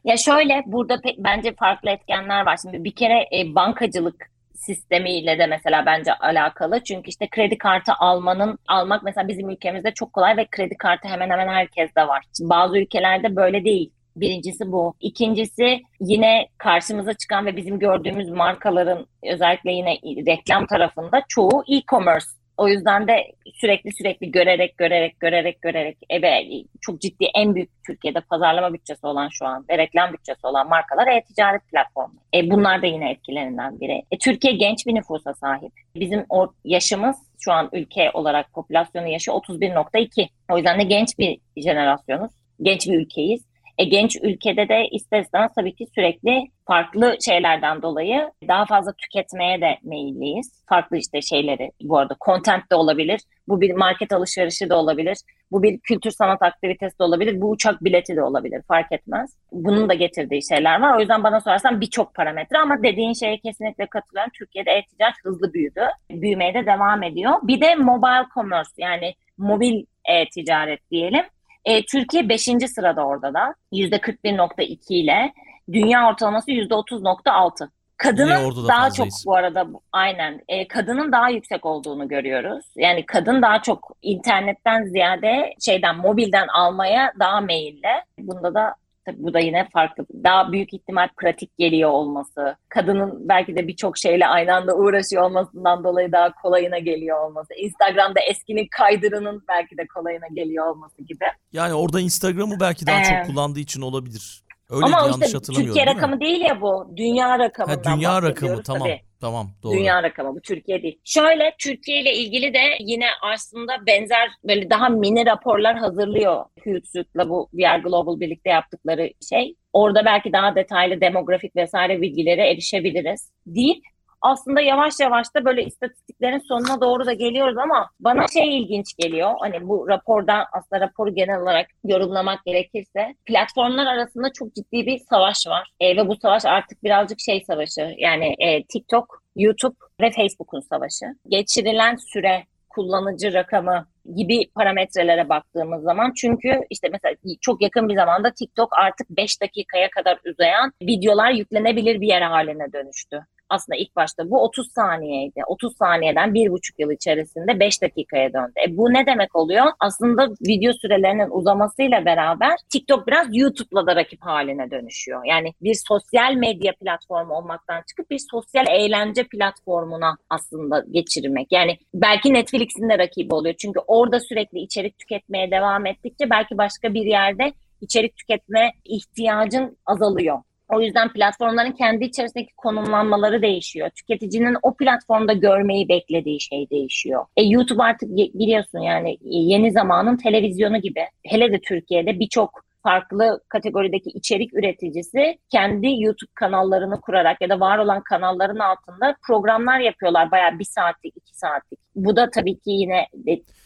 Ya 0.04 0.16
şöyle 0.16 0.62
burada 0.66 0.94
pe- 0.94 1.16
bence 1.18 1.54
farklı 1.54 1.90
etkenler 1.90 2.46
var. 2.46 2.58
Şimdi 2.62 2.84
bir 2.84 2.94
kere 2.94 3.28
e, 3.40 3.54
bankacılık 3.54 4.30
sistemiyle 4.54 5.38
de 5.38 5.46
mesela 5.46 5.86
bence 5.86 6.14
alakalı. 6.14 6.84
Çünkü 6.84 7.08
işte 7.10 7.28
kredi 7.30 7.58
kartı 7.58 7.92
almanın 7.98 8.58
almak 8.68 9.02
mesela 9.02 9.28
bizim 9.28 9.50
ülkemizde 9.50 9.94
çok 9.94 10.12
kolay 10.12 10.36
ve 10.36 10.46
kredi 10.50 10.76
kartı 10.76 11.08
hemen 11.08 11.30
hemen 11.30 11.48
herkeste 11.48 12.00
var. 12.08 12.24
Şimdi 12.36 12.50
bazı 12.50 12.78
ülkelerde 12.78 13.36
böyle 13.36 13.64
değil. 13.64 13.90
Birincisi 14.20 14.72
bu. 14.72 14.94
İkincisi 15.00 15.80
yine 16.00 16.48
karşımıza 16.58 17.14
çıkan 17.14 17.46
ve 17.46 17.56
bizim 17.56 17.78
gördüğümüz 17.78 18.30
markaların 18.30 19.06
özellikle 19.22 19.72
yine 19.72 19.98
reklam 20.26 20.66
tarafında 20.66 21.22
çoğu 21.28 21.64
e-commerce. 21.68 22.26
O 22.58 22.68
yüzden 22.68 23.08
de 23.08 23.32
sürekli 23.54 23.92
sürekli 23.92 24.30
görerek 24.30 24.78
görerek 24.78 25.20
görerek 25.20 25.62
görerek 25.62 25.98
ebe 26.10 26.44
çok 26.80 27.00
ciddi 27.00 27.24
en 27.34 27.54
büyük 27.54 27.70
Türkiye'de 27.86 28.20
pazarlama 28.20 28.72
bütçesi 28.72 29.06
olan 29.06 29.28
şu 29.28 29.46
an 29.46 29.64
ve 29.70 29.78
reklam 29.78 30.12
bütçesi 30.12 30.46
olan 30.46 30.68
markalar 30.68 31.06
e-ticaret 31.06 31.68
platformu. 31.68 32.14
E, 32.34 32.50
bunlar 32.50 32.82
da 32.82 32.86
yine 32.86 33.10
etkilerinden 33.10 33.80
biri. 33.80 34.02
E, 34.10 34.18
Türkiye 34.18 34.52
genç 34.52 34.86
bir 34.86 34.94
nüfusa 34.94 35.34
sahip. 35.34 35.72
Bizim 35.94 36.24
o 36.28 36.52
yaşımız 36.64 37.16
şu 37.40 37.52
an 37.52 37.68
ülke 37.72 38.10
olarak 38.14 38.52
popülasyonun 38.52 39.06
yaşı 39.06 39.30
31.2. 39.30 40.28
O 40.50 40.56
yüzden 40.56 40.80
de 40.80 40.84
genç 40.84 41.18
bir 41.18 41.38
jenerasyonuz. 41.56 42.32
Genç 42.62 42.88
bir 42.88 42.98
ülkeyiz. 42.98 43.47
E, 43.78 43.84
genç 43.84 44.16
ülkede 44.22 44.68
de 44.68 44.88
ister 44.88 45.20
istemez 45.20 45.50
tabii 45.56 45.74
ki 45.74 45.86
sürekli 45.94 46.50
farklı 46.66 47.16
şeylerden 47.24 47.82
dolayı 47.82 48.30
daha 48.48 48.66
fazla 48.66 48.92
tüketmeye 48.92 49.60
de 49.60 49.78
meyilliyiz. 49.82 50.64
Farklı 50.68 50.96
işte 50.96 51.22
şeyleri 51.22 51.72
bu 51.82 51.98
arada 51.98 52.16
content 52.26 52.70
de 52.70 52.74
olabilir. 52.74 53.20
Bu 53.48 53.60
bir 53.60 53.72
market 53.72 54.12
alışverişi 54.12 54.68
de 54.70 54.74
olabilir. 54.74 55.18
Bu 55.50 55.62
bir 55.62 55.78
kültür 55.78 56.10
sanat 56.10 56.42
aktivitesi 56.42 56.98
de 56.98 57.02
olabilir. 57.02 57.40
Bu 57.40 57.50
uçak 57.50 57.84
bileti 57.84 58.16
de 58.16 58.22
olabilir. 58.22 58.62
Fark 58.68 58.92
etmez. 58.92 59.36
Bunun 59.52 59.88
da 59.88 59.94
getirdiği 59.94 60.48
şeyler 60.48 60.80
var. 60.80 60.96
O 60.96 61.00
yüzden 61.00 61.24
bana 61.24 61.40
sorarsan 61.40 61.80
birçok 61.80 62.14
parametre 62.14 62.58
ama 62.58 62.82
dediğin 62.82 63.12
şeye 63.12 63.38
kesinlikle 63.38 63.86
katılıyorum. 63.86 64.32
Türkiye'de 64.38 64.70
e-ticaret 64.70 65.16
hızlı 65.24 65.54
büyüdü. 65.54 65.80
Büyümeye 66.10 66.54
de 66.54 66.66
devam 66.66 67.02
ediyor. 67.02 67.32
Bir 67.42 67.60
de 67.60 67.74
mobile 67.74 68.26
commerce 68.34 68.70
yani 68.78 69.14
mobil 69.38 69.84
e-ticaret 70.04 70.90
diyelim. 70.90 71.24
E, 71.68 71.84
Türkiye 71.84 72.28
5. 72.28 72.42
sırada 72.74 73.06
orada 73.06 73.34
da. 73.34 73.54
%41.2 73.72 74.94
ile. 74.94 75.32
Dünya 75.72 76.08
ortalaması 76.08 76.50
%30.6. 76.50 77.68
Kadının 77.96 78.68
daha 78.68 78.90
çok 78.90 79.06
bu 79.26 79.34
arada 79.34 79.66
aynen 79.92 80.40
e, 80.48 80.68
kadının 80.68 81.12
daha 81.12 81.30
yüksek 81.30 81.66
olduğunu 81.66 82.08
görüyoruz. 82.08 82.64
Yani 82.76 83.06
kadın 83.06 83.42
daha 83.42 83.62
çok 83.62 83.96
internetten 84.02 84.84
ziyade 84.84 85.54
şeyden 85.60 85.96
mobilden 85.96 86.48
almaya 86.48 87.12
daha 87.18 87.40
meyilli. 87.40 88.02
Bunda 88.18 88.54
da 88.54 88.74
tabii 89.08 89.22
bu 89.22 89.34
da 89.34 89.38
yine 89.38 89.68
farklı. 89.72 90.06
Daha 90.24 90.52
büyük 90.52 90.74
ihtimal 90.74 91.08
pratik 91.20 91.58
geliyor 91.58 91.90
olması. 91.90 92.56
Kadının 92.68 93.28
belki 93.28 93.56
de 93.56 93.68
birçok 93.68 93.98
şeyle 93.98 94.26
aynı 94.26 94.54
anda 94.54 94.74
uğraşıyor 94.74 95.22
olmasından 95.22 95.84
dolayı 95.84 96.12
daha 96.12 96.32
kolayına 96.32 96.78
geliyor 96.78 97.28
olması. 97.28 97.54
Instagram'da 97.54 98.20
eskinin 98.20 98.68
kaydırının 98.70 99.42
belki 99.48 99.78
de 99.78 99.86
kolayına 99.94 100.26
geliyor 100.34 100.66
olması 100.66 101.02
gibi. 101.02 101.24
Yani 101.52 101.74
orada 101.74 102.00
Instagram'ı 102.00 102.60
belki 102.60 102.86
daha 102.86 103.00
ee, 103.00 103.04
çok 103.04 103.26
kullandığı 103.26 103.60
için 103.60 103.82
olabilir. 103.82 104.42
Öyle 104.70 104.84
Ama 104.84 104.98
yanlış 104.98 105.26
işte 105.26 105.38
hatırlamıyorum. 105.38 105.76
Türkiye 105.76 105.94
rakamı 105.94 106.20
değil 106.20 106.40
ya 106.40 106.60
bu. 106.60 106.92
Dünya 106.96 107.38
rakamından 107.38 107.90
ha, 107.90 107.96
Dünya 107.96 108.22
rakamı 108.22 108.62
tamam. 108.62 108.82
Tabii. 108.82 109.07
Tamam 109.20 109.50
doğru. 109.62 109.72
Dünya 109.72 110.02
rakamı 110.02 110.34
bu 110.34 110.40
Türkiye 110.40 110.82
değil. 110.82 111.00
Şöyle 111.04 111.54
Türkiye 111.58 112.00
ile 112.00 112.14
ilgili 112.14 112.54
de 112.54 112.60
yine 112.80 113.06
aslında 113.22 113.86
benzer 113.86 114.30
böyle 114.44 114.70
daha 114.70 114.88
mini 114.88 115.26
raporlar 115.26 115.76
hazırlıyor 115.76 116.44
Hootsuite'la 116.64 117.28
bu 117.28 117.48
VR 117.54 117.78
Global 117.78 118.20
birlikte 118.20 118.50
yaptıkları 118.50 119.10
şey. 119.28 119.54
Orada 119.72 120.04
belki 120.04 120.32
daha 120.32 120.54
detaylı 120.54 121.00
demografik 121.00 121.56
vesaire 121.56 122.00
bilgilere 122.00 122.50
erişebiliriz 122.50 123.32
deyip 123.46 123.84
aslında 124.22 124.60
yavaş 124.60 125.00
yavaş 125.00 125.34
da 125.34 125.44
böyle 125.44 125.64
istatistiklerin 125.64 126.38
sonuna 126.38 126.80
doğru 126.80 127.06
da 127.06 127.12
geliyoruz 127.12 127.58
ama 127.58 127.90
bana 128.00 128.28
şey 128.28 128.58
ilginç 128.58 128.96
geliyor. 128.98 129.34
Hani 129.40 129.68
bu 129.68 129.88
rapordan 129.88 130.44
aslında 130.52 130.80
raporu 130.80 131.14
genel 131.14 131.40
olarak 131.40 131.66
yorumlamak 131.84 132.44
gerekirse 132.44 133.14
platformlar 133.26 133.86
arasında 133.86 134.32
çok 134.32 134.54
ciddi 134.54 134.86
bir 134.86 134.98
savaş 134.98 135.46
var. 135.46 135.70
E, 135.80 135.96
ve 135.96 136.08
bu 136.08 136.16
savaş 136.16 136.44
artık 136.44 136.84
birazcık 136.84 137.20
şey 137.20 137.44
savaşı. 137.46 137.94
Yani 137.98 138.34
e, 138.38 138.64
TikTok, 138.64 139.22
YouTube 139.36 139.76
ve 140.00 140.10
Facebook'un 140.10 140.60
savaşı. 140.60 141.06
Geçirilen 141.28 141.96
süre 141.96 142.44
kullanıcı 142.68 143.34
rakamı 143.34 143.86
gibi 144.16 144.50
parametrelere 144.54 145.28
baktığımız 145.28 145.82
zaman 145.82 146.12
çünkü 146.16 146.60
işte 146.70 146.88
mesela 146.92 147.14
çok 147.40 147.62
yakın 147.62 147.88
bir 147.88 147.94
zamanda 147.94 148.30
TikTok 148.30 148.78
artık 148.78 149.10
5 149.10 149.42
dakikaya 149.42 149.90
kadar 149.90 150.18
uzayan 150.30 150.72
videolar 150.82 151.30
yüklenebilir 151.30 152.00
bir 152.00 152.08
yer 152.08 152.22
haline 152.22 152.72
dönüştü 152.72 153.20
aslında 153.50 153.76
ilk 153.76 153.96
başta 153.96 154.30
bu 154.30 154.42
30 154.42 154.72
saniyeydi. 154.72 155.40
30 155.46 155.76
saniyeden 155.76 156.34
bir 156.34 156.50
buçuk 156.50 156.78
yıl 156.78 156.90
içerisinde 156.90 157.60
5 157.60 157.82
dakikaya 157.82 158.32
döndü. 158.32 158.52
E 158.68 158.76
bu 158.76 158.92
ne 158.92 159.06
demek 159.06 159.36
oluyor? 159.36 159.66
Aslında 159.80 160.28
video 160.48 160.72
sürelerinin 160.72 161.30
uzamasıyla 161.30 162.04
beraber 162.04 162.56
TikTok 162.72 163.06
biraz 163.06 163.26
YouTube'la 163.32 163.86
da 163.86 163.96
rakip 163.96 164.22
haline 164.22 164.70
dönüşüyor. 164.70 165.24
Yani 165.24 165.52
bir 165.62 165.76
sosyal 165.88 166.34
medya 166.34 166.72
platformu 166.80 167.34
olmaktan 167.34 167.82
çıkıp 167.88 168.10
bir 168.10 168.20
sosyal 168.30 168.66
eğlence 168.68 169.24
platformuna 169.24 170.16
aslında 170.30 170.84
geçirmek. 170.90 171.52
Yani 171.52 171.78
belki 171.94 172.34
Netflix'in 172.34 172.88
de 172.88 172.98
rakibi 172.98 173.34
oluyor. 173.34 173.54
Çünkü 173.58 173.80
orada 173.86 174.20
sürekli 174.20 174.58
içerik 174.58 174.98
tüketmeye 174.98 175.50
devam 175.50 175.86
ettikçe 175.86 176.30
belki 176.30 176.58
başka 176.58 176.94
bir 176.94 177.06
yerde 177.06 177.52
içerik 177.80 178.16
tüketme 178.16 178.72
ihtiyacın 178.84 179.78
azalıyor. 179.86 180.38
O 180.68 180.80
yüzden 180.80 181.12
platformların 181.12 181.72
kendi 181.72 182.04
içerisindeki 182.04 182.54
konumlanmaları 182.56 183.42
değişiyor. 183.42 183.90
Tüketicinin 183.90 184.56
o 184.62 184.76
platformda 184.76 185.32
görmeyi 185.32 185.88
beklediği 185.88 186.40
şey 186.40 186.70
değişiyor. 186.70 187.26
E, 187.36 187.42
YouTube 187.42 187.82
artık 187.82 188.08
biliyorsun 188.10 188.78
yani 188.78 189.18
yeni 189.22 189.72
zamanın 189.72 190.16
televizyonu 190.16 190.80
gibi. 190.80 191.04
Hele 191.24 191.52
de 191.52 191.60
Türkiye'de 191.60 192.20
birçok 192.20 192.68
farklı 192.82 193.40
kategorideki 193.48 194.10
içerik 194.10 194.54
üreticisi 194.54 195.38
kendi 195.50 196.02
YouTube 196.02 196.30
kanallarını 196.34 197.00
kurarak 197.00 197.40
ya 197.40 197.48
da 197.48 197.60
var 197.60 197.78
olan 197.78 198.02
kanalların 198.02 198.58
altında 198.58 199.16
programlar 199.26 199.80
yapıyorlar. 199.80 200.30
Bayağı 200.30 200.58
bir 200.58 200.64
saatlik, 200.64 201.16
iki 201.16 201.38
saatlik. 201.38 201.80
Bu 201.94 202.16
da 202.16 202.30
tabii 202.30 202.54
ki 202.54 202.70
yine 202.70 203.06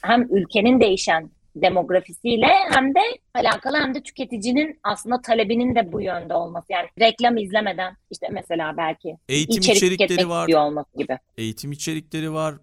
hem 0.03 0.23
ülkenin 0.31 0.81
değişen 0.81 1.31
demografisiyle 1.57 2.47
hem 2.71 2.95
de 2.95 3.01
alakalı 3.35 3.77
hem 3.77 3.95
de 3.95 4.03
tüketicinin 4.03 4.81
aslında 4.83 5.21
talebinin 5.21 5.75
de 5.75 5.93
bu 5.93 6.01
yönde 6.01 6.35
olması. 6.35 6.67
Yani 6.73 6.89
reklam 7.01 7.37
izlemeden 7.37 7.97
işte 8.11 8.29
mesela 8.33 8.77
belki 8.77 9.17
eğitim 9.29 9.59
içerik 9.59 9.77
içerikleri 9.77 10.29
var. 10.29 10.49
olması 10.49 10.99
gibi. 10.99 11.19
Eğitim 11.37 11.73
içerikleri 11.73 12.33
var. 12.33 12.55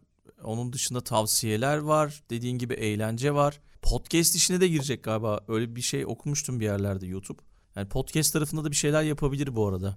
Onun 0.44 0.74
dışında 0.74 1.02
tavsiyeler 1.02 1.78
var. 1.78 2.24
Dediğin 2.30 2.58
gibi 2.58 2.74
eğlence 2.74 3.34
var. 3.34 3.60
Podcast 3.82 4.36
işine 4.36 4.62
de 4.62 4.68
girecek 4.68 5.04
galiba. 5.04 5.40
Öyle 5.48 5.76
bir 5.76 5.82
şey 5.82 6.06
okumuştum 6.06 6.60
bir 6.60 6.66
yerlerde 6.66 7.08
YouTube. 7.08 7.42
Yani 7.76 7.90
podcast 7.90 8.34
tarafında 8.34 8.64
da 8.64 8.72
bir 8.72 8.76
şeyler 8.76 9.04
yapabilir 9.04 9.56
bu 9.56 9.68
arada 9.68 9.96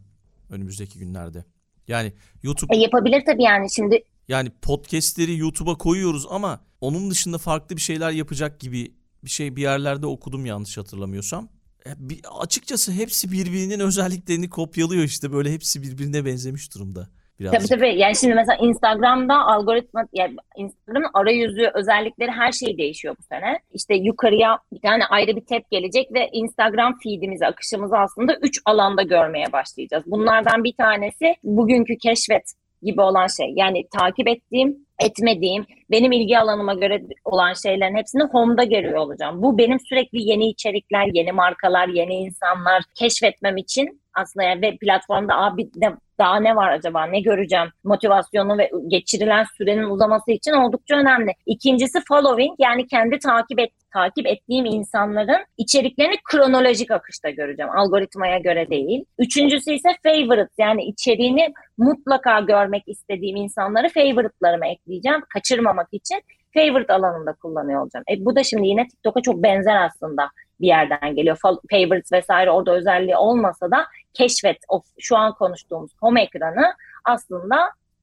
önümüzdeki 0.50 0.98
günlerde. 0.98 1.44
Yani 1.88 2.12
YouTube 2.42 2.76
e 2.76 2.78
yapabilir 2.78 3.22
tabii 3.26 3.42
yani 3.42 3.66
şimdi 3.74 4.04
yani 4.28 4.50
podcastleri 4.62 5.38
YouTube'a 5.38 5.78
koyuyoruz 5.78 6.26
ama 6.30 6.60
onun 6.80 7.10
dışında 7.10 7.38
farklı 7.38 7.76
bir 7.76 7.80
şeyler 7.80 8.10
yapacak 8.10 8.60
gibi 8.60 8.94
bir 9.24 9.30
şey 9.30 9.56
bir 9.56 9.62
yerlerde 9.62 10.06
okudum 10.06 10.46
yanlış 10.46 10.78
hatırlamıyorsam. 10.78 11.48
E, 11.86 11.90
bir, 11.96 12.20
açıkçası 12.40 12.92
hepsi 12.92 13.32
birbirinin 13.32 13.80
özelliklerini 13.80 14.50
kopyalıyor 14.50 15.02
işte 15.02 15.32
böyle 15.32 15.52
hepsi 15.52 15.82
birbirine 15.82 16.24
benzemiş 16.24 16.74
durumda. 16.74 17.08
Birazcık. 17.40 17.60
Tabii 17.60 17.80
tabii. 17.80 17.98
Yani 17.98 18.16
şimdi 18.16 18.34
mesela 18.34 18.56
Instagram'da 18.56 19.34
algoritma, 19.34 20.04
yani 20.12 20.36
Instagram'ın 20.56 21.10
arayüzü, 21.14 21.70
özellikleri 21.74 22.30
her 22.30 22.52
şey 22.52 22.78
değişiyor 22.78 23.16
bu 23.18 23.22
sene. 23.22 23.58
İşte 23.72 23.94
yukarıya 23.94 24.58
bir 24.72 24.80
tane 24.80 25.06
ayrı 25.06 25.36
bir 25.36 25.46
tab 25.46 25.62
gelecek 25.70 26.12
ve 26.14 26.28
Instagram 26.32 26.98
feedimizi, 27.02 27.46
akışımızı 27.46 27.96
aslında 27.98 28.36
üç 28.42 28.60
alanda 28.64 29.02
görmeye 29.02 29.52
başlayacağız. 29.52 30.04
Bunlardan 30.06 30.64
bir 30.64 30.74
tanesi 30.76 31.34
bugünkü 31.42 31.98
keşfet 31.98 32.52
gibi 32.82 33.00
olan 33.00 33.26
şey. 33.26 33.52
Yani 33.56 33.88
takip 33.98 34.28
ettiğim, 34.28 34.86
etmediğim, 35.00 35.66
benim 35.90 36.12
ilgi 36.12 36.38
alanıma 36.38 36.74
göre 36.74 37.02
olan 37.24 37.52
şeylerin 37.52 37.96
hepsini 37.96 38.22
home'da 38.22 38.64
görüyor 38.64 38.96
olacağım. 38.96 39.42
Bu 39.42 39.58
benim 39.58 39.80
sürekli 39.80 40.22
yeni 40.22 40.48
içerikler, 40.48 41.08
yeni 41.12 41.32
markalar, 41.32 41.88
yeni 41.88 42.14
insanlar 42.14 42.82
keşfetmem 42.94 43.56
için 43.56 44.00
aslında 44.14 44.46
yani 44.46 44.62
ve 44.62 44.76
platformda 44.76 45.36
abi 45.36 45.74
de 45.74 45.92
daha 46.22 46.40
ne 46.40 46.56
var 46.56 46.72
acaba 46.72 47.06
ne 47.06 47.20
göreceğim 47.20 47.68
motivasyonu 47.84 48.58
ve 48.58 48.70
geçirilen 48.88 49.44
sürenin 49.58 49.90
uzaması 49.90 50.32
için 50.32 50.52
oldukça 50.52 50.96
önemli. 50.96 51.32
İkincisi 51.46 51.98
following 52.08 52.54
yani 52.58 52.86
kendi 52.86 53.18
takip 53.18 53.60
et 53.60 53.70
takip 53.92 54.26
ettiğim 54.26 54.64
insanların 54.64 55.44
içeriklerini 55.58 56.14
kronolojik 56.30 56.90
akışta 56.90 57.30
göreceğim. 57.30 57.70
Algoritmaya 57.70 58.38
göre 58.38 58.70
değil. 58.70 59.04
Üçüncüsü 59.18 59.72
ise 59.72 59.88
favorites 60.02 60.58
yani 60.58 60.84
içeriğini 60.84 61.52
mutlaka 61.78 62.40
görmek 62.40 62.82
istediğim 62.86 63.36
insanları 63.36 63.88
favorite'larıma 63.88 64.66
ekleyeceğim. 64.66 65.20
Kaçırmamak 65.34 65.88
için 65.92 66.20
favorite 66.54 66.92
alanında 66.92 67.32
kullanıyor 67.32 67.82
olacağım. 67.82 68.04
E, 68.10 68.24
bu 68.24 68.36
da 68.36 68.44
şimdi 68.44 68.68
yine 68.68 68.88
TikTok'a 68.88 69.20
çok 69.20 69.42
benzer 69.42 69.84
aslında 69.84 70.28
bir 70.60 70.66
yerden 70.66 71.14
geliyor. 71.16 71.38
Favorites 71.70 72.12
vesaire 72.12 72.50
orada 72.50 72.72
özelliği 72.72 73.16
olmasa 73.16 73.70
da 73.70 73.86
keşfet, 74.14 74.56
o 74.68 74.82
şu 74.98 75.16
an 75.16 75.34
konuştuğumuz 75.34 75.90
home 76.00 76.22
ekranı 76.22 76.74
aslında 77.04 77.56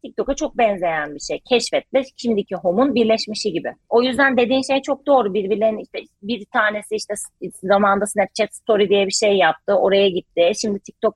TikTok'a 0.03 0.35
çok 0.35 0.57
benzeyen 0.57 1.15
bir 1.15 1.19
şey. 1.19 1.39
Keşfetle 1.49 2.03
şimdiki 2.17 2.55
Home'un 2.55 2.95
birleşmişi 2.95 3.51
gibi. 3.51 3.73
O 3.89 4.01
yüzden 4.01 4.37
dediğin 4.37 4.61
şey 4.61 4.81
çok 4.81 5.05
doğru. 5.05 5.33
Birbirlerinin 5.33 5.79
işte 5.79 5.99
bir 6.21 6.45
tanesi 6.45 6.95
işte 6.95 7.13
zamanda 7.63 8.05
Snapchat 8.05 8.55
Story 8.55 8.89
diye 8.89 9.05
bir 9.05 9.11
şey 9.11 9.37
yaptı. 9.37 9.73
Oraya 9.73 10.09
gitti. 10.09 10.51
Şimdi 10.61 10.79
TikTok 10.79 11.15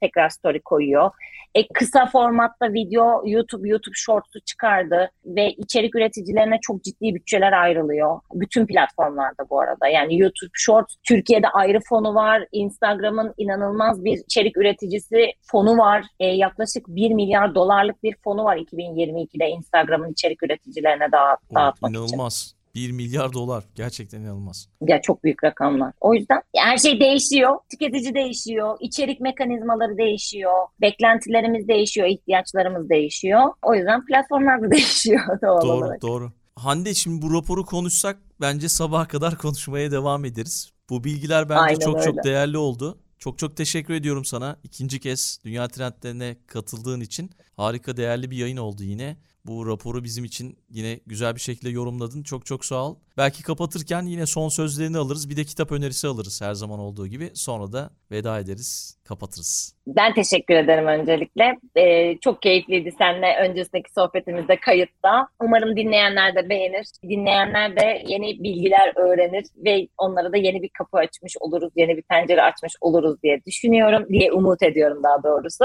tekrar 0.00 0.28
story 0.28 0.60
koyuyor. 0.60 1.10
E, 1.54 1.68
kısa 1.68 2.06
formatta 2.06 2.72
video 2.72 3.22
YouTube 3.26 3.68
YouTube 3.68 3.94
Shorts'u 3.94 4.40
çıkardı 4.40 5.10
ve 5.26 5.50
içerik 5.50 5.94
üreticilerine 5.94 6.58
çok 6.62 6.84
ciddi 6.84 7.14
bütçeler 7.14 7.52
ayrılıyor. 7.52 8.20
Bütün 8.34 8.66
platformlarda 8.66 9.50
bu 9.50 9.60
arada. 9.60 9.88
Yani 9.88 10.18
YouTube 10.18 10.50
Shorts 10.54 10.94
Türkiye'de 11.04 11.48
ayrı 11.48 11.78
fonu 11.88 12.14
var. 12.14 12.46
Instagram'ın 12.52 13.34
inanılmaz 13.36 14.04
bir 14.04 14.18
içerik 14.18 14.56
üreticisi 14.56 15.32
fonu 15.42 15.78
var. 15.78 16.04
E, 16.20 16.26
yaklaşık 16.26 16.88
1 16.88 17.10
milyar 17.10 17.54
dolarlık 17.54 18.02
bir 18.02 18.16
fonu 18.24 18.44
var 18.44 18.56
2022'de 18.56 19.48
Instagram'ın 19.48 20.12
içerik 20.12 20.42
üreticilerine 20.42 21.12
dağıt, 21.12 21.40
dağıtmak 21.54 21.90
inanılmaz. 21.90 22.36
için. 22.36 22.59
1 22.74 22.92
milyar 22.92 23.32
dolar. 23.32 23.64
Gerçekten 23.74 24.20
inanılmaz. 24.20 24.68
Ya 24.86 25.00
çok 25.02 25.24
büyük 25.24 25.44
rakamlar. 25.44 25.92
O 26.00 26.14
yüzden 26.14 26.42
her 26.56 26.76
şey 26.78 27.00
değişiyor. 27.00 27.56
Tüketici 27.70 28.14
değişiyor. 28.14 28.76
içerik 28.80 29.20
mekanizmaları 29.20 29.98
değişiyor. 29.98 30.52
Beklentilerimiz 30.80 31.68
değişiyor. 31.68 32.06
ihtiyaçlarımız 32.08 32.88
değişiyor. 32.88 33.42
O 33.62 33.74
yüzden 33.74 34.06
platformlar 34.06 34.62
da 34.62 34.70
değişiyor 34.70 35.20
doğal 35.42 35.62
Doğru, 35.62 35.72
olarak. 35.72 36.02
doğru. 36.02 36.32
Hande 36.56 36.94
şimdi 36.94 37.22
bu 37.22 37.34
raporu 37.34 37.64
konuşsak 37.66 38.16
bence 38.40 38.68
sabaha 38.68 39.08
kadar 39.08 39.38
konuşmaya 39.38 39.90
devam 39.90 40.24
ederiz. 40.24 40.70
Bu 40.90 41.04
bilgiler 41.04 41.48
bence 41.48 41.60
Aynen 41.60 41.78
çok 41.80 42.02
çok 42.02 42.06
öyle. 42.18 42.22
değerli 42.22 42.58
oldu. 42.58 42.98
Çok 43.18 43.38
çok 43.38 43.56
teşekkür 43.56 43.94
ediyorum 43.94 44.24
sana. 44.24 44.56
İkinci 44.64 45.00
kez 45.00 45.38
Dünya 45.44 45.68
Trendlerine 45.68 46.36
katıldığın 46.46 47.00
için. 47.00 47.30
Harika 47.56 47.96
değerli 47.96 48.30
bir 48.30 48.36
yayın 48.36 48.56
oldu 48.56 48.82
yine. 48.84 49.16
Bu 49.46 49.66
raporu 49.66 50.04
bizim 50.04 50.24
için 50.24 50.58
yine 50.70 51.00
güzel 51.06 51.34
bir 51.34 51.40
şekilde 51.40 51.70
yorumladın. 51.70 52.22
Çok 52.22 52.46
çok 52.46 52.64
sağ 52.64 52.84
ol. 52.84 52.96
Belki 53.16 53.42
kapatırken 53.42 54.02
yine 54.02 54.26
son 54.26 54.48
sözlerini 54.48 54.98
alırız. 54.98 55.30
Bir 55.30 55.36
de 55.36 55.44
kitap 55.44 55.72
önerisi 55.72 56.06
alırız 56.08 56.42
her 56.42 56.54
zaman 56.54 56.78
olduğu 56.78 57.06
gibi. 57.06 57.30
Sonra 57.34 57.72
da 57.72 57.90
veda 58.10 58.38
ederiz, 58.38 58.98
kapatırız. 59.08 59.76
Ben 59.86 60.14
teşekkür 60.14 60.54
ederim 60.54 60.86
öncelikle. 60.86 61.58
Ee, 61.76 62.18
çok 62.18 62.42
keyifliydi 62.42 62.92
seninle 62.98 63.36
öncesindeki 63.36 63.92
sohbetimizde 63.92 64.56
kayıtta. 64.60 65.28
Umarım 65.42 65.76
dinleyenler 65.76 66.34
de 66.34 66.48
beğenir. 66.48 66.86
Dinleyenler 67.02 67.76
de 67.76 68.02
yeni 68.06 68.42
bilgiler 68.42 68.92
öğrenir 68.96 69.44
ve 69.64 69.88
onlara 69.98 70.32
da 70.32 70.36
yeni 70.36 70.62
bir 70.62 70.70
kapı 70.78 70.96
açmış 70.96 71.36
oluruz, 71.40 71.72
yeni 71.76 71.96
bir 71.96 72.02
pencere 72.02 72.42
açmış 72.42 72.72
oluruz 72.80 73.22
diye 73.22 73.40
düşünüyorum, 73.46 74.06
diye 74.08 74.32
umut 74.32 74.62
ediyorum 74.62 75.02
daha 75.02 75.22
doğrusu. 75.22 75.64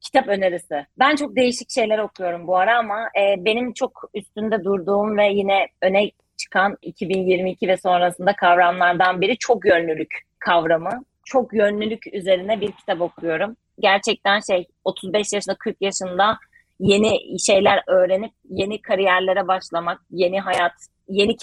Kitap 0.00 0.28
önerisi. 0.28 0.86
Ben 0.98 1.16
çok 1.16 1.36
değişik 1.36 1.70
şeyler 1.70 1.98
okuyorum 1.98 2.46
bu 2.46 2.56
ara 2.56 2.78
ama 2.78 2.98
e, 3.00 3.44
benim 3.44 3.72
çok 3.72 4.10
üstünde 4.14 4.64
durduğum 4.64 5.16
ve 5.16 5.28
yine 5.28 5.66
öne 5.82 6.10
çıkan 6.36 6.76
2022 6.82 7.68
ve 7.68 7.76
sonrasında 7.76 8.36
kavramlardan 8.36 9.20
biri 9.20 9.38
çok 9.38 9.66
yönlülük 9.66 10.14
kavramı. 10.38 11.04
Çok 11.24 11.54
yönlülük 11.54 12.14
üzerine 12.14 12.60
bir 12.60 12.72
kitap 12.72 13.00
okuyorum. 13.00 13.56
Gerçekten 13.78 14.40
şey 14.40 14.66
35 14.84 15.32
yaşında 15.32 15.54
40 15.54 15.76
yaşında 15.80 16.38
yeni 16.80 17.40
şeyler 17.40 17.82
öğrenip 17.86 18.32
yeni 18.50 18.82
kariyerlere 18.82 19.48
başlamak, 19.48 20.00
yeni 20.10 20.40
hayat, 20.40 20.72
yeni 21.08 21.36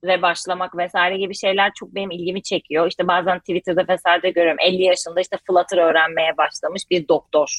keyiflere 0.00 0.22
başlamak 0.22 0.76
vesaire 0.76 1.18
gibi 1.18 1.34
şeyler 1.34 1.70
çok 1.74 1.94
benim 1.94 2.10
ilgimi 2.10 2.42
çekiyor. 2.42 2.86
İşte 2.88 3.08
bazen 3.08 3.38
Twitter'da 3.38 3.84
vesaire 3.88 4.30
görüyorum 4.30 4.60
50 4.60 4.82
yaşında 4.82 5.20
işte 5.20 5.36
Flutter 5.46 5.78
öğrenmeye 5.78 6.36
başlamış 6.36 6.82
bir 6.90 7.08
doktor. 7.08 7.58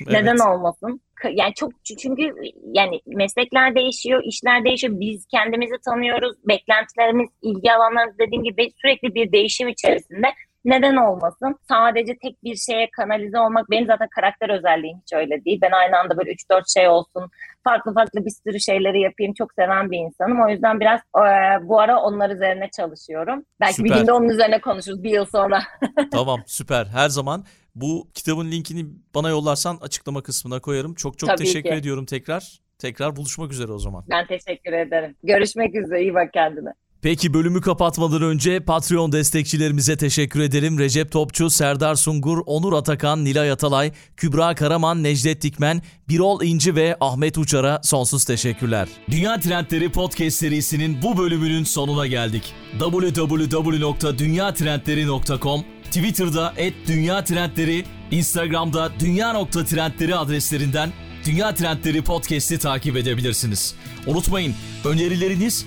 Neden 0.06 0.26
Evet. 0.36 0.40
olmasın? 0.46 1.00
K- 1.14 1.30
Yani 1.32 1.54
çok 1.54 1.72
çünkü 2.02 2.34
yani 2.72 3.00
meslekler 3.06 3.74
değişiyor, 3.74 4.22
işler 4.24 4.64
değişiyor. 4.64 4.92
Biz 5.00 5.26
kendimizi 5.26 5.74
tanıyoruz. 5.84 6.32
Beklentilerimiz, 6.48 7.28
ilgi 7.42 7.72
alanlarımız 7.72 8.18
dediğim 8.18 8.44
gibi 8.44 8.70
sürekli 8.82 9.14
bir 9.14 9.32
değişim 9.32 9.68
içerisinde. 9.68 10.26
Neden 10.68 10.96
olmasın? 10.96 11.56
Sadece 11.68 12.16
tek 12.22 12.44
bir 12.44 12.56
şeye 12.56 12.88
kanalize 12.90 13.38
olmak 13.38 13.70
benim 13.70 13.86
zaten 13.86 14.08
karakter 14.14 14.48
özelliğim 14.48 14.98
hiç 15.02 15.12
öyle 15.12 15.44
değil. 15.44 15.58
Ben 15.62 15.70
aynı 15.70 15.98
anda 15.98 16.18
böyle 16.18 16.30
3-4 16.32 16.72
şey 16.74 16.88
olsun. 16.88 17.30
Farklı 17.64 17.94
farklı 17.94 18.24
bir 18.24 18.30
sürü 18.30 18.60
şeyleri 18.60 19.00
yapayım. 19.00 19.34
Çok 19.38 19.52
seven 19.58 19.90
bir 19.90 19.98
insanım. 19.98 20.40
O 20.46 20.48
yüzden 20.48 20.80
biraz 20.80 21.00
e, 21.00 21.68
bu 21.68 21.80
ara 21.80 22.00
onlar 22.00 22.30
üzerine 22.30 22.70
çalışıyorum. 22.76 23.44
Belki 23.60 23.84
bir 23.84 23.88
Süper. 23.88 24.00
günde 24.00 24.12
onun 24.12 24.28
üzerine 24.28 24.60
konuşuruz 24.60 25.02
bir 25.02 25.10
yıl 25.10 25.24
sonra. 25.24 25.62
Tamam 26.12 26.42
süper 26.46 26.86
her 26.86 27.08
zaman. 27.08 27.44
Bu 27.74 28.08
kitabın 28.14 28.50
linkini 28.50 28.86
bana 29.14 29.28
yollarsan 29.28 29.78
açıklama 29.82 30.22
kısmına 30.22 30.60
koyarım. 30.60 30.94
Çok 30.94 31.18
çok 31.18 31.28
Tabii 31.28 31.38
teşekkür 31.38 31.70
ki. 31.70 31.76
ediyorum 31.76 32.06
tekrar. 32.06 32.60
Tekrar 32.78 33.16
buluşmak 33.16 33.52
üzere 33.52 33.72
o 33.72 33.78
zaman. 33.78 34.04
Ben 34.10 34.26
teşekkür 34.26 34.72
ederim. 34.72 35.16
Görüşmek 35.22 35.74
üzere. 35.74 36.02
İyi 36.02 36.14
bak 36.14 36.32
kendine. 36.32 36.72
Peki 37.02 37.34
bölümü 37.34 37.60
kapatmadan 37.60 38.22
önce 38.22 38.60
Patreon 38.60 39.12
destekçilerimize 39.12 39.96
teşekkür 39.96 40.40
ederim. 40.40 40.78
Recep 40.78 41.12
Topçu, 41.12 41.50
Serdar 41.50 41.94
Sungur, 41.94 42.38
Onur 42.46 42.72
Atakan, 42.72 43.24
Nilay 43.24 43.50
Atalay, 43.50 43.92
Kübra 44.16 44.54
Karaman, 44.54 45.02
Necdet 45.02 45.42
Dikmen, 45.42 45.82
Birol 46.08 46.42
İnci 46.42 46.76
ve 46.76 46.96
Ahmet 47.00 47.38
Uçar'a 47.38 47.80
sonsuz 47.82 48.24
teşekkürler. 48.24 48.88
Dünya 49.10 49.40
Trendleri 49.40 49.92
Podcast 49.92 50.36
serisinin 50.36 51.02
bu 51.02 51.18
bölümünün 51.18 51.64
sonuna 51.64 52.06
geldik. 52.06 52.54
www.dünyatrendleri.com 52.78 55.64
Twitter'da 55.84 56.54
@dünyatrendleri, 56.86 57.84
Instagram'da 58.10 58.90
dünya.trendleri 59.00 60.16
adreslerinden 60.16 60.92
Dünya 61.26 61.54
Trendleri 61.54 62.02
Podcast'i 62.02 62.58
takip 62.58 62.96
edebilirsiniz. 62.96 63.74
Unutmayın 64.06 64.54
önerileriniz 64.84 65.66